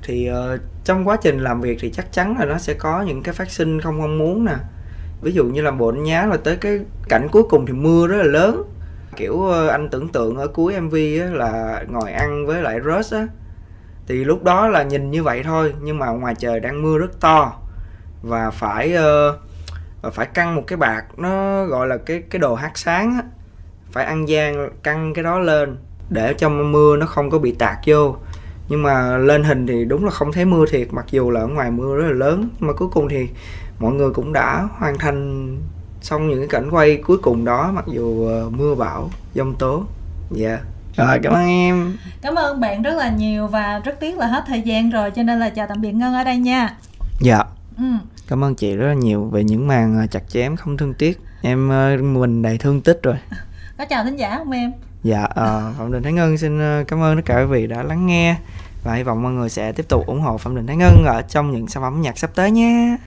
Thì 0.03 0.29
uh, 0.31 0.59
trong 0.83 1.07
quá 1.07 1.17
trình 1.21 1.39
làm 1.39 1.61
việc 1.61 1.77
thì 1.81 1.91
chắc 1.91 2.13
chắn 2.13 2.37
là 2.39 2.45
nó 2.45 2.57
sẽ 2.57 2.73
có 2.73 3.01
những 3.01 3.23
cái 3.23 3.33
phát 3.33 3.51
sinh 3.51 3.81
không 3.81 3.97
mong 3.97 4.17
muốn 4.17 4.45
nè. 4.45 4.55
Ví 5.21 5.31
dụ 5.31 5.45
như 5.45 5.61
là 5.61 5.71
bộ 5.71 5.91
nhá 5.91 6.25
là 6.25 6.37
tới 6.37 6.55
cái 6.55 6.79
cảnh 7.09 7.27
cuối 7.31 7.43
cùng 7.49 7.65
thì 7.65 7.73
mưa 7.73 8.07
rất 8.07 8.17
là 8.17 8.23
lớn. 8.23 8.63
Kiểu 9.15 9.33
uh, 9.33 9.69
anh 9.71 9.89
tưởng 9.89 10.09
tượng 10.09 10.37
ở 10.37 10.47
cuối 10.47 10.81
mv 10.81 10.95
á, 11.21 11.27
là 11.31 11.83
ngồi 11.89 12.11
ăn 12.11 12.45
với 12.47 12.61
lại 12.61 12.79
Russ 12.85 13.13
á. 13.13 13.27
Thì 14.07 14.23
lúc 14.23 14.43
đó 14.43 14.67
là 14.67 14.83
nhìn 14.83 15.11
như 15.11 15.23
vậy 15.23 15.43
thôi 15.43 15.73
nhưng 15.81 15.99
mà 15.99 16.07
ngoài 16.07 16.35
trời 16.35 16.59
đang 16.59 16.81
mưa 16.81 16.97
rất 16.97 17.19
to. 17.19 17.53
Và 18.21 18.51
phải 18.51 18.95
uh, 18.95 19.35
và 20.01 20.09
phải 20.09 20.25
căng 20.25 20.55
một 20.55 20.63
cái 20.67 20.77
bạc 20.77 21.05
nó 21.17 21.65
gọi 21.65 21.87
là 21.87 21.97
cái 21.97 22.23
cái 22.29 22.39
đồ 22.39 22.55
hát 22.55 22.71
sáng 22.77 23.13
á 23.13 23.23
phải 23.93 24.05
ăn 24.05 24.27
gian 24.27 24.69
căng 24.83 25.13
cái 25.13 25.23
đó 25.23 25.39
lên 25.39 25.77
để 26.09 26.33
cho 26.37 26.49
mưa 26.49 26.95
nó 26.97 27.05
không 27.05 27.29
có 27.29 27.39
bị 27.39 27.51
tạt 27.51 27.77
vô. 27.85 28.15
Nhưng 28.69 28.83
mà 28.83 29.17
lên 29.17 29.43
hình 29.43 29.67
thì 29.67 29.85
đúng 29.85 30.05
là 30.05 30.11
không 30.11 30.31
thấy 30.31 30.45
mưa 30.45 30.65
thiệt 30.69 30.87
mặc 30.91 31.05
dù 31.11 31.31
là 31.31 31.39
ở 31.39 31.47
ngoài 31.47 31.71
mưa 31.71 31.95
rất 31.95 32.03
là 32.05 32.13
lớn. 32.13 32.49
Nhưng 32.59 32.67
mà 32.67 32.73
cuối 32.73 32.87
cùng 32.91 33.09
thì 33.09 33.27
mọi 33.79 33.93
người 33.93 34.09
cũng 34.09 34.33
đã 34.33 34.67
hoàn 34.77 34.97
thành 34.97 35.57
xong 36.01 36.29
những 36.29 36.39
cái 36.39 36.47
cảnh 36.47 36.69
quay 36.71 36.97
cuối 36.97 37.17
cùng 37.17 37.45
đó 37.45 37.71
mặc 37.73 37.85
dù 37.87 38.29
uh, 38.47 38.53
mưa 38.53 38.75
bão 38.75 39.09
giông 39.33 39.55
tố. 39.55 39.83
Dạ. 40.31 40.49
Yeah. 40.49 40.61
rồi 40.97 41.19
cảm 41.23 41.33
ơn 41.33 41.47
em. 41.47 41.97
Cảm 42.21 42.35
ơn 42.35 42.59
bạn 42.59 42.81
rất 42.81 42.95
là 42.95 43.09
nhiều 43.09 43.47
và 43.47 43.81
rất 43.83 43.99
tiếc 43.99 44.17
là 44.17 44.27
hết 44.27 44.43
thời 44.47 44.61
gian 44.61 44.89
rồi 44.89 45.11
cho 45.11 45.23
nên 45.23 45.39
là 45.39 45.49
chào 45.49 45.67
tạm 45.67 45.81
biệt 45.81 45.91
ngân 45.91 46.13
ở 46.13 46.23
đây 46.23 46.37
nha. 46.37 46.75
Dạ. 47.21 47.43
Ừ. 47.77 47.83
cảm 48.27 48.43
ơn 48.43 48.55
chị 48.55 48.75
rất 48.75 48.87
là 48.87 48.93
nhiều 48.93 49.25
về 49.25 49.43
những 49.43 49.67
màn 49.67 49.97
ờ, 49.97 50.07
chặt 50.07 50.29
chém 50.29 50.55
không 50.55 50.77
thương 50.77 50.93
tiếc. 50.93 51.19
Em 51.41 51.69
ờ, 51.69 51.97
mình 51.97 52.41
đầy 52.41 52.57
thương 52.57 52.81
tích 52.81 52.99
rồi 53.03 53.15
có 53.83 53.87
chào 53.89 54.03
thính 54.03 54.15
giả 54.15 54.37
không 54.37 54.51
em? 54.51 54.71
Dạ 55.03 55.23
uh, 55.23 55.77
phạm 55.77 55.91
đình 55.91 56.03
thái 56.03 56.13
ngân 56.13 56.37
xin 56.37 56.59
ờ, 56.59 56.83
cảm 56.87 57.01
ơn 57.01 57.15
tất 57.15 57.21
cả 57.25 57.39
quý 57.39 57.45
vị 57.45 57.67
đã 57.67 57.83
lắng 57.83 58.07
nghe. 58.07 58.35
Và 58.83 58.93
hy 58.93 59.03
vọng 59.03 59.23
mọi 59.23 59.31
người 59.31 59.49
sẽ 59.49 59.71
tiếp 59.71 59.85
tục 59.89 60.05
ủng 60.07 60.21
hộ 60.21 60.37
Phạm 60.37 60.55
Đình 60.55 60.67
Thái 60.67 60.75
Ngân 60.75 61.03
ở 61.05 61.21
trong 61.21 61.51
những 61.51 61.67
sản 61.67 61.83
phẩm 61.83 62.01
nhạc 62.01 62.17
sắp 62.17 62.29
tới 62.35 62.51
nhé 62.51 62.97